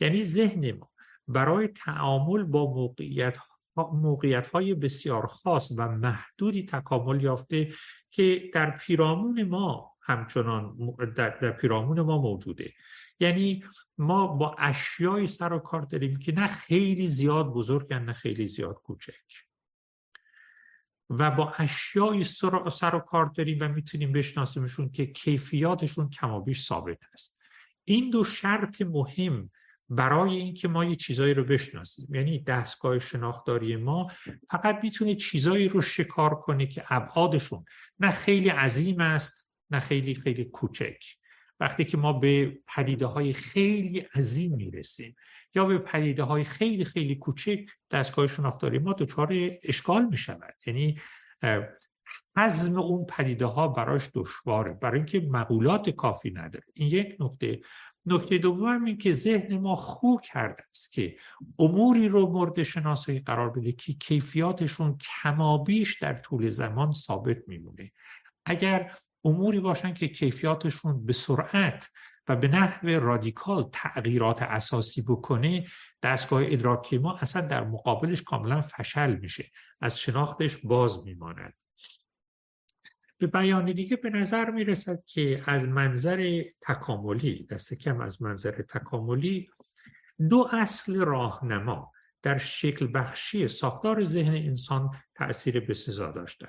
یعنی 0.00 0.24
ذهن 0.24 0.72
ما 0.72 0.90
برای 1.28 1.68
تعامل 1.68 2.42
با 2.42 2.74
موقعیت 2.74 3.38
موقعیت 3.76 4.46
های 4.46 4.74
بسیار 4.74 5.26
خاص 5.26 5.72
و 5.78 5.88
محدودی 5.88 6.66
تکامل 6.66 7.22
یافته 7.22 7.72
که 8.10 8.50
در 8.54 8.70
پیرامون 8.70 9.42
ما 9.42 9.95
همچنان 10.06 10.76
در, 11.16 11.30
در 11.30 11.50
پیرامون 11.50 12.00
ما 12.00 12.18
موجوده. 12.18 12.72
یعنی 13.20 13.64
ما 13.98 14.26
با 14.26 14.56
اشیای 14.58 15.26
سر 15.26 15.52
و 15.52 15.58
کار 15.58 15.82
داریم 15.82 16.18
که 16.18 16.32
نه 16.32 16.46
خیلی 16.46 17.08
زیاد 17.08 17.46
بزرگن 17.46 18.02
نه 18.02 18.12
خیلی 18.12 18.46
زیاد 18.46 18.74
کوچک. 18.74 19.46
و 21.10 21.30
با 21.30 21.52
اشیای 21.56 22.24
سر 22.24 22.94
و 22.94 22.98
کار 22.98 23.26
داریم 23.26 23.58
و 23.60 23.68
می‌تونیم 23.68 24.12
بشناسیمشون 24.12 24.90
که 24.90 25.06
کیفیاتشون 25.06 26.10
کمابیش 26.10 26.64
ثابت 26.64 26.98
است. 27.12 27.38
این 27.84 28.10
دو 28.10 28.24
شرط 28.24 28.82
مهم 28.82 29.50
برای 29.88 30.36
اینکه 30.36 30.68
ما 30.68 30.84
یه 30.84 30.96
چیزایی 30.96 31.34
رو 31.34 31.44
بشناسیم. 31.44 32.14
یعنی 32.14 32.42
دستگاه 32.42 32.98
شناختاری 32.98 33.76
ما 33.76 34.10
فقط 34.50 34.80
می‌تونه 34.82 35.14
چیزایی 35.14 35.68
رو 35.68 35.80
شکار 35.80 36.34
کنه 36.34 36.66
که 36.66 36.84
ابعادشون 36.88 37.64
نه 38.00 38.10
خیلی 38.10 38.48
عظیم 38.48 39.00
است 39.00 39.45
نه 39.70 39.80
خیلی 39.80 40.14
خیلی 40.14 40.44
کوچک. 40.44 41.04
وقتی 41.60 41.84
که 41.84 41.96
ما 41.96 42.12
به 42.12 42.58
پدیده 42.74 43.06
های 43.06 43.32
خیلی 43.32 43.98
عظیم 43.98 44.56
می‌رسیم 44.56 45.16
یا 45.54 45.64
به 45.64 45.78
پدیده 45.78 46.22
های 46.22 46.44
خیلی 46.44 46.84
خیلی 46.84 47.14
کوچک 47.14 47.60
دستگاه 47.90 48.26
شناختاری 48.26 48.78
ما 48.78 48.92
دچار 48.92 49.32
اشکال 49.62 50.04
می 50.04 50.16
شود 50.16 50.54
یعنی 50.66 51.00
حزم 52.36 52.78
اون 52.78 53.06
پدیده 53.06 53.46
ها 53.46 53.68
براش 53.68 54.10
دشواره 54.14 54.72
برای 54.72 54.96
اینکه 54.96 55.20
مقولات 55.20 55.90
کافی 55.90 56.30
نداره. 56.30 56.64
این 56.74 56.88
یک 56.88 57.16
نکته. 57.20 57.60
نکته 58.06 58.38
دوم 58.38 58.84
این 58.84 58.98
که 58.98 59.12
ذهن 59.12 59.58
ما 59.58 59.76
خو 59.76 60.16
کرده 60.16 60.62
است 60.70 60.92
که 60.92 61.16
اموری 61.58 62.08
رو 62.08 62.26
مورد 62.26 62.62
شناسایی 62.62 63.20
قرار 63.20 63.50
بده 63.50 63.72
که 63.72 63.92
کیفیاتشون 63.92 64.98
کمابیش 64.98 66.02
در 66.02 66.14
طول 66.14 66.50
زمان 66.50 66.92
ثابت 66.92 67.38
میمونه. 67.46 67.92
اگر 68.44 68.92
اموری 69.26 69.60
باشن 69.60 69.94
که 69.94 70.08
کیفیاتشون 70.08 71.06
به 71.06 71.12
سرعت 71.12 71.90
و 72.28 72.36
به 72.36 72.48
نحو 72.48 72.88
رادیکال 72.88 73.70
تغییرات 73.72 74.42
اساسی 74.42 75.02
بکنه 75.02 75.66
دستگاه 76.02 76.42
ادراکی 76.46 76.98
ما 76.98 77.18
اصلا 77.18 77.46
در 77.46 77.64
مقابلش 77.64 78.22
کاملا 78.22 78.60
فشل 78.60 79.16
میشه 79.16 79.50
از 79.80 79.98
شناختش 79.98 80.56
باز 80.56 81.04
میماند. 81.04 81.54
به 83.18 83.26
بیان 83.26 83.72
دیگه 83.72 83.96
به 83.96 84.10
نظر 84.10 84.50
می‌رسد 84.50 85.02
که 85.06 85.42
از 85.46 85.64
منظر 85.64 86.42
تکاملی 86.60 87.46
دست 87.50 87.74
کم 87.74 88.00
از 88.00 88.22
منظر 88.22 88.50
تکاملی 88.50 89.50
دو 90.30 90.48
اصل 90.52 90.96
راهنما 90.96 91.92
در 92.22 92.38
شکل 92.38 92.88
بخشی 92.94 93.48
ساختار 93.48 94.04
ذهن 94.04 94.34
انسان 94.34 94.90
تأثیر 95.14 95.60
بسزا 95.60 96.10
داشته 96.10 96.48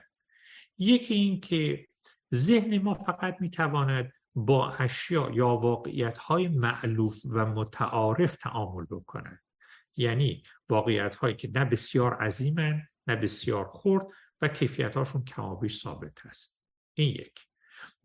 یکی 0.78 1.14
این 1.14 1.42
که 1.42 1.88
ذهن 2.34 2.78
ما 2.78 2.94
فقط 2.94 3.38
می‌تواند 3.40 4.14
با 4.36 4.72
اشیا 4.72 5.32
یا 5.34 5.48
واقعیت 5.48 6.18
های 6.18 6.48
معلوف 6.48 7.22
و 7.26 7.46
متعارف 7.46 8.36
تعامل 8.36 8.86
بکنند 8.86 9.42
یعنی 9.96 10.44
واقعیت 10.70 11.16
هایی 11.16 11.36
که 11.36 11.52
نه 11.56 11.66
بسیار 11.66 12.14
عظیمن 12.14 12.82
نه 13.08 13.16
بسیار 13.16 13.66
خورد 13.66 14.08
و 14.42 14.48
کیفیت 14.48 14.98
هاشون 14.98 15.24
کمابیش 15.24 15.82
ثابت 15.82 16.26
است. 16.26 16.60
این 16.94 17.10
یک. 17.10 17.40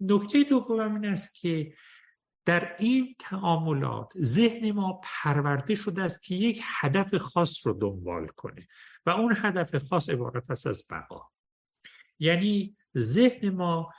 نکته 0.00 0.44
دوم 0.44 0.94
این 0.94 1.06
است 1.06 1.34
که 1.34 1.74
در 2.44 2.76
این 2.78 3.14
تعاملات 3.18 4.12
ذهن 4.16 4.72
ما 4.72 5.00
پرورده 5.04 5.74
شده 5.74 6.02
است 6.02 6.22
که 6.22 6.34
یک 6.34 6.60
هدف 6.64 7.14
خاص 7.14 7.66
رو 7.66 7.72
دنبال 7.72 8.26
کنه 8.26 8.68
و 9.06 9.10
اون 9.10 9.34
هدف 9.36 9.88
خاص 9.88 10.10
عبارت 10.10 10.50
است 10.50 10.66
از 10.66 10.86
بقا. 10.90 11.28
یعنی 12.18 12.76
ذهن 12.98 13.50
ما 13.50 13.92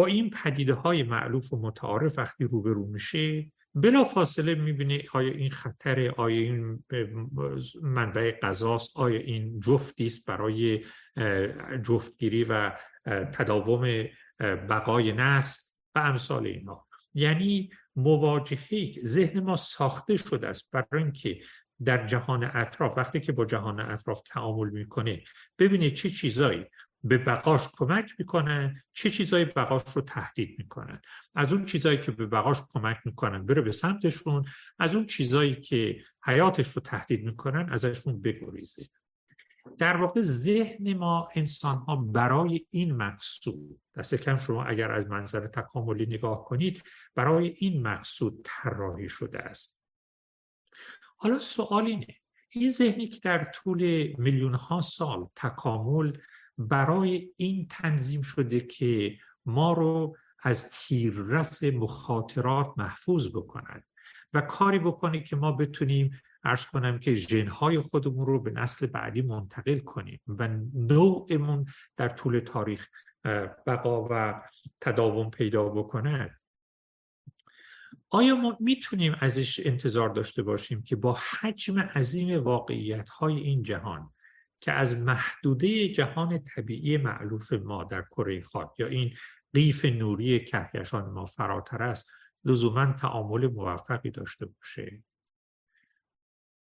با 0.00 0.06
این 0.06 0.30
پدیده 0.30 0.74
های 0.74 1.02
معلوف 1.02 1.52
و 1.52 1.56
متعارف 1.56 2.18
وقتی 2.18 2.44
روبرو 2.44 2.86
میشه 2.86 3.52
بلا 3.74 4.04
فاصله 4.04 4.54
می‌بینه 4.54 5.02
آیا 5.12 5.32
این 5.32 5.50
خطر 5.50 6.10
آیا 6.16 6.40
این 6.40 6.84
منبع 7.82 8.38
غذاست 8.42 8.96
آیا 8.96 9.20
این 9.20 9.60
جفتی 9.60 10.06
است 10.06 10.26
برای 10.26 10.84
جفتگیری 11.82 12.44
و 12.44 12.72
تداوم 13.32 14.04
بقای 14.40 15.12
نسل 15.12 15.62
و 15.94 15.98
امثال 15.98 16.46
اینا. 16.46 16.86
یعنی 17.14 17.70
مواجهه 17.96 18.94
ذهن 19.04 19.40
ما 19.40 19.56
ساخته 19.56 20.16
شده 20.16 20.48
است 20.48 20.70
برای 20.72 21.02
اینکه 21.02 21.40
در 21.84 22.06
جهان 22.06 22.50
اطراف 22.54 22.98
وقتی 22.98 23.20
که 23.20 23.32
با 23.32 23.44
جهان 23.44 23.80
اطراف 23.80 24.22
تعامل 24.22 24.70
می‌کنه 24.70 25.22
ببینه 25.58 25.90
چه 25.90 26.10
چیزایی 26.10 26.66
به 27.04 27.18
بقاش 27.18 27.68
کمک 27.72 28.14
می‌کنن 28.18 28.82
چه 28.92 29.10
چیزایی 29.10 29.44
بقاش 29.44 29.82
رو 29.96 30.02
تهدید 30.02 30.58
می‌کنن 30.58 31.02
از 31.34 31.52
اون 31.52 31.64
چیزایی 31.64 32.00
که 32.00 32.10
به 32.10 32.26
بقاش 32.26 32.62
کمک 32.68 32.98
می‌کنن 33.04 33.46
بره 33.46 33.62
به 33.62 33.72
سمتشون 33.72 34.44
از 34.78 34.94
اون 34.94 35.06
چیزایی 35.06 35.60
که 35.60 36.04
حیاتش 36.24 36.68
رو 36.68 36.82
تهدید 36.82 37.24
می‌کنن 37.24 37.72
ازشون 37.72 38.22
بگریزه. 38.22 38.88
در 39.78 39.96
واقع 39.96 40.20
ذهن 40.20 40.92
ما 40.92 41.28
انسان 41.34 41.76
ها 41.78 41.96
برای 41.96 42.66
این 42.70 42.96
مقصود 42.96 43.80
دست 43.96 44.14
کم 44.14 44.36
شما 44.36 44.64
اگر 44.64 44.92
از 44.92 45.06
منظر 45.06 45.46
تکاملی 45.46 46.06
نگاه 46.06 46.44
کنید 46.44 46.82
برای 47.14 47.54
این 47.56 47.82
مقصود 47.82 48.40
طراحی 48.44 49.08
شده 49.08 49.38
است. 49.38 49.82
حالا 51.16 51.38
سوال 51.38 51.86
اینه 51.86 52.16
این 52.50 52.70
ذهنی 52.70 53.08
که 53.08 53.20
در 53.22 53.44
طول 53.44 54.12
میلیون 54.18 54.54
ها 54.54 54.80
سال 54.80 55.28
تکامل 55.36 56.12
برای 56.68 57.32
این 57.36 57.66
تنظیم 57.70 58.22
شده 58.22 58.60
که 58.60 59.16
ما 59.46 59.72
رو 59.72 60.16
از 60.42 60.70
تیررس 60.70 61.62
مخاطرات 61.62 62.72
محفوظ 62.76 63.28
بکنند 63.28 63.84
و 64.32 64.40
کاری 64.40 64.78
بکنه 64.78 65.22
که 65.22 65.36
ما 65.36 65.52
بتونیم 65.52 66.10
ارز 66.44 66.66
کنم 66.66 66.98
که 66.98 67.14
ژنهای 67.14 67.80
خودمون 67.80 68.26
رو 68.26 68.42
به 68.42 68.50
نسل 68.50 68.86
بعدی 68.86 69.22
منتقل 69.22 69.78
کنیم 69.78 70.20
و 70.26 70.48
نوعمون 70.74 71.66
در 71.96 72.08
طول 72.08 72.40
تاریخ 72.40 72.88
بقا 73.66 74.08
و 74.10 74.42
تداوم 74.80 75.30
پیدا 75.30 75.68
بکنه. 75.68 76.40
آیا 78.10 78.36
ما 78.36 78.56
می‌تونیم 78.60 79.16
ازش 79.20 79.60
انتظار 79.66 80.08
داشته 80.08 80.42
باشیم 80.42 80.82
که 80.82 80.96
با 80.96 81.12
حجم 81.12 81.78
عظیم 81.78 82.42
واقعیت 82.42 83.08
های 83.08 83.36
این 83.36 83.62
جهان 83.62 84.10
که 84.60 84.72
از 84.72 84.96
محدوده 84.96 85.88
جهان 85.88 86.44
طبیعی 86.44 86.96
معلوف 86.96 87.52
ما 87.52 87.84
در 87.84 88.02
کره 88.02 88.40
خاک 88.42 88.70
یا 88.78 88.86
این 88.86 89.14
قیف 89.52 89.84
نوری 89.84 90.44
کهکشان 90.44 91.10
ما 91.10 91.26
فراتر 91.26 91.82
است 91.82 92.06
لزوما 92.44 92.92
تعامل 92.92 93.46
موفقی 93.46 94.10
داشته 94.10 94.46
باشه. 94.46 95.02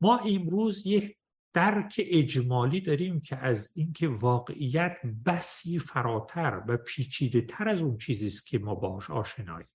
ما 0.02 0.18
امروز 0.18 0.86
یک 0.86 1.18
درک 1.54 2.02
اجمالی 2.06 2.82
داریم 2.82 3.22
که 3.22 3.38
از 3.38 3.72
اینکه 3.76 4.08
واقعیت 4.08 4.98
بسی 5.26 5.80
فراتر 5.80 6.64
و 6.68 6.78
پیچیده 6.78 7.42
تر 7.42 7.70
از 7.70 7.82
اون 7.82 7.98
چیزی 7.98 8.28
است 8.28 8.48
که 8.48 8.60
ما 8.60 8.76
باش 8.76 9.10
آشناییم. 9.10 9.68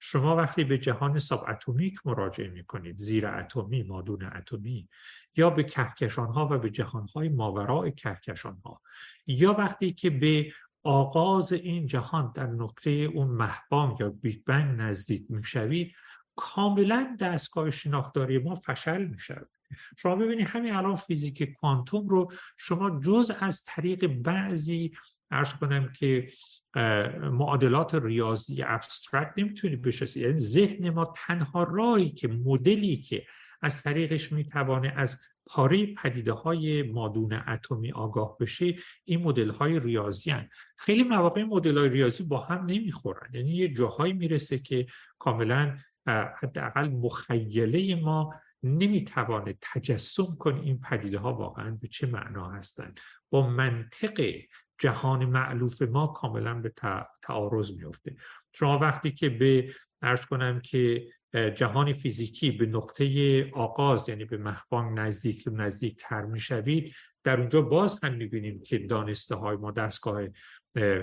شما 0.00 0.36
وقتی 0.36 0.64
به 0.64 0.78
جهان 0.78 1.18
ساب 1.18 1.44
اتمیک 1.48 1.94
مراجعه 2.04 2.48
می 2.48 2.64
کنید 2.64 2.98
زیر 2.98 3.26
اتمی 3.26 3.82
مادون 3.82 4.24
اتمی 4.24 4.88
یا 5.36 5.50
به 5.50 5.64
کهکشان 5.64 6.28
ها 6.28 6.48
و 6.50 6.58
به 6.58 6.70
جهان 6.70 7.08
های 7.14 7.28
ماورای 7.28 7.92
کهکشان 7.92 8.60
ها 8.64 8.82
یا 9.26 9.52
وقتی 9.52 9.92
که 9.92 10.10
به 10.10 10.52
آغاز 10.82 11.52
این 11.52 11.86
جهان 11.86 12.32
در 12.34 12.46
نقطه 12.46 12.90
اون 12.90 13.26
مهبانگ 13.26 14.00
یا 14.00 14.10
Big 14.10 14.44
Bang 14.44 14.80
نزدیک 14.80 15.26
می‌شوید 15.28 15.94
کاملا 16.36 17.16
دستگاه 17.20 17.70
شناختاری 17.70 18.38
ما 18.38 18.54
فشل 18.54 19.04
می 19.04 19.18
شود 19.18 19.48
شما 19.96 20.16
ببینید 20.16 20.46
همین 20.46 20.74
الان 20.74 20.96
فیزیک 20.96 21.52
کوانتوم 21.52 22.08
رو 22.08 22.32
شما 22.56 23.00
جز 23.00 23.32
از 23.40 23.64
طریق 23.64 24.06
بعضی 24.06 24.92
عرض 25.30 25.54
کنم 25.54 25.92
که 25.92 26.28
معادلات 27.30 27.94
ریاضی 27.94 28.62
abstract 28.62 29.32
نمی‌تونید 29.36 29.82
بشناسید 29.82 30.22
یعنی 30.22 30.38
ذهن 30.38 30.90
ما 30.90 31.14
تنها 31.16 31.62
راهی 31.62 32.10
که 32.10 32.28
مدلی 32.28 32.96
که 32.96 33.26
از 33.62 33.82
طریقش 33.82 34.32
می‌توانه 34.32 34.92
از 34.96 35.20
پاره 35.46 35.94
پدیده 35.94 36.32
های 36.32 36.82
مادون 36.82 37.32
اتمی 37.48 37.92
آگاه 37.92 38.36
بشه 38.40 38.74
این 39.04 39.22
مدل 39.22 39.50
های 39.50 39.80
ریاضی 39.80 40.30
هن. 40.30 40.48
خیلی 40.76 41.02
مواقع 41.02 41.42
مدل 41.42 41.78
های 41.78 41.88
ریاضی 41.88 42.22
با 42.22 42.40
هم 42.40 42.64
نمی‌خورن. 42.64 43.34
یعنی 43.34 43.50
یه 43.50 43.68
جاهایی 43.68 44.12
می‌رسه 44.12 44.58
که 44.58 44.86
کاملا 45.18 45.76
حداقل 46.06 46.88
مخیله 46.88 47.94
ما 47.94 48.34
نمی‌توانه 48.62 49.58
تجسم 49.60 50.36
کنه 50.38 50.60
این 50.60 50.80
پدیده 50.80 51.18
ها 51.18 51.34
واقعا 51.34 51.78
به 51.80 51.88
چه 51.88 52.06
معنا 52.06 52.50
هستند 52.50 53.00
با 53.30 53.50
منطق 53.50 54.34
جهان 54.78 55.24
معلوف 55.24 55.82
ما 55.82 56.06
کاملا 56.06 56.54
به 56.54 56.72
تعارض 57.22 57.76
میفته 57.76 58.16
شما 58.52 58.78
وقتی 58.78 59.10
که 59.12 59.28
به 59.28 59.74
ارز 60.02 60.26
کنم 60.26 60.60
که 60.60 61.08
جهان 61.54 61.92
فیزیکی 61.92 62.50
به 62.50 62.66
نقطه 62.66 63.50
آغاز 63.54 64.08
یعنی 64.08 64.24
به 64.24 64.36
مهبان 64.36 64.98
نزدیک 64.98 65.44
نزدیک 65.52 65.96
تر 66.00 66.22
می‌شوید 66.22 66.94
در 67.24 67.40
اونجا 67.40 67.62
باز 67.62 68.04
هم 68.04 68.14
می‌بینیم 68.14 68.62
که 68.62 68.78
دانسته 68.78 69.34
های 69.34 69.56
ما 69.56 69.70
دستگاه 69.70 70.22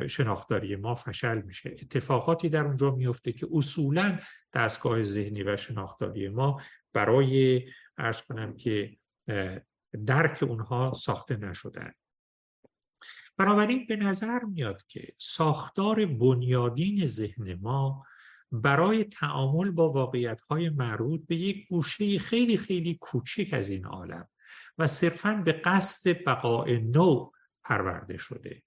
شناختاری 0.08 0.76
ما 0.76 0.96
فشل 0.96 1.42
میشه. 1.42 1.70
اتفاقاتی 1.70 2.50
در 2.50 2.64
اونجا 2.64 2.92
میفته 2.92 3.32
که 3.32 3.48
اصولا 3.54 4.20
دستگاه 4.54 5.04
ذهنی 5.04 5.44
و 5.44 5.58
شناختاری 5.58 6.30
ما 6.30 6.62
برای 6.94 7.64
ارز 7.98 8.22
کنم 8.22 8.56
که 8.56 8.98
درک 10.06 10.44
اونها 10.44 10.94
ساخته 10.94 11.38
نشدن. 11.38 11.92
بنابراین 13.38 13.86
به 13.86 13.96
نظر 13.96 14.40
میاد 14.44 14.86
که 14.88 15.14
ساختار 15.18 16.06
بنیادین 16.06 17.08
ذهن 17.08 17.54
ما 17.62 18.06
برای 18.52 19.04
تعامل 19.04 19.72
با 19.72 19.92
واقعیت 19.92 20.42
های 20.42 20.70
مربوط 20.70 21.22
به 21.28 21.36
یک 21.36 21.68
گوشه 21.68 22.20
خیلی 22.20 22.58
خیلی 22.58 22.98
کوچک 23.02 23.54
از 23.54 23.70
این 23.70 23.86
عالم 23.86 24.28
و 24.78 24.88
صرفا 24.88 25.42
به 25.46 25.52
قصد 25.52 26.24
بقای 26.28 26.80
نو 26.80 27.32
پرورده 27.64 28.18
شده. 28.18 28.64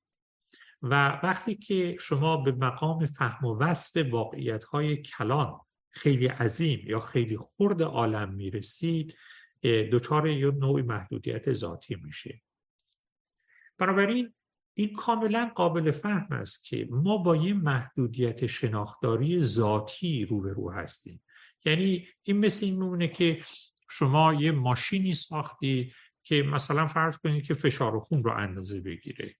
و 0.82 1.20
وقتی 1.22 1.54
که 1.54 1.96
شما 2.00 2.36
به 2.36 2.52
مقام 2.52 3.06
فهم 3.06 3.46
و 3.46 3.58
وصف 3.58 4.06
واقعیت 4.10 4.64
های 4.64 5.02
کلان 5.02 5.60
خیلی 5.90 6.26
عظیم 6.26 6.84
یا 6.86 7.00
خیلی 7.00 7.38
خرد 7.38 7.82
عالم 7.82 8.34
می‌رسید 8.34 9.14
دچار 9.62 10.26
یه 10.26 10.50
نوع 10.50 10.82
محدودیت 10.82 11.52
ذاتی 11.52 11.94
میشه. 11.94 12.42
بنابراین 13.78 14.34
این 14.78 14.92
کاملا 14.92 15.50
قابل 15.54 15.90
فهم 15.90 16.26
است 16.30 16.64
که 16.64 16.88
ما 16.90 17.16
با 17.16 17.36
یه 17.36 17.54
محدودیت 17.54 18.46
شناختاری 18.46 19.40
ذاتی 19.40 20.24
روبرو 20.24 20.70
هستیم. 20.70 21.22
یعنی 21.64 22.08
این 22.22 22.38
مثل 22.38 22.66
این 22.66 22.74
میمونه 22.74 23.08
که 23.08 23.40
شما 23.90 24.34
یه 24.34 24.52
ماشینی 24.52 25.14
ساختی 25.14 25.92
که 26.22 26.42
مثلا 26.42 26.86
فرض 26.86 27.16
کنید 27.16 27.46
که 27.46 27.54
فشار 27.54 28.00
خون 28.00 28.24
رو 28.24 28.30
اندازه 28.30 28.80
بگیره. 28.80 29.34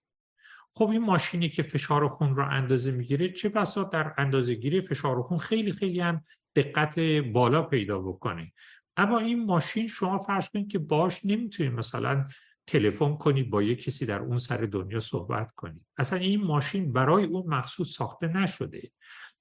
خب 0.73 0.89
این 0.89 1.03
ماشینی 1.03 1.49
که 1.49 1.63
فشار 1.63 2.09
خون 2.09 2.37
رو 2.37 2.49
اندازه 2.51 2.91
می‌گیره 2.91 3.33
چه 3.33 3.49
بسا 3.49 3.85
در 3.85 4.15
اندازه 4.19 4.55
گیری 4.55 4.81
فشار 4.81 5.23
خون 5.23 5.39
خیلی 5.39 5.73
خیلی 5.73 6.01
هم 6.01 6.25
دقت 6.57 6.99
بالا 7.33 7.63
پیدا 7.63 7.99
بکنه. 7.99 8.53
اما 8.97 9.19
این 9.19 9.47
ماشین 9.47 9.89
شما 9.89 10.19
فرض 10.19 10.49
کنید 10.49 10.69
که 10.71 10.79
باش 10.79 11.21
نمی‌تونید 11.25 11.73
مثلا 11.73 12.29
تلفن 12.69 13.17
کنید 13.17 13.51
با 13.51 13.63
یک 13.63 13.83
کسی 13.83 14.07
در 14.07 14.19
اون 14.19 14.39
سر 14.39 14.57
دنیا 14.57 15.01
صحبت 15.01 15.51
کنید. 15.57 15.87
اصلا 15.97 16.19
این 16.19 16.45
ماشین 16.45 16.93
برای 16.93 17.25
اون 17.25 17.55
مخصوص 17.55 17.89
ساخته 17.89 18.27
نشده. 18.27 18.91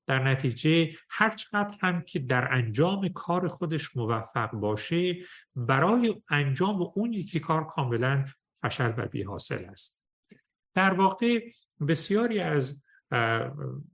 در 0.08 0.24
نتیجه 0.24 0.96
هر 1.10 1.30
چقدر 1.30 1.76
هم 1.82 2.02
که 2.02 2.20
در 2.20 2.54
انجام 2.54 3.08
کار 3.08 3.48
خودش 3.48 3.96
موفق 3.96 4.52
باشه 4.52 5.18
برای 5.56 6.22
انجام 6.30 6.92
اون 6.96 7.14
یکی 7.14 7.40
کار 7.40 7.68
کاملا 7.68 8.26
فشل 8.62 8.94
و 8.98 9.06
بی 9.06 9.24
حاصل 9.24 9.66
است. 9.66 10.04
در 10.74 10.94
واقع 10.94 11.40
بسیاری 11.88 12.40
از 12.40 12.84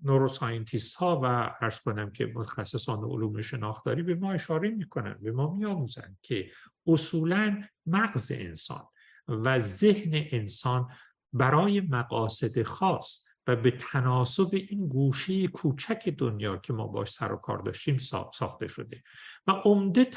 نوروساینتیست 0.04 0.96
ها 0.96 1.20
و 1.24 1.26
ارز 1.62 1.80
کنم 1.80 2.12
که 2.12 2.32
متخصصان 2.36 3.04
علوم 3.04 3.42
شناختاری 3.42 4.04
به 4.04 4.16
ما 4.16 4.34
اشاره 4.34 4.70
می‌کنن 4.70 5.18
به 5.22 5.32
ما 5.32 5.54
میآموزند 5.56 6.18
که 6.22 6.52
اصولا 6.88 7.64
مغز 7.86 8.32
انسان 8.32 8.88
و 9.28 9.60
ذهن 9.60 10.12
انسان 10.32 10.90
برای 11.34 11.82
مقاصد 11.82 12.64
خاص 12.64 13.26
و 13.48 13.56
به 13.56 13.72
تناسب 13.72 14.50
این 14.54 14.88
گوشه 14.88 15.48
کوچک 15.48 16.10
دنیا 16.18 16.58
که 16.58 16.74
ما 16.74 16.88
باش 16.88 17.12
سر 17.12 17.32
و 17.32 17.38
کار 17.38 17.58
داشتیم 17.58 17.98
ساخته 18.34 18.68
شده. 18.68 19.04
و 19.48 19.52
عمده 19.52 20.08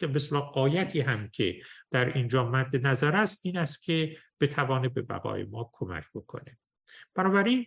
به 0.00 0.40
قایتی 0.40 1.00
هم 1.00 1.28
که 1.28 1.60
در 1.90 2.16
اینجا 2.16 2.50
مد 2.50 2.86
نظر 2.86 3.16
است 3.16 3.40
این 3.42 3.56
است 3.56 3.82
که 3.82 4.16
بتوانه 4.40 4.88
به 4.88 5.02
بقای 5.02 5.44
ما 5.44 5.70
کمک 5.72 6.04
بکنه. 6.14 6.58
بنابراین 7.14 7.66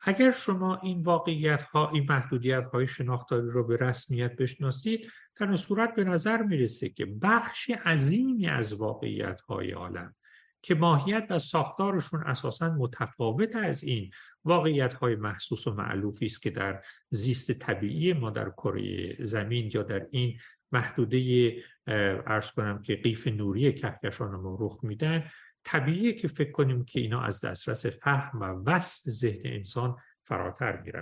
اگر 0.00 0.30
شما 0.30 0.76
این 0.76 1.02
واقعیت 1.02 1.62
ها 1.62 1.90
این 1.90 2.06
محدودیت 2.08 2.64
های 2.72 2.86
شناختاری 2.86 3.48
رو 3.48 3.66
به 3.66 3.76
رسمیت 3.76 4.36
بشناسید 4.36 5.10
در 5.40 5.56
صورت 5.56 5.94
به 5.94 6.04
نظر 6.04 6.42
می‌رسه 6.42 6.88
که 6.88 7.06
بخش 7.06 7.70
عظیمی 7.70 8.46
از 8.46 8.72
واقعیت 8.72 9.40
های 9.40 9.70
عالم 9.70 10.14
که 10.62 10.74
ماهیت 10.74 11.26
و 11.30 11.38
ساختارشون 11.38 12.22
اساسا 12.22 12.70
متفاوت 12.70 13.56
از 13.56 13.84
این 13.84 14.10
واقعیت 14.44 14.94
های 14.94 15.16
محسوس 15.16 15.66
و 15.66 15.74
معلوفی 15.74 16.26
است 16.26 16.42
که 16.42 16.50
در 16.50 16.82
زیست 17.10 17.52
طبیعی 17.52 18.12
ما 18.12 18.30
در 18.30 18.50
کره 18.50 19.16
زمین 19.24 19.70
یا 19.74 19.82
در 19.82 20.06
این 20.10 20.38
محدوده 20.72 21.54
ارز 22.26 22.50
کنم 22.50 22.82
که 22.82 22.96
قیف 22.96 23.26
نوری 23.26 23.72
کهکشان 23.72 24.30
ما 24.30 24.58
رخ 24.60 24.78
میدن 24.82 25.24
طبیعیه 25.64 26.12
که 26.12 26.28
فکر 26.28 26.50
کنیم 26.50 26.84
که 26.84 27.00
اینا 27.00 27.20
از 27.20 27.44
دسترس 27.44 27.86
فهم 27.86 28.40
و 28.40 28.44
وصف 28.44 29.10
ذهن 29.10 29.40
انسان 29.44 29.96
فراتر 30.24 30.80
می 30.80 30.92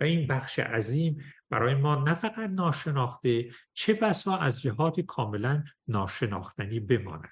و 0.00 0.04
این 0.04 0.26
بخش 0.26 0.58
عظیم 0.58 1.22
برای 1.50 1.74
ما 1.74 1.94
نه 1.94 2.14
فقط 2.14 2.50
ناشناخته 2.50 3.50
چه 3.74 3.94
بسا 3.94 4.36
از 4.36 4.60
جهات 4.60 5.00
کاملا 5.00 5.64
ناشناختنی 5.88 6.80
بماند. 6.80 7.28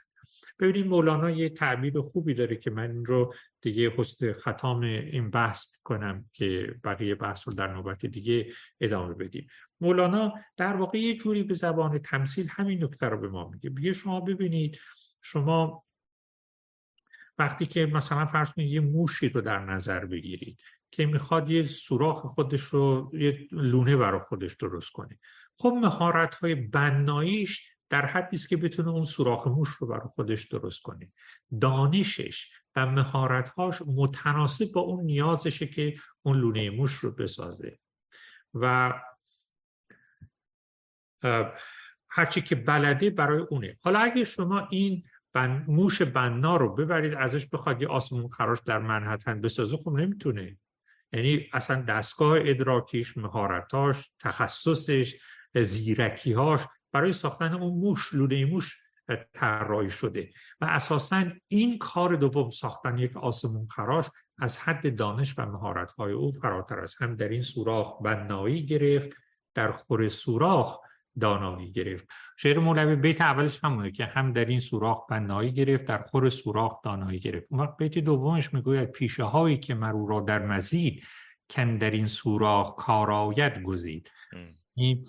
ببینید 0.59 0.87
مولانا 0.87 1.31
یه 1.31 1.49
تعبیر 1.49 2.01
خوبی 2.01 2.35
داره 2.35 2.57
که 2.57 2.71
من 2.71 2.91
این 2.91 3.05
رو 3.05 3.35
دیگه 3.61 3.93
حسن 3.97 4.33
ختام 4.33 4.81
این 4.81 5.31
بحث 5.31 5.67
کنم 5.85 6.31
که 6.33 6.75
بقیه 6.85 7.15
بحث 7.15 7.49
رو 7.49 7.55
در 7.55 7.75
نوبت 7.75 8.07
دیگه 8.07 8.53
ادامه 8.81 9.15
بدیم. 9.15 9.47
مولانا 9.81 10.35
در 10.57 10.77
واقع 10.77 10.99
یه 10.99 11.17
جوری 11.17 11.43
به 11.43 11.55
زبان 11.55 11.99
تمثیل 11.99 12.49
همین 12.51 12.85
نکته 12.85 13.07
رو 13.07 13.19
به 13.19 13.29
ما 13.29 13.49
میگه. 13.49 13.71
بگه 13.71 13.93
شما 13.93 14.21
ببینید 14.21 14.79
شما 15.23 15.85
وقتی 17.39 17.67
که 17.67 17.87
مثلا 17.87 18.27
فرض 18.27 18.53
کنید 18.53 18.73
یه 18.73 18.81
موشی 18.81 19.29
رو 19.29 19.41
در 19.41 19.59
نظر 19.59 20.05
بگیرید 20.05 20.59
که 20.95 21.07
می‌خواد 21.07 21.51
یه 21.51 21.67
سوراخ 21.67 22.27
خودش 22.27 22.63
رو 22.63 23.11
یه 23.13 23.49
لونه 23.53 23.97
برای 23.97 24.21
خودش 24.21 24.55
درست 24.55 24.93
کنه. 24.93 25.19
خب 25.59 25.73
مهارت 25.83 26.35
های 26.35 26.55
بناییش 26.55 27.71
در 27.89 28.07
حدی 28.07 28.37
است 28.37 28.49
که 28.49 28.57
بتونه 28.57 28.89
اون 28.89 29.05
سوراخ 29.05 29.47
موش 29.47 29.69
رو 29.69 29.87
برای 29.87 30.09
خودش 30.15 30.45
درست 30.45 30.83
کنه. 30.83 31.13
دانشش 31.61 32.51
و 32.77 32.87
مهارتهاش 32.87 33.83
متناسب 33.87 34.73
با 34.73 34.81
اون 34.81 35.05
نیازشه 35.05 35.67
که 35.67 35.97
اون 36.23 36.39
لونه 36.39 36.71
موش 36.71 36.93
رو 36.93 37.11
بسازه. 37.15 37.79
و 38.55 38.93
هرچی 42.09 42.41
که 42.41 42.55
بلده 42.55 43.11
برای 43.11 43.47
اونه. 43.51 43.79
حالا 43.81 43.99
اگه 43.99 44.25
شما 44.25 44.69
این 44.71 45.03
بن... 45.33 45.65
موش 45.69 46.03
بنا 46.03 46.57
رو 46.57 46.75
ببرید 46.75 47.15
ازش 47.15 47.47
بخواد 47.47 47.83
یه 47.83 47.89
آسمون 47.89 48.29
خراش 48.29 48.59
در 48.67 48.79
منحتن 48.79 49.41
بسازه 49.41 49.77
خب 49.77 49.91
نمی‌تونه. 49.91 50.57
یعنی 51.15 51.49
اصلا 51.53 51.83
دستگاه 51.83 52.39
ادراکیش 52.41 53.17
مهارتاش 53.17 54.11
تخصصش 54.21 55.17
زیرکیهاش 55.63 56.61
برای 56.93 57.13
ساختن 57.13 57.53
اون 57.53 57.79
موش 57.81 58.15
لوله 58.15 58.45
موش 58.45 58.77
طراحی 59.33 59.91
شده 59.91 60.31
و 60.61 60.65
اساسا 60.65 61.25
این 61.49 61.79
کار 61.79 62.17
دوم 62.17 62.51
ساختن 62.51 62.99
یک 62.99 63.17
آسمون 63.17 63.67
خراش 63.67 64.11
از 64.39 64.59
حد 64.59 64.97
دانش 64.97 65.35
و 65.39 65.47
مهارت‌های 65.47 66.13
او 66.13 66.33
فراتر 66.33 66.79
است. 66.79 67.03
هم 67.03 67.17
در 67.17 67.29
این 67.29 67.43
سوراخ 67.43 68.03
بنایی 68.03 68.67
گرفت 68.67 69.17
در 69.55 69.71
خور 69.71 70.09
سوراخ 70.09 70.81
دانایی 71.21 71.73
گرفت. 71.73 72.09
شعر 72.37 72.59
مولوی 72.59 72.97
بیت 72.97 73.21
اولش 73.21 73.59
همونه 73.63 73.91
که 73.91 74.05
هم 74.05 74.33
در 74.33 74.45
این 74.45 74.61
سوراخ 74.61 75.07
بنایی 75.11 75.53
گرفت 75.53 75.85
در 75.85 76.03
خور 76.03 76.29
سوراخ 76.29 76.83
دانایی 76.85 77.19
گرفت. 77.19 77.47
اون 77.51 77.61
وقت 77.61 77.77
بیت 77.77 77.99
دومش 77.99 78.55
می‌گوید 78.55 78.91
پیشه 78.91 79.25
هایی 79.25 79.57
که 79.57 79.75
مرو 79.75 80.07
را 80.07 80.21
در 80.21 80.47
مزید 80.47 81.05
کن 81.51 81.79
در 81.79 81.91
این 81.91 82.07
سوراخ 82.07 82.75
کارایت 82.77 83.63
گزید. 83.63 84.11
این 84.75 85.07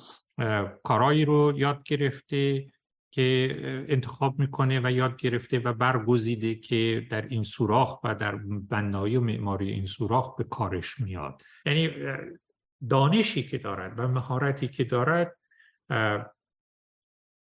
کارایی 0.83 1.25
رو 1.25 1.53
یاد 1.55 1.83
گرفته 1.83 2.65
که 3.11 3.57
انتخاب 3.89 4.39
می‌کنه 4.39 4.81
و 4.83 4.91
یاد 4.91 5.17
گرفته 5.17 5.59
و 5.59 5.73
برگزیده 5.73 6.55
که 6.55 7.07
در 7.09 7.27
این 7.27 7.43
سوراخ 7.43 8.03
و 8.03 8.15
در 8.15 8.35
بنایی 8.69 9.17
و 9.17 9.21
معماری 9.21 9.71
این 9.71 9.85
سوراخ 9.85 10.35
به 10.35 10.43
کارش 10.43 10.99
میاد. 10.99 11.41
یعنی 11.65 11.89
دانشی 12.89 13.43
که 13.43 13.57
دارد 13.57 13.99
و 13.99 14.07
مهارتی 14.07 14.67
که 14.67 14.83
دارد 14.83 15.35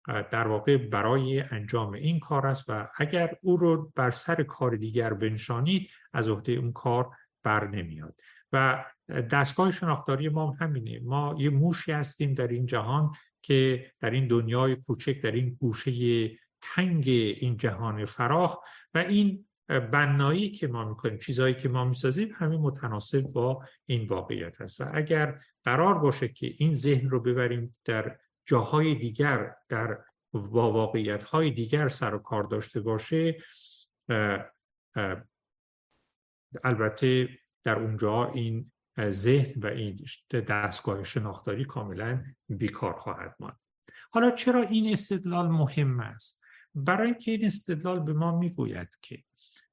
در 0.08 0.48
واقع 0.48 0.78
برای 0.78 1.40
انجام 1.40 1.94
این 1.94 2.20
کار 2.20 2.48
است 2.48 2.66
و 2.68 2.88
اگر 2.98 3.36
او 3.42 3.58
رو 3.58 3.92
بر 3.96 4.12
سر 4.12 4.44
کار 4.44 4.76
دیگر 4.76 5.14
بنشانید 5.14 5.90
از 6.14 6.30
عهده 6.30 6.52
اون 6.52 6.72
کار 6.72 7.10
بر 7.44 7.68
نمیاد. 7.68 8.16
و 8.52 8.86
دستگاه 9.32 9.72
شناختاری 9.72 10.30
ما 10.30 10.52
همینه. 10.52 11.00
ما 11.00 11.36
یه 11.40 11.50
موشی 11.50 11.92
هستیم 11.92 12.34
در 12.34 12.48
این 12.48 12.66
جهان 12.66 13.12
که 13.42 13.92
در 14.00 14.10
این 14.10 14.28
دنیای 14.28 14.76
کوچک 14.76 15.22
در 15.22 15.32
این 15.32 15.58
گوشه 15.60 15.92
تنگ 16.62 17.04
این 17.08 17.58
جهان 17.58 18.06
فراخ 18.06 18.58
و 18.94 18.98
این 18.98 19.46
بنایی 19.68 20.52
که 20.52 20.68
ما 20.68 20.90
می‌کنیم 20.90 21.18
چیزهایی 21.18 21.54
که 21.54 21.70
ما 21.70 21.86
می‌سازیم 21.86 22.30
همین 22.36 22.60
متناسب 22.60 23.22
با 23.22 23.64
این 23.86 24.08
واقعیت 24.08 24.62
است. 24.62 24.82
و 24.82 24.86
اگر 24.94 25.40
قرار 25.64 26.00
باشه 26.00 26.28
که 26.28 26.54
این 26.58 26.76
ذهن 26.76 27.10
رو 27.10 27.20
ببریم 27.20 27.76
در 27.86 28.18
جاهای 28.48 28.96
دیگر 28.96 29.56
در 29.70 30.00
با 30.32 30.72
واقعیت 30.72 31.24
های 31.24 31.52
دیگر 31.52 31.90
سر 31.90 32.14
و 32.14 32.18
کار 32.18 32.44
داشته 32.44 32.82
باشه 32.82 33.38
البته 36.64 37.30
در 37.64 37.80
اونجا 37.80 38.32
این 38.32 38.72
ذهن 39.10 39.60
و 39.60 39.68
این 39.68 40.06
دستگاه 40.48 41.04
شناختاری 41.04 41.66
کاملا 41.66 42.24
بیکار 42.50 42.94
خواهد 42.94 43.36
ماند. 43.40 43.60
حالا 44.12 44.32
چرا 44.32 44.62
این 44.62 44.94
استدلال 44.94 45.48
مهم 45.48 46.00
است؟ 46.00 46.42
برای 46.76 47.08
اینکه 47.08 47.32
این 47.32 47.46
استدلال 47.46 48.00
به 48.00 48.14
ما 48.14 48.40
می‌گوید 48.40 48.98
که 49.02 49.24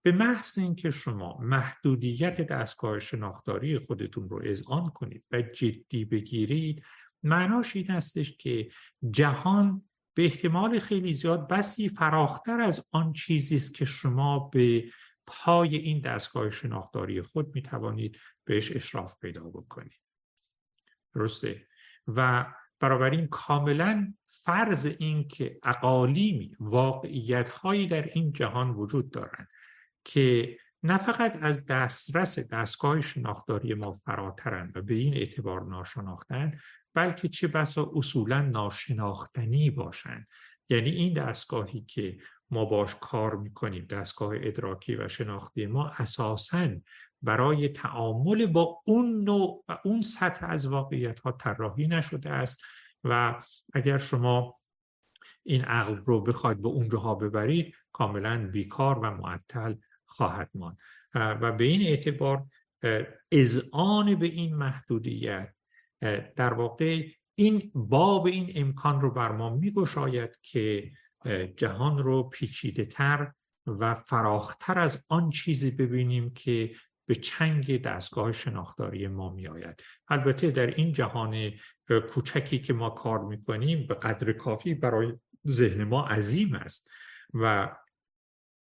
به 0.02 0.12
محض 0.12 0.58
اینکه 0.58 0.90
شما 0.90 1.38
محدودیت 1.40 2.40
دستگاه 2.40 2.98
شناختاری 2.98 3.78
خودتون 3.78 4.28
رو 4.28 4.42
اذعان 4.44 4.90
کنید 4.90 5.24
و 5.30 5.42
جدی 5.42 6.04
بگیرید 6.04 6.82
معناش 7.24 7.76
این 7.76 7.90
هستش 7.90 8.36
که 8.36 8.68
جهان 9.10 9.88
به 10.14 10.24
احتمال 10.24 10.78
خیلی 10.78 11.14
زیاد 11.14 11.48
بسی 11.48 11.88
فراختر 11.88 12.60
از 12.60 12.86
آن 12.92 13.12
چیزی 13.12 13.56
است 13.56 13.74
که 13.74 13.84
شما 13.84 14.38
به 14.38 14.84
پای 15.26 15.76
این 15.76 16.00
دستگاه 16.00 16.50
شناختاری 16.50 17.22
خود 17.22 17.54
می 17.54 17.62
توانید 17.62 18.18
بهش 18.44 18.72
اشراف 18.72 19.20
پیدا 19.20 19.44
بکنید. 19.44 20.00
درسته؟ 21.14 21.66
و 22.06 22.46
این 23.12 23.26
کاملا 23.26 24.14
فرض 24.28 24.86
این 24.98 25.28
که 25.28 25.58
اقالیمی 25.62 26.56
واقعیت 26.60 27.48
هایی 27.50 27.86
در 27.86 28.02
این 28.02 28.32
جهان 28.32 28.70
وجود 28.70 29.10
دارند 29.10 29.48
که 30.04 30.56
نه 30.82 30.98
فقط 30.98 31.38
از 31.42 31.66
دسترس 31.66 32.38
دستگاه 32.52 33.00
شناختاری 33.00 33.74
ما 33.74 33.92
فراترند 33.92 34.76
و 34.76 34.82
به 34.82 34.94
این 34.94 35.14
اعتبار 35.14 35.64
ناشناختن 35.64 36.58
بلکه 36.94 37.28
چه 37.28 37.48
بسا 37.48 37.90
اصولا 37.94 38.42
ناشناختنی 38.42 39.70
باشند. 39.70 40.28
یعنی 40.68 40.90
این 40.90 41.12
دستگاهی 41.12 41.80
که 41.80 42.18
ما 42.50 42.64
باش 42.64 42.96
کار 43.00 43.36
می‌کنیم 43.36 43.84
دستگاه 43.84 44.34
ادراکی 44.36 44.96
و 44.96 45.08
شناختی 45.08 45.66
ما 45.66 45.88
اساساً 45.88 46.68
برای 47.22 47.68
تعامل 47.68 48.46
با 48.46 48.82
اون 48.86 49.24
نوع 49.24 49.64
و 49.68 49.78
اون 49.84 50.02
سطح 50.02 50.46
از 50.48 50.66
واقعیت 50.66 51.20
ها 51.20 51.32
طراحی 51.32 51.86
نشده 51.86 52.30
است 52.30 52.62
و 53.04 53.42
اگر 53.72 53.98
شما 53.98 54.60
این 55.42 55.64
عقل 55.64 55.96
رو 55.96 56.20
بخواید 56.20 56.62
به 56.62 56.68
اونجاها 56.68 57.14
ببرید 57.14 57.74
کاملا 57.92 58.50
بیکار 58.52 58.98
و 58.98 59.10
معطل 59.10 59.74
خواهد 60.04 60.50
ماند. 60.54 60.78
و 61.14 61.52
به 61.52 61.64
این 61.64 61.82
اعتبار 61.82 62.46
اذعان 63.32 64.14
به 64.14 64.26
این 64.26 64.56
محدودیت 64.56 65.54
در 66.36 66.54
واقع 66.54 67.08
این 67.34 67.70
باب 67.74 68.26
این 68.26 68.52
امکان 68.54 69.00
رو 69.00 69.10
بر 69.10 69.32
ما 69.32 69.56
میگشاید 69.56 70.38
که 70.42 70.92
جهان 71.56 71.98
رو 71.98 72.22
پیچیده 72.22 72.84
تر 72.84 73.32
و 73.66 73.94
فراختر 73.94 74.78
از 74.78 75.04
آن 75.08 75.30
چیزی 75.30 75.70
ببینیم 75.70 76.30
که 76.30 76.74
به 77.06 77.14
چنگ 77.14 77.82
دستگاه 77.82 78.32
شناختاری 78.32 79.08
ما 79.08 79.34
می 79.34 79.46
آید. 79.46 79.82
البته 80.08 80.50
در 80.50 80.66
این 80.66 80.92
جهان 80.92 81.52
کوچکی 82.10 82.58
که 82.58 82.72
ما 82.72 82.90
کار 82.90 83.18
می‌کنیم 83.18 83.86
به 83.86 83.94
قدر 83.94 84.32
کافی 84.32 84.74
برای 84.74 85.12
ذهن 85.48 85.84
ما 85.84 86.06
عظیم 86.06 86.54
است 86.54 86.90
و 87.34 87.76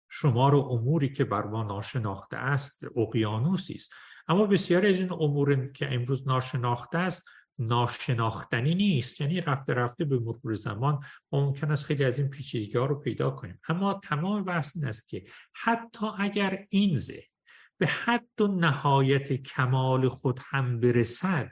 شمار 0.10 0.56
اموری 0.56 1.10
که 1.10 1.24
بر 1.24 1.44
ما 1.44 1.64
ناشناخته 1.64 2.38
است 2.38 2.84
اقیانوسی 2.96 3.74
است 3.74 3.94
اما 4.28 4.46
بسیاری 4.46 4.90
از 4.90 4.96
این 5.00 5.12
امور 5.12 5.72
که 5.72 5.94
امروز 5.94 6.28
ناشناخته 6.28 6.98
است 6.98 7.24
ناشناختنی 7.60 8.76
نیست. 8.76 9.22
یعنی 9.22 9.42
رفته 9.42 9.74
رفته 9.74 10.06
به 10.06 10.20
مرور 10.20 10.54
زمان 10.54 11.00
ممکن 11.32 11.72
است 11.72 11.86
خیلی 11.86 12.04
از 12.04 12.20
این 12.20 12.30
پیچیدگی 12.30 12.78
ها 12.78 12.86
رو 12.86 13.00
پیدا 13.00 13.32
کنیم. 13.32 13.60
اما 13.70 13.94
تمام 14.04 14.44
بحث 14.44 14.72
این 14.76 14.86
است 14.86 15.10
که 15.10 15.26
حتی 15.64 16.06
اگر 16.18 16.66
این 16.70 16.98
ذهن 16.98 17.34
به 17.78 17.88
حد 17.88 18.42
و 18.42 18.48
نهایت 18.48 19.34
کمال 19.34 20.10
خود 20.10 20.40
هم 20.44 20.80
برسد 20.80 21.52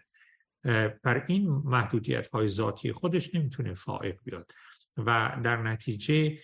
بر 1.04 1.24
این 1.28 1.50
محدودیت 1.50 2.28
های 2.28 2.48
ذاتی 2.48 2.94
خودش 2.94 3.36
نمی‌تونه 3.36 3.74
فائق 3.74 4.20
بیاد. 4.24 4.52
و 4.98 5.40
در 5.44 5.58
نتیجه 5.58 6.40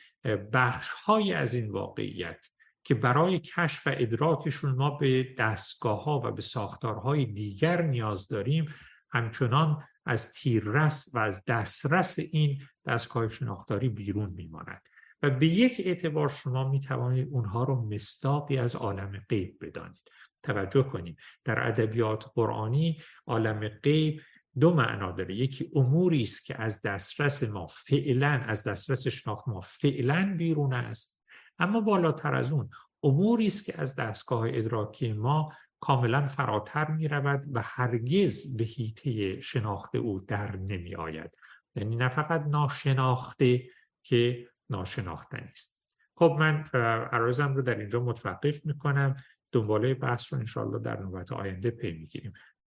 بخش 0.53 0.89
های 0.89 1.33
از 1.33 1.53
این 1.53 1.71
واقعیت 1.71 2.47
که 2.87 2.95
برای 2.95 3.39
کشف 3.39 3.87
و 3.87 3.91
ادراکشون 3.97 4.75
ما 4.75 4.89
به 4.89 5.35
دستگاه 5.37 6.03
ها 6.03 6.21
و 6.25 6.31
به 6.31 6.41
ساختارهای 6.41 7.25
دیگر 7.25 7.81
نیاز 7.81 8.27
داریم. 8.27 8.65
همچنان 9.11 9.83
از 10.05 10.33
تیررس 10.33 11.09
و 11.13 11.19
از 11.19 11.45
دسترس 11.45 12.19
این 12.19 12.61
دستگاه 12.85 13.27
شناختاری 13.27 13.89
بیرون 13.89 14.29
میماند 14.29 14.81
و 15.21 15.29
به 15.29 15.47
یک 15.47 15.81
اعتبار 15.85 16.29
شما 16.29 16.69
می 16.69 16.79
توانید 16.79 17.27
اونها 17.31 17.63
رو 17.63 17.89
مستاقی 17.89 18.57
از 18.57 18.75
عالم 18.75 19.25
غیب 19.29 19.57
بدانید. 19.61 20.11
توجه 20.43 20.83
کنید 20.83 21.17
در 21.45 21.67
ادبیات 21.67 22.25
قرآنی 22.35 23.01
عالم 23.25 23.67
غیب 23.67 24.21
دو 24.59 24.73
معنا 24.73 25.11
داره. 25.11 25.35
یکی 25.35 25.71
اموری 25.75 26.23
است 26.23 26.45
که 26.45 26.61
از 26.61 26.81
دسترس 26.81 27.43
ما 27.43 27.67
فعلا 27.67 28.41
از 28.47 28.63
دسترس 28.63 29.07
شناخت 29.07 29.47
ما 29.47 29.61
فعلا 29.61 30.35
بیرون 30.37 30.73
است. 30.73 31.16
اما 31.59 31.81
بالاتر 31.81 32.35
از 32.35 32.51
اون 32.51 32.69
اموری 33.03 33.47
است 33.47 33.65
که 33.65 33.81
از 33.81 33.95
دستگاه 33.95 34.47
ادراکی 34.49 35.13
ما 35.13 35.53
کاملا 35.79 36.27
فراتر 36.27 36.91
می 36.91 37.07
رود 37.07 37.43
و 37.53 37.61
هرگز 37.61 38.57
به 38.57 38.63
هیته 38.63 39.41
شناخته 39.41 39.97
او 39.97 40.19
در 40.19 40.55
نمی 40.55 40.95
آید 40.95 41.31
یعنی 41.75 41.95
نه 41.95 42.09
فقط 42.09 42.41
ناشناخته 42.41 43.63
که 44.03 44.47
ناشناختنی 44.69 45.49
است. 45.51 45.77
خب 46.15 46.35
من 46.39 46.63
عرضم 47.11 47.53
رو 47.53 47.61
در 47.61 47.79
اینجا 47.79 48.03
متوقف 48.03 48.65
می 48.65 48.77
کنم 48.77 49.15
دنباله 49.51 49.93
بحث 49.93 50.33
رو 50.33 50.39
انشاءالله 50.39 50.79
در 50.79 50.99
نوبت 50.99 51.31
آینده 51.31 51.71
پی 51.71 51.91
می‌گیریم. 51.91 52.33